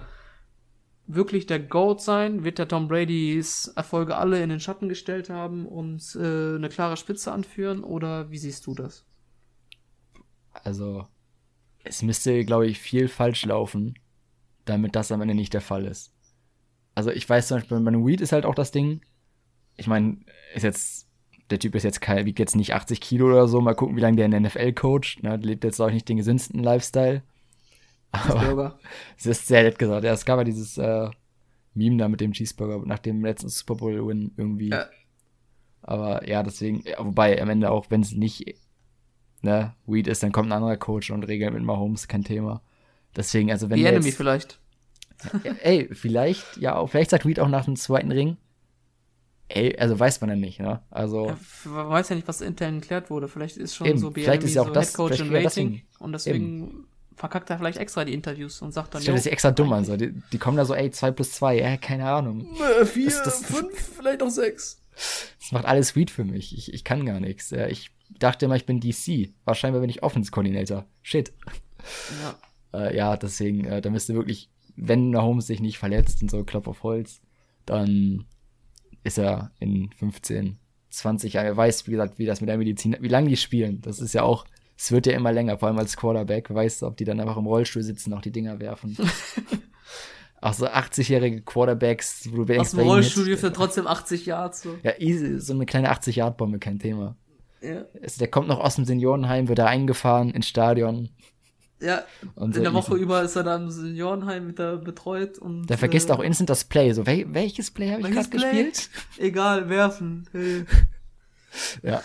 wirklich 1.07 1.45
der 1.45 1.59
GOAT 1.59 2.01
sein? 2.01 2.43
Wird 2.45 2.57
der 2.57 2.69
Tom 2.69 2.87
Brady's 2.87 3.67
Erfolge 3.75 4.15
alle 4.15 4.41
in 4.41 4.49
den 4.49 4.61
Schatten 4.61 4.87
gestellt 4.87 5.29
haben 5.29 5.65
und 5.67 6.15
äh, 6.15 6.55
eine 6.55 6.69
klare 6.69 6.95
Spitze 6.95 7.33
anführen? 7.33 7.83
Oder 7.83 8.31
wie 8.31 8.37
siehst 8.37 8.65
du 8.65 8.73
das? 8.73 9.05
Also, 10.53 11.07
es 11.83 12.01
müsste, 12.01 12.45
glaube 12.45 12.67
ich, 12.67 12.79
viel 12.79 13.07
falsch 13.07 13.45
laufen, 13.45 13.95
damit 14.65 14.95
das 14.95 15.11
am 15.11 15.21
Ende 15.21 15.35
nicht 15.35 15.53
der 15.53 15.61
Fall 15.61 15.85
ist. 15.85 16.13
Also, 16.95 17.11
ich 17.11 17.27
weiß 17.27 17.47
zum 17.47 17.57
Beispiel, 17.57 17.79
bei 17.79 17.87
einem 17.87 18.05
Weed 18.05 18.21
ist 18.21 18.31
halt 18.31 18.45
auch 18.45 18.55
das 18.55 18.71
Ding. 18.71 19.01
Ich 19.77 19.87
meine, 19.87 20.19
ist 20.53 20.63
jetzt, 20.63 21.07
der 21.49 21.59
Typ 21.59 21.75
ist 21.75 21.83
jetzt 21.83 22.01
kein, 22.01 22.25
wiegt 22.25 22.39
jetzt 22.39 22.55
nicht 22.55 22.73
80 22.73 23.01
Kilo 23.01 23.27
oder 23.27 23.47
so. 23.47 23.61
Mal 23.61 23.75
gucken, 23.75 23.95
wie 23.95 24.01
lange 24.01 24.17
der 24.17 24.25
in 24.25 24.31
der 24.31 24.41
NFL 24.41 24.73
coacht. 24.73 25.23
Ne, 25.23 25.37
lebt 25.37 25.63
jetzt 25.63 25.79
auch 25.79 25.91
nicht 25.91 26.07
den 26.09 26.17
gesündesten 26.17 26.63
Lifestyle. 26.63 27.23
Aber 28.11 28.79
es 29.17 29.25
ist 29.25 29.47
sehr 29.47 29.63
nett 29.63 29.79
gesagt. 29.79 30.03
Ja, 30.03 30.11
es 30.11 30.25
gab 30.25 30.37
ja 30.37 30.43
dieses 30.43 30.77
äh, 30.77 31.09
Meme 31.73 31.97
da 31.97 32.09
mit 32.09 32.21
dem 32.21 32.33
Cheeseburger 32.33 32.85
nach 32.85 32.99
dem 32.99 33.23
letzten 33.23 33.49
Super 33.49 33.75
Bowl-Win 33.75 34.33
irgendwie. 34.37 34.69
Ja. 34.69 34.85
Aber 35.81 36.27
ja, 36.27 36.43
deswegen, 36.43 36.83
ja, 36.85 37.03
wobei 37.03 37.41
am 37.41 37.49
Ende 37.49 37.71
auch, 37.71 37.87
wenn 37.89 38.01
es 38.01 38.11
nicht 38.11 38.55
ne, 39.41 39.73
Weed 39.85 40.07
ist, 40.07 40.23
dann 40.23 40.31
kommt 40.31 40.49
ein 40.49 40.53
anderer 40.53 40.77
Coach 40.77 41.11
und 41.11 41.23
regelt 41.23 41.53
mit 41.53 41.63
Mahomes, 41.63 42.07
kein 42.07 42.23
Thema. 42.23 42.61
Deswegen, 43.15 43.51
also 43.51 43.69
wenn 43.69 43.79
The 43.79 43.85
Enemy 43.85 44.05
jetzt, 44.05 44.17
vielleicht. 44.17 44.59
Ja, 45.43 45.53
ey, 45.61 45.89
vielleicht, 45.91 46.57
ja, 46.57 46.85
vielleicht 46.87 47.11
sagt 47.11 47.25
Weed 47.25 47.39
auch 47.39 47.49
nach 47.49 47.65
dem 47.65 47.75
zweiten 47.75 48.11
Ring. 48.11 48.37
Ey, 49.49 49.77
also 49.77 49.99
weiß 49.99 50.21
man 50.21 50.29
ja 50.29 50.35
nicht, 50.35 50.59
ne? 50.59 50.81
Also. 50.89 51.27
Ja, 51.27 51.37
man 51.65 51.89
weiß 51.89 52.09
ja 52.09 52.15
nicht, 52.15 52.27
was 52.27 52.41
intern 52.41 52.79
geklärt 52.79 53.09
wurde. 53.09 53.27
Vielleicht 53.27 53.57
ist 53.57 53.75
schon 53.75 53.87
eben, 53.87 53.99
so 53.99 54.09
BNB 54.09 54.23
vielleicht 54.23 54.43
ist 54.43 54.53
ja 54.55 54.61
auch 54.61 54.67
so 54.67 54.73
das, 54.73 54.89
Headcoach 54.89 55.19
in 55.19 55.31
Waiting 55.31 55.81
und 55.99 56.13
deswegen 56.13 56.35
eben 56.35 56.87
verkackt 57.15 57.49
er 57.49 57.57
vielleicht 57.57 57.77
extra 57.77 58.05
die 58.05 58.13
Interviews 58.13 58.61
und 58.61 58.73
sagt 58.73 58.95
dann. 58.95 59.01
Stellt 59.01 59.21
sich 59.21 59.31
extra 59.31 59.51
dumm 59.51 59.73
an, 59.73 59.85
so. 59.85 59.97
Die, 59.97 60.13
die, 60.31 60.37
kommen 60.37 60.57
da 60.57 60.65
so, 60.65 60.73
ey, 60.73 60.89
2 60.89 61.11
plus 61.11 61.33
2, 61.33 61.59
äh, 61.59 61.77
keine 61.77 62.09
Ahnung. 62.09 62.47
4, 62.83 63.11
5, 63.11 63.95
vielleicht 63.97 64.23
auch 64.23 64.29
6. 64.29 64.81
Das 65.39 65.51
macht 65.51 65.65
alles 65.65 65.95
Weed 65.95 66.11
für 66.11 66.23
mich. 66.23 66.57
Ich, 66.57 66.73
ich 66.73 66.83
kann 66.83 67.05
gar 67.05 67.19
nichts. 67.19 67.49
Ja, 67.51 67.67
ich 67.67 67.91
dachte 68.19 68.45
immer, 68.45 68.55
ich 68.55 68.65
bin 68.65 68.79
DC. 68.79 69.33
Wahrscheinlich 69.45 69.81
bin 69.81 69.89
ich 69.89 70.03
Offense-Coordinator. 70.03 70.85
Shit. 71.01 71.33
Ja. 72.23 72.79
Äh, 72.79 72.95
ja, 72.95 73.17
deswegen, 73.17 73.65
äh, 73.65 73.81
da 73.81 73.89
müsste 73.89 74.13
wirklich, 74.13 74.49
wenn 74.75 75.15
Holmes 75.15 75.47
sich 75.47 75.59
nicht 75.59 75.77
verletzt 75.77 76.21
und 76.21 76.31
so, 76.31 76.43
Klopf 76.43 76.67
auf 76.67 76.83
Holz, 76.83 77.21
dann 77.65 78.25
ist 79.03 79.17
er 79.17 79.51
in 79.59 79.91
15, 79.97 80.57
20 80.89 81.33
Jahren. 81.33 81.45
Er 81.45 81.57
weiß, 81.57 81.87
wie 81.87 81.91
gesagt, 81.91 82.19
wie 82.19 82.25
das 82.25 82.41
mit 82.41 82.49
der 82.49 82.57
Medizin, 82.57 82.95
wie 82.99 83.07
lange 83.07 83.29
die 83.29 83.37
spielen. 83.37 83.81
Das 83.81 83.99
ist 83.99 84.13
ja 84.13 84.23
auch 84.23 84.45
es 84.81 84.91
wird 84.91 85.05
ja 85.05 85.13
immer 85.13 85.31
länger, 85.31 85.59
vor 85.59 85.67
allem 85.67 85.77
als 85.77 85.95
Quarterback. 85.95 86.51
Weißt 86.51 86.81
du, 86.81 86.87
ob 86.87 86.97
die 86.97 87.03
dann 87.03 87.19
einfach 87.19 87.37
im 87.37 87.45
Rollstuhl 87.45 87.83
sitzen, 87.83 88.13
auch 88.13 88.21
die 88.21 88.31
Dinger 88.31 88.59
werfen. 88.59 88.97
auch 90.41 90.53
so 90.53 90.65
80-jährige 90.65 91.43
Quarterbacks, 91.43 92.27
wo 92.31 92.43
du 92.43 92.59
Aus 92.59 92.71
dem 92.71 92.79
Rollstuhl 92.79 93.29
er 93.29 93.53
trotzdem 93.53 93.85
80 93.85 94.25
Yards. 94.25 94.63
So. 94.63 94.75
Ja, 94.81 94.93
easy, 94.97 95.39
so 95.39 95.53
eine 95.53 95.67
kleine 95.67 95.91
80-Yard-Bombe, 95.91 96.57
kein 96.57 96.79
Thema. 96.79 97.15
Ja. 97.61 97.85
Also, 98.01 98.19
der 98.19 98.27
kommt 98.27 98.47
noch 98.47 98.59
aus 98.59 98.75
dem 98.75 98.85
Seniorenheim, 98.85 99.47
wird 99.47 99.59
da 99.59 99.67
eingefahren 99.67 100.31
ins 100.31 100.47
Stadion. 100.47 101.09
Ja, 101.79 102.03
und 102.35 102.55
in 102.55 102.63
der 102.63 102.73
Woche 102.73 102.93
easy. 102.93 103.03
über 103.03 103.23
ist 103.23 103.35
er 103.35 103.43
da 103.43 103.55
im 103.55 103.71
Seniorenheim 103.71 104.45
mit 104.45 104.59
da 104.59 104.75
betreut 104.75 105.39
und. 105.39 105.67
Der 105.67 105.77
vergisst 105.77 106.09
äh, 106.09 106.13
auch 106.13 106.19
instant 106.19 106.49
das 106.49 106.63
Play. 106.63 106.93
So, 106.93 107.07
wel 107.07 107.25
welches 107.33 107.71
Play 107.71 107.91
habe 107.91 108.01
ich 108.01 108.11
gerade 108.11 108.29
gespielt? 108.29 108.89
Egal, 109.17 109.67
werfen. 109.69 110.29
Hey. 110.31 110.65
ja. 111.83 112.01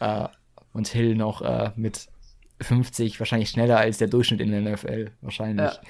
Uh, 0.00 0.28
und 0.72 0.88
Hill 0.88 1.14
noch 1.14 1.42
äh, 1.42 1.72
mit 1.76 2.08
50 2.60 3.18
wahrscheinlich 3.20 3.50
schneller 3.50 3.78
als 3.78 3.98
der 3.98 4.08
Durchschnitt 4.08 4.40
in 4.40 4.50
der 4.50 4.60
NFL. 4.60 5.12
Wahrscheinlich. 5.20 5.72
Ja. 5.72 5.80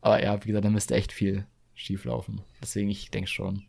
Aber 0.00 0.22
ja, 0.22 0.42
wie 0.42 0.48
gesagt, 0.48 0.64
da 0.64 0.70
müsste 0.70 0.94
echt 0.94 1.12
viel 1.12 1.46
schief 1.74 2.04
laufen. 2.04 2.42
Deswegen, 2.60 2.90
ich 2.90 3.10
denke 3.10 3.28
schon. 3.28 3.64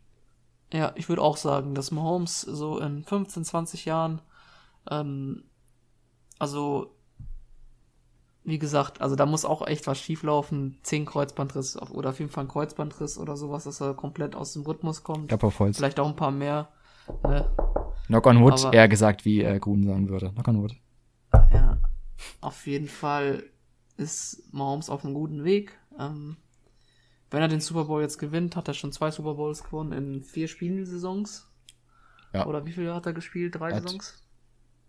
Ja, 0.72 0.92
ich 0.94 1.08
würde 1.08 1.22
auch 1.22 1.36
sagen, 1.36 1.74
dass 1.74 1.90
Mahomes 1.90 2.40
so 2.40 2.78
in 2.78 3.04
15, 3.04 3.44
20 3.44 3.84
Jahren, 3.84 4.22
ähm, 4.90 5.44
also, 6.38 6.94
wie 8.44 8.58
gesagt, 8.58 9.00
also 9.00 9.14
da 9.14 9.26
muss 9.26 9.44
auch 9.44 9.66
echt 9.66 9.86
was 9.86 10.00
schief 10.00 10.22
laufen. 10.22 10.78
10 10.82 11.04
Kreuzbandriss 11.06 11.80
oder 11.80 12.10
auf 12.10 12.18
jeden 12.18 12.30
Fall 12.30 12.44
ein 12.44 12.48
Kreuzbandriss 12.48 13.18
oder 13.18 13.36
sowas, 13.36 13.64
dass 13.64 13.80
er 13.80 13.94
komplett 13.94 14.34
aus 14.34 14.54
dem 14.54 14.62
Rhythmus 14.62 15.04
kommt. 15.04 15.28
Klapp 15.28 15.44
auf 15.44 15.58
Holz. 15.60 15.76
Vielleicht 15.76 16.00
auch 16.00 16.08
ein 16.08 16.16
paar 16.16 16.32
mehr. 16.32 16.68
Ne? 17.22 17.48
Knock 18.06 18.26
on 18.26 18.42
wood, 18.42 18.64
Aber, 18.64 18.72
eher 18.72 18.88
gesagt, 18.88 19.24
wie 19.24 19.42
äh, 19.42 19.58
Grun 19.58 19.84
sagen 19.84 20.08
würde. 20.08 20.30
Knock 20.32 20.48
on 20.48 20.62
wood. 20.62 20.74
Ja, 21.52 21.78
auf 22.40 22.66
jeden 22.66 22.88
Fall 22.88 23.44
ist 23.96 24.42
Mahomes 24.52 24.90
auf 24.90 25.04
einem 25.04 25.14
guten 25.14 25.44
Weg. 25.44 25.78
Ähm, 25.98 26.36
wenn 27.32 27.42
er 27.42 27.48
den 27.48 27.60
Super 27.60 27.84
Bowl 27.84 28.02
jetzt 28.02 28.18
gewinnt, 28.18 28.56
hat 28.56 28.68
er 28.68 28.74
schon 28.74 28.92
zwei 28.92 29.10
Super 29.10 29.34
Bowls 29.34 29.64
gewonnen 29.64 29.92
in 29.92 30.22
vier 30.22 30.48
Spielsaisons. 30.48 31.50
Ja. 32.32 32.46
Oder 32.46 32.64
wie 32.64 32.72
viele 32.72 32.94
hat 32.94 33.06
er 33.06 33.12
gespielt? 33.12 33.56
Drei 33.56 33.70
er 33.70 33.82
Saisons? 33.82 34.22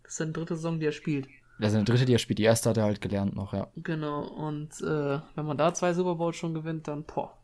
Das 0.03 0.13
ist 0.13 0.17
seine 0.17 0.31
dritte 0.31 0.55
Saison, 0.55 0.79
die 0.79 0.85
er 0.85 0.91
spielt. 0.91 1.27
Das 1.59 1.71
ist 1.71 1.75
eine 1.75 1.85
dritte, 1.85 2.05
die 2.05 2.13
er 2.13 2.19
spielt. 2.19 2.39
Die 2.39 2.43
erste 2.43 2.69
hat 2.69 2.77
er 2.77 2.83
halt 2.83 3.01
gelernt 3.01 3.35
noch, 3.35 3.53
ja. 3.53 3.67
Genau, 3.77 4.27
und 4.27 4.69
äh, 4.81 5.19
wenn 5.35 5.45
man 5.45 5.57
da 5.57 5.73
zwei 5.73 5.93
Super 5.93 6.15
Bowls 6.15 6.35
schon 6.35 6.53
gewinnt, 6.53 6.87
dann 6.87 7.03
boah. 7.03 7.37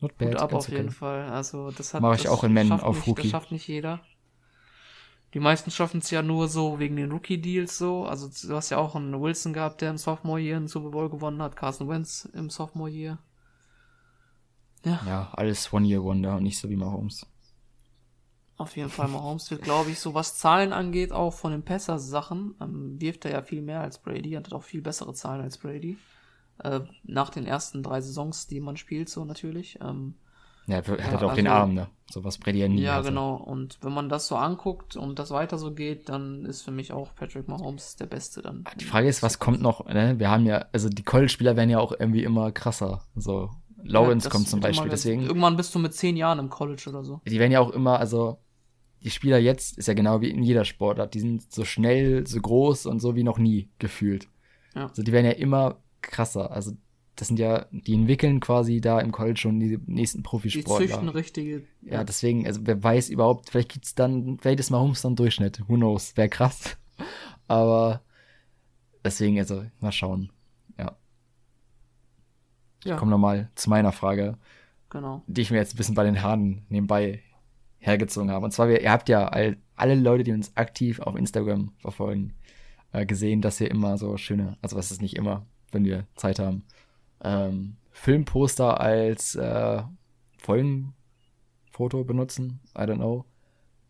Not 0.00 0.16
bad, 0.18 0.32
Gut 0.32 0.40
ab 0.40 0.52
auf 0.52 0.68
jeden 0.68 0.90
Fall. 0.90 1.28
Also 1.28 1.70
das 1.70 1.94
hat 1.94 2.02
Mache 2.02 2.16
ich 2.16 2.28
auch 2.28 2.44
in 2.44 2.52
Men 2.52 2.70
auf 2.72 2.96
nicht, 2.96 3.06
Rookie. 3.06 3.22
Das 3.22 3.30
schafft 3.30 3.52
nicht 3.52 3.66
jeder. 3.66 4.00
Die 5.32 5.40
meisten 5.40 5.70
schaffen 5.72 5.98
es 5.98 6.10
ja 6.10 6.22
nur 6.22 6.48
so 6.48 6.78
wegen 6.78 6.96
den 6.96 7.10
Rookie-Deals 7.10 7.76
so. 7.76 8.04
Also 8.04 8.28
du 8.28 8.54
hast 8.54 8.70
ja 8.70 8.76
auch 8.76 8.94
einen 8.94 9.20
Wilson 9.20 9.52
gehabt, 9.52 9.80
der 9.80 9.90
im 9.90 9.98
Sophomore-Year 9.98 10.58
einen 10.58 10.68
Super 10.68 10.90
Bowl 10.90 11.10
gewonnen 11.10 11.42
hat. 11.42 11.56
Carson 11.56 11.88
Wentz 11.88 12.28
im 12.34 12.50
Sophomore-Year. 12.50 13.18
Ja. 14.84 15.00
Ja, 15.06 15.28
alles 15.32 15.72
One-Year-Wonder 15.72 16.36
und 16.36 16.42
nicht 16.42 16.58
so 16.58 16.68
wie 16.68 16.76
Mahomes. 16.76 17.26
Auf 18.56 18.76
jeden 18.76 18.90
Fall, 18.90 19.08
Mahomes 19.08 19.50
wird, 19.50 19.62
glaube 19.62 19.90
ich, 19.90 19.98
so 19.98 20.14
was 20.14 20.38
Zahlen 20.38 20.72
angeht, 20.72 21.10
auch 21.10 21.32
von 21.32 21.50
den 21.50 21.64
Passers-Sachen, 21.64 22.54
ähm, 22.60 23.00
wirft 23.00 23.24
er 23.24 23.32
ja 23.32 23.42
viel 23.42 23.62
mehr 23.62 23.80
als 23.80 23.98
Brady 23.98 24.36
und 24.36 24.46
hat 24.46 24.52
auch 24.52 24.62
viel 24.62 24.80
bessere 24.80 25.12
Zahlen 25.12 25.42
als 25.42 25.58
Brady. 25.58 25.98
Äh, 26.62 26.80
nach 27.02 27.30
den 27.30 27.46
ersten 27.46 27.82
drei 27.82 28.00
Saisons, 28.00 28.46
die 28.46 28.60
man 28.60 28.76
spielt, 28.76 29.08
so 29.08 29.24
natürlich. 29.24 29.78
Ähm, 29.80 30.14
ja, 30.66 30.78
er 30.78 30.98
ja, 30.98 31.04
hat 31.06 31.16
auch 31.16 31.30
also, 31.30 31.34
den 31.34 31.48
Arm, 31.48 31.74
ne? 31.74 31.88
So 32.10 32.22
was 32.22 32.38
Brady 32.38 32.60
ja 32.60 32.68
nie 32.68 32.80
Ja, 32.80 32.94
hatte. 32.96 33.08
genau. 33.08 33.34
Und 33.34 33.78
wenn 33.82 33.92
man 33.92 34.08
das 34.08 34.28
so 34.28 34.36
anguckt 34.36 34.94
und 34.96 35.18
das 35.18 35.30
weiter 35.30 35.58
so 35.58 35.74
geht, 35.74 36.08
dann 36.08 36.44
ist 36.44 36.62
für 36.62 36.70
mich 36.70 36.92
auch 36.92 37.14
Patrick 37.16 37.48
Mahomes 37.48 37.96
der 37.96 38.06
Beste 38.06 38.40
dann. 38.40 38.64
Die 38.78 38.84
Frage 38.84 39.08
ist, 39.08 39.22
was 39.22 39.40
kommt 39.40 39.60
noch, 39.60 39.84
ne? 39.86 40.18
Wir 40.18 40.30
haben 40.30 40.46
ja, 40.46 40.66
also 40.72 40.88
die 40.88 41.02
College-Spieler 41.02 41.56
werden 41.56 41.70
ja 41.70 41.80
auch 41.80 41.92
irgendwie 41.92 42.22
immer 42.22 42.52
krasser. 42.52 43.02
So, 43.16 43.50
Lawrence 43.84 44.26
ja, 44.26 44.30
kommt 44.30 44.48
zum 44.48 44.60
Beispiel, 44.60 44.90
deswegen. 44.90 45.22
Irgendwann 45.22 45.56
bist 45.56 45.74
du 45.74 45.78
mit 45.78 45.94
zehn 45.94 46.16
Jahren 46.16 46.38
im 46.38 46.48
College 46.48 46.84
oder 46.88 47.04
so. 47.04 47.20
Die 47.26 47.38
werden 47.38 47.52
ja 47.52 47.60
auch 47.60 47.70
immer, 47.70 47.98
also 47.98 48.38
die 49.02 49.10
Spieler 49.10 49.38
jetzt 49.38 49.76
ist 49.76 49.86
ja 49.86 49.94
genau 49.94 50.22
wie 50.22 50.30
in 50.30 50.42
jeder 50.42 50.64
Sportart. 50.64 51.14
Die 51.14 51.20
sind 51.20 51.52
so 51.52 51.64
schnell, 51.64 52.26
so 52.26 52.40
groß 52.40 52.86
und 52.86 53.00
so 53.00 53.14
wie 53.14 53.22
noch 53.22 53.38
nie 53.38 53.68
gefühlt. 53.78 54.28
Ja. 54.74 54.88
Also 54.88 55.02
die 55.02 55.12
werden 55.12 55.26
ja 55.26 55.32
immer 55.32 55.82
krasser. 56.00 56.50
Also 56.50 56.72
das 57.16 57.28
sind 57.28 57.38
ja, 57.38 57.66
die 57.70 57.94
entwickeln 57.94 58.40
quasi 58.40 58.80
da 58.80 59.00
im 59.00 59.12
College 59.12 59.38
schon 59.38 59.60
die 59.60 59.78
nächsten 59.86 60.22
Profisportler. 60.22 60.86
Die 60.86 60.92
züchten 60.92 61.08
richtige. 61.10 61.62
Ja. 61.82 61.92
ja, 61.92 62.04
deswegen, 62.04 62.46
also 62.46 62.60
wer 62.64 62.82
weiß 62.82 63.10
überhaupt, 63.10 63.50
vielleicht 63.50 63.72
gibt's 63.72 63.94
dann, 63.94 64.38
vielleicht 64.40 64.60
ist 64.60 64.70
Mahomes 64.70 65.02
dann 65.02 65.16
Durchschnitt. 65.16 65.62
Who 65.68 65.74
knows? 65.74 66.16
Wäre 66.16 66.28
krass. 66.28 66.76
Aber 67.46 68.02
deswegen, 69.04 69.38
also, 69.38 69.64
mal 69.80 69.92
schauen. 69.92 70.30
Ja. 72.84 72.94
Ich 72.94 72.98
komme 72.98 73.10
nochmal 73.10 73.50
zu 73.54 73.70
meiner 73.70 73.92
Frage. 73.92 74.36
Genau. 74.90 75.22
Die 75.26 75.40
ich 75.40 75.50
mir 75.50 75.56
jetzt 75.56 75.74
ein 75.74 75.76
bisschen 75.76 75.94
bei 75.94 76.04
den 76.04 76.22
Haaren 76.22 76.64
nebenbei 76.68 77.22
hergezogen 77.78 78.30
habe. 78.30 78.44
Und 78.44 78.52
zwar, 78.52 78.68
ihr 78.68 78.90
habt 78.90 79.08
ja 79.08 79.28
all, 79.28 79.56
alle 79.76 79.94
Leute, 79.94 80.24
die 80.24 80.32
uns 80.32 80.56
aktiv 80.56 81.00
auf 81.00 81.16
Instagram 81.16 81.72
verfolgen, 81.78 82.34
äh, 82.92 83.04
gesehen, 83.04 83.42
dass 83.42 83.60
wir 83.60 83.70
immer 83.70 83.98
so 83.98 84.16
schöne, 84.16 84.56
also 84.62 84.76
was 84.76 84.90
ist 84.90 85.02
nicht 85.02 85.16
immer, 85.16 85.46
wenn 85.72 85.84
wir 85.84 86.06
Zeit 86.14 86.38
haben, 86.38 86.64
ähm, 87.22 87.76
Filmposter 87.90 88.80
als 88.80 89.34
äh, 89.34 89.82
Folgenfoto 90.38 92.04
benutzen. 92.04 92.60
I 92.76 92.82
don't 92.82 92.96
know. 92.96 93.24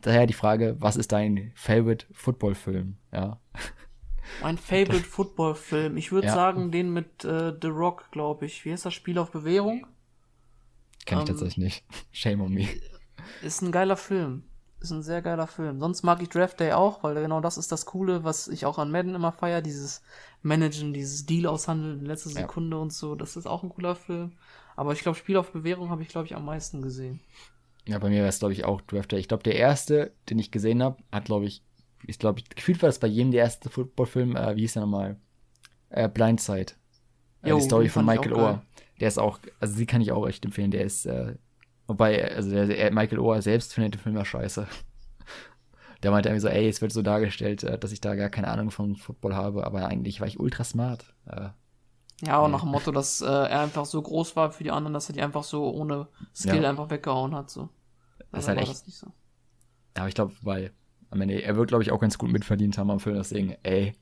Daher 0.01 0.27
die 0.27 0.35
Frage, 0.35 0.77
was 0.79 0.97
ist 0.97 1.13
dein 1.13 1.53
Favorite 1.55 2.07
Football-Film? 2.13 2.97
Ja. 3.13 3.41
Mein 4.43 4.59
Favorite 4.59 5.05
Football-Film. 5.05 5.97
Ich 5.97 6.13
würde 6.13 6.29
ja. 6.29 6.35
sagen, 6.35 6.71
den 6.71 6.93
mit 6.93 7.25
äh, 7.25 7.53
The 7.61 7.69
Rock, 7.69 8.11
glaube 8.11 8.47
ich. 8.47 8.65
Wie 8.65 8.73
heißt 8.73 8.85
das 8.85 8.95
Spiel 8.95 9.19
auf 9.19 9.31
Bewährung? 9.31 9.87
Kenn 11.07 11.19
ich 11.19 11.23
ähm, 11.23 11.29
tatsächlich 11.29 11.59
nicht. 11.59 11.85
Shame 12.13 12.41
on 12.43 12.53
me. 12.53 12.69
Ist 13.43 13.63
ein 13.63 13.73
geiler 13.73 13.97
Film. 13.97 14.45
Ist 14.81 14.91
ein 14.91 15.03
sehr 15.03 15.23
geiler 15.23 15.47
Film. 15.47 15.81
Sonst 15.81 16.03
mag 16.03 16.21
ich 16.21 16.29
Draft 16.29 16.61
Day 16.61 16.73
auch, 16.73 17.03
weil 17.03 17.15
genau 17.15 17.41
das 17.41 17.57
ist 17.57 17.73
das 17.73 17.87
Coole, 17.87 18.23
was 18.23 18.49
ich 18.49 18.67
auch 18.67 18.79
an 18.79 18.91
Madden 18.91 19.15
immer 19.15 19.33
feiere. 19.33 19.63
Dieses 19.63 20.03
Managen, 20.43 20.93
dieses 20.93 21.25
Deal 21.25 21.47
aushandeln 21.47 22.01
in 22.01 22.07
letzter 22.07 22.31
Sekunde 22.31 22.77
ja. 22.77 22.83
und 22.83 22.93
so. 22.93 23.15
Das 23.15 23.37
ist 23.37 23.47
auch 23.47 23.63
ein 23.63 23.71
cooler 23.71 23.97
Film. 23.97 24.33
Aber 24.77 24.93
ich 24.93 25.01
glaube, 25.01 25.17
Spiel 25.17 25.37
auf 25.37 25.53
Bewährung 25.53 25.91
habe 25.91 26.03
ich, 26.03 26.09
glaube 26.09 26.27
ich, 26.27 26.37
am 26.37 26.45
meisten 26.45 26.83
gesehen. 26.83 27.21
Ja, 27.87 27.99
bei 27.99 28.09
mir 28.09 28.19
wäre 28.19 28.29
es, 28.29 28.39
glaube 28.39 28.55
ich, 28.55 28.65
auch 28.65 28.81
Draft 28.83 29.13
Day. 29.13 29.21
Ich 29.21 29.29
glaube, 29.29 29.43
der 29.43 29.57
erste, 29.57 30.13
den 30.29 30.39
ich 30.39 30.51
gesehen 30.51 30.83
habe, 30.83 30.97
hat, 31.13 31.27
glaube 31.27 31.47
ich, 31.47 31.63
ist, 32.07 32.21
glaube 32.21 32.41
ich, 32.41 32.49
gefühlt 32.49 32.83
war 32.83 32.89
das 32.89 32.99
bei 32.99 33.07
jedem 33.07 33.31
der 33.33 33.43
erste 33.43 33.71
Footballfilm, 33.71 34.37
äh, 34.37 34.57
wie 34.57 34.61
hieß 34.63 34.75
der 34.75 34.83
nochmal? 34.83 35.17
Äh, 35.91 36.09
Blindside. 36.09 36.73
Äh, 37.43 37.51
jo, 37.51 37.57
die 37.57 37.63
Story 37.63 37.89
von 37.89 38.05
Michael 38.05 38.33
Ohr. 38.33 38.63
der 39.01 39.09
ist 39.09 39.19
auch, 39.19 39.39
also 39.61 39.75
sie 39.75 39.87
kann 39.87 40.01
ich 40.01 40.13
auch 40.13 40.27
echt 40.27 40.45
empfehlen, 40.45 40.71
der 40.71 40.85
ist, 40.85 41.07
äh, 41.07 41.37
wobei, 41.87 42.35
also 42.35 42.51
der, 42.51 42.67
der 42.67 42.93
Michael 42.93 43.19
Oher 43.19 43.43
selbst 43.43 43.75
findet 43.75 43.95
den 43.95 44.01
Film 44.01 44.17
ja 44.17 44.25
scheiße. 44.25 44.67
Der 46.03 46.11
meinte 46.11 46.29
irgendwie 46.29 46.43
so, 46.43 46.49
ey, 46.49 46.69
es 46.69 46.83
wird 46.83 46.93
so 46.93 47.01
dargestellt, 47.01 47.63
äh, 47.63 47.79
dass 47.79 47.91
ich 47.91 47.99
da 47.99 48.15
gar 48.15 48.29
keine 48.29 48.49
Ahnung 48.49 48.71
von 48.71 48.95
Football 48.95 49.35
habe, 49.35 49.65
aber 49.65 49.87
eigentlich 49.87 50.21
war 50.21 50.29
ich 50.29 50.39
ultra 50.39 50.63
smart. 50.63 51.15
Äh, 51.25 51.49
ja, 52.21 52.41
und 52.41 52.51
nach 52.51 52.61
dem 52.61 52.71
Motto, 52.71 52.93
dass 52.93 53.21
äh, 53.23 53.27
er 53.27 53.61
einfach 53.61 53.87
so 53.87 54.01
groß 54.01 54.37
war 54.37 54.51
für 54.51 54.65
die 54.65 54.71
anderen, 54.71 54.93
dass 54.93 55.09
er 55.09 55.15
die 55.15 55.23
einfach 55.23 55.45
so 55.45 55.73
ohne 55.73 56.09
Skill 56.35 56.63
ja. 56.63 56.69
einfach 56.69 56.91
weggehauen 56.91 57.35
hat. 57.35 57.51
So. 57.51 57.71
Das 58.31 58.45
ist 58.45 58.49
also 58.49 58.49
halt 58.49 58.59
echt. 58.61 58.87
So. 58.87 59.07
Ja, 59.07 60.03
aber 60.03 60.09
ich 60.09 60.15
glaube, 60.15 60.35
weil 60.43 60.73
am 61.15 61.21
Ende, 61.21 61.43
er 61.43 61.57
wird, 61.57 61.69
glaube 61.69 61.83
ich, 61.83 61.93
auch 61.93 62.01
ganz 62.01 62.19
gut 62.19 62.31
mitverdient 62.31 62.77
haben 62.77 62.91
am 62.91 63.01
Film, 63.01 63.17
deswegen, 63.17 63.57
ey. 63.63 63.95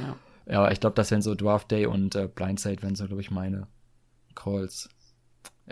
Ja. 0.00 0.16
Ja, 0.48 0.70
ich 0.70 0.78
glaube, 0.78 0.94
das 0.94 1.10
wären 1.10 1.22
so 1.22 1.34
Draft 1.34 1.70
Day 1.72 1.86
und 1.86 2.14
äh, 2.14 2.28
Blindside, 2.32 2.80
wären 2.82 2.94
so, 2.94 3.06
glaube 3.06 3.20
ich, 3.20 3.32
meine 3.32 3.66
Calls. 4.36 4.88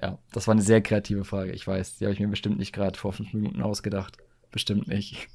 Ja, 0.00 0.18
das 0.32 0.48
war 0.48 0.52
eine 0.52 0.62
sehr 0.62 0.82
kreative 0.82 1.24
Frage. 1.24 1.52
Ich 1.52 1.66
weiß, 1.66 1.98
die 1.98 2.04
habe 2.04 2.12
ich 2.12 2.18
mir 2.18 2.26
bestimmt 2.26 2.58
nicht 2.58 2.72
gerade 2.72 2.98
vor 2.98 3.12
fünf 3.12 3.32
Minuten 3.32 3.62
ausgedacht. 3.62 4.18
Bestimmt 4.50 4.88
nicht. 4.88 5.28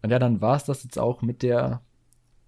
Und 0.00 0.10
ja, 0.10 0.18
dann 0.18 0.40
war 0.40 0.56
es 0.56 0.64
das 0.64 0.84
jetzt 0.84 0.98
auch 0.98 1.20
mit 1.20 1.42
der 1.42 1.82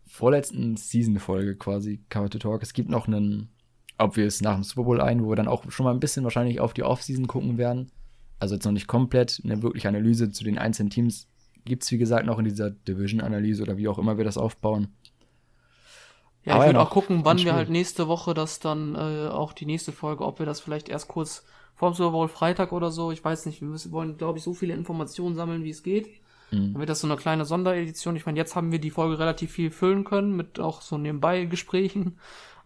vorletzten 0.07 0.77
Season-Folge 0.77 1.57
quasi, 1.57 2.03
Cover 2.09 2.31
to 2.31 2.39
Talk. 2.39 2.63
Es 2.63 2.73
gibt 2.73 2.89
noch 2.89 3.07
einen 3.07 3.51
Obvious 3.99 4.41
nach 4.41 4.55
dem 4.55 4.65
Super 4.65 4.85
Bowl 4.85 5.01
ein, 5.03 5.23
wo 5.23 5.29
wir 5.29 5.37
dann 5.37 5.49
auch 5.49 5.71
schon 5.71 5.85
mal 5.85 5.93
ein 5.93 6.01
bisschen 6.01 6.25
wahrscheinlich 6.25 6.61
auf 6.61 6.73
die 6.73 6.83
Off-Season 6.83 7.27
gucken 7.27 7.59
werden. 7.59 7.93
Also 8.41 8.55
jetzt 8.55 8.65
noch 8.65 8.73
nicht 8.73 8.89
komplett 8.89 9.41
eine 9.45 9.63
wirkliche 9.63 9.89
Analyse 9.89 10.33
zu 10.33 10.43
den 10.43 10.59
einzelnen 10.59 10.91
Teams 10.91 11.29
gibt 11.65 11.85
es, 11.85 11.93
wie 11.93 11.99
gesagt, 11.99 12.27
noch 12.27 12.39
in 12.39 12.47
dieser 12.47 12.71
Division-Analyse 12.71 13.63
oder 13.63 13.77
wie 13.77 13.87
auch 13.87 13.99
immer 13.99 14.17
wir 14.17 14.25
das 14.25 14.39
aufbauen. 14.39 14.89
Ja, 16.45 16.55
Aber 16.55 16.65
ich 16.65 16.69
würde 16.69 16.81
auch 16.81 16.91
gucken, 16.91 17.25
wann 17.25 17.39
wir 17.39 17.55
halt 17.55 17.69
nächste 17.69 18.09
Woche 18.09 18.33
das 18.33 18.61
dann 18.61 18.95
äh, 18.95 19.29
auch 19.29 19.53
die 19.53 19.67
nächste 19.67 19.93
Folge, 19.93 20.25
ob 20.25 20.39
wir 20.39 20.47
das 20.47 20.61
vielleicht 20.61 20.89
erst 20.89 21.09
kurz 21.09 21.45
vorm 21.75 21.95
Super 21.95 22.13
Bowl 22.13 22.29
Freitag 22.29 22.73
oder 22.73 22.91
so, 22.91 23.13
ich 23.13 23.23
weiß 23.23 23.47
nicht, 23.47 23.61
wir 23.61 23.69
müssen, 23.69 23.93
wollen, 23.93 24.17
glaube 24.17 24.39
ich, 24.39 24.45
so 24.45 24.55
viele 24.55 24.75
Informationen 24.75 25.35
sammeln, 25.35 25.65
wie 25.65 25.71
es 25.71 25.83
geht. 25.83 26.09
Mhm. 26.51 26.73
Dann 26.73 26.79
wird 26.79 26.89
das 26.89 27.01
so 27.01 27.07
eine 27.07 27.17
kleine 27.17 27.45
Sonderedition. 27.45 28.17
Ich 28.17 28.27
meine, 28.27 28.39
jetzt 28.39 28.57
haben 28.57 28.73
wir 28.73 28.79
die 28.79 28.91
Folge 28.91 29.19
relativ 29.19 29.53
viel 29.53 29.71
füllen 29.71 30.05
können, 30.05 30.35
mit 30.35 30.59
auch 30.59 30.81
so 30.81 30.97
nebenbei 30.99 31.45
Gesprächen. 31.45 32.19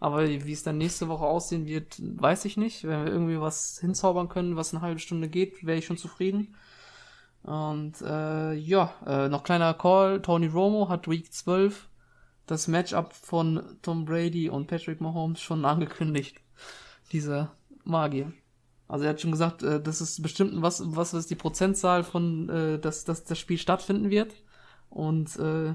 Aber 0.05 0.29
wie 0.29 0.51
es 0.51 0.61
dann 0.61 0.77
nächste 0.77 1.07
Woche 1.07 1.25
aussehen 1.25 1.65
wird, 1.65 1.99
weiß 1.99 2.45
ich 2.45 2.57
nicht. 2.57 2.83
Wenn 2.83 3.05
wir 3.05 3.11
irgendwie 3.11 3.41
was 3.41 3.79
hinzaubern 3.79 4.29
können, 4.29 4.55
was 4.55 4.71
eine 4.71 4.83
halbe 4.83 4.99
Stunde 4.99 5.29
geht, 5.29 5.65
wäre 5.65 5.79
ich 5.79 5.87
schon 5.87 5.97
zufrieden. 5.97 6.53
Und 7.41 8.03
äh, 8.03 8.53
ja, 8.53 8.93
äh, 9.07 9.29
noch 9.29 9.43
kleiner 9.43 9.73
Call. 9.73 10.21
Tony 10.21 10.45
Romo 10.45 10.89
hat 10.89 11.09
Week 11.09 11.33
12 11.33 11.89
das 12.45 12.67
Matchup 12.67 13.13
von 13.13 13.63
Tom 13.81 14.05
Brady 14.05 14.47
und 14.47 14.67
Patrick 14.67 15.01
Mahomes 15.01 15.41
schon 15.41 15.65
angekündigt. 15.65 16.39
Dieser 17.11 17.55
Magier. 17.83 18.31
Also 18.87 19.05
er 19.05 19.09
hat 19.09 19.21
schon 19.21 19.31
gesagt, 19.31 19.63
äh, 19.63 19.81
das 19.81 20.01
ist 20.01 20.21
bestimmt 20.21 20.61
was, 20.61 20.83
was 20.85 21.15
ist 21.15 21.31
die 21.31 21.35
Prozentzahl 21.35 22.03
von, 22.03 22.47
äh, 22.49 22.77
dass, 22.77 23.05
dass 23.05 23.23
das 23.23 23.39
Spiel 23.39 23.57
stattfinden 23.57 24.11
wird. 24.11 24.35
Und 24.91 25.35
äh, 25.37 25.73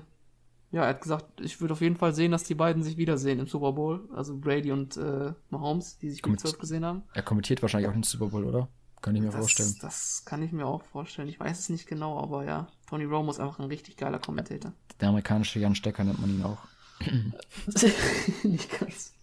ja, 0.73 0.83
er 0.83 0.91
hat 0.91 1.03
gesagt, 1.03 1.41
ich 1.41 1.61
würde 1.61 1.73
auf 1.73 1.81
jeden 1.81 1.97
Fall 1.97 2.15
sehen, 2.15 2.31
dass 2.31 2.45
die 2.45 2.55
beiden 2.55 2.83
sich 2.83 2.97
wiedersehen 2.97 3.41
im 3.41 3.47
Super 3.47 3.73
Bowl. 3.73 4.09
Also 4.15 4.39
Brady 4.39 4.71
und 4.71 4.97
äh, 4.97 5.33
Mahomes, 5.51 5.99
die 5.99 6.11
sich 6.11 6.25
Week 6.25 6.39
12 6.39 6.59
gesehen 6.59 6.85
haben. 6.85 7.03
Er 7.13 7.23
kommentiert 7.23 7.61
wahrscheinlich 7.63 7.89
auch 7.89 7.95
den 7.95 8.05
Super 8.05 8.27
Bowl, 8.27 8.45
oder? 8.45 8.69
Kann 9.03 9.17
ich 9.17 9.23
mir 9.23 9.29
das, 9.29 9.37
vorstellen. 9.37 9.75
Das 9.81 10.25
kann 10.27 10.43
ich 10.43 10.53
mir 10.53 10.67
auch 10.67 10.83
vorstellen. 10.83 11.29
Ich 11.29 11.41
weiß 11.41 11.59
es 11.59 11.69
nicht 11.71 11.87
genau, 11.87 12.21
aber 12.21 12.45
ja, 12.45 12.69
Tony 12.89 13.05
Romo 13.05 13.31
ist 13.31 13.41
einfach 13.41 13.59
ein 13.59 13.67
richtig 13.67 13.97
geiler 13.97 14.19
Kommentator. 14.19 14.73
Der 15.01 15.09
amerikanische 15.09 15.59
Jan 15.59 15.75
Stecker 15.75 16.05
nennt 16.05 16.21
man 16.21 16.31
ihn 16.31 16.43
auch. 16.43 16.59
nicht 18.45 18.79
ganz. 18.79 19.15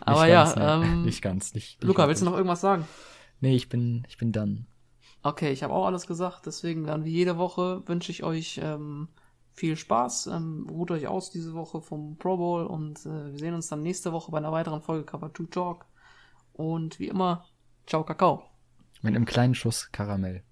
Aber 0.00 0.22
nicht 0.22 0.30
ja, 0.30 0.52
ganz, 0.54 0.84
ähm, 0.86 1.02
nicht 1.04 1.22
ganz. 1.22 1.54
Nicht, 1.54 1.80
nicht 1.80 1.84
Luca, 1.84 2.08
willst 2.08 2.22
du 2.22 2.26
noch 2.26 2.34
irgendwas 2.34 2.62
sagen? 2.62 2.86
Nee, 3.40 3.54
ich 3.54 3.68
bin, 3.68 4.06
ich 4.08 4.16
bin 4.16 4.32
dann. 4.32 4.66
Okay, 5.22 5.52
ich 5.52 5.62
habe 5.62 5.74
auch 5.74 5.86
alles 5.86 6.06
gesagt, 6.06 6.46
deswegen 6.46 6.84
dann 6.84 7.04
wie 7.04 7.10
jede 7.10 7.36
Woche 7.36 7.86
wünsche 7.86 8.10
ich 8.10 8.24
euch 8.24 8.58
ähm, 8.62 9.08
viel 9.60 9.76
Spaß. 9.76 10.28
Ähm, 10.28 10.66
ruht 10.70 10.90
euch 10.90 11.06
aus 11.06 11.30
diese 11.30 11.52
Woche 11.54 11.82
vom 11.82 12.16
Pro 12.16 12.36
Bowl 12.38 12.64
und 12.66 13.04
äh, 13.06 13.32
wir 13.32 13.38
sehen 13.38 13.54
uns 13.54 13.68
dann 13.68 13.82
nächste 13.82 14.12
Woche 14.12 14.32
bei 14.32 14.38
einer 14.38 14.52
weiteren 14.52 14.80
Folge 14.80 15.04
Cover 15.04 15.32
2 15.32 15.44
Talk. 15.50 15.86
Und 16.54 16.98
wie 16.98 17.08
immer, 17.08 17.44
ciao 17.86 18.02
Kakao. 18.02 18.42
Mit 19.02 19.14
einem 19.14 19.26
kleinen 19.26 19.54
Schuss 19.54 19.92
Karamell. 19.92 20.42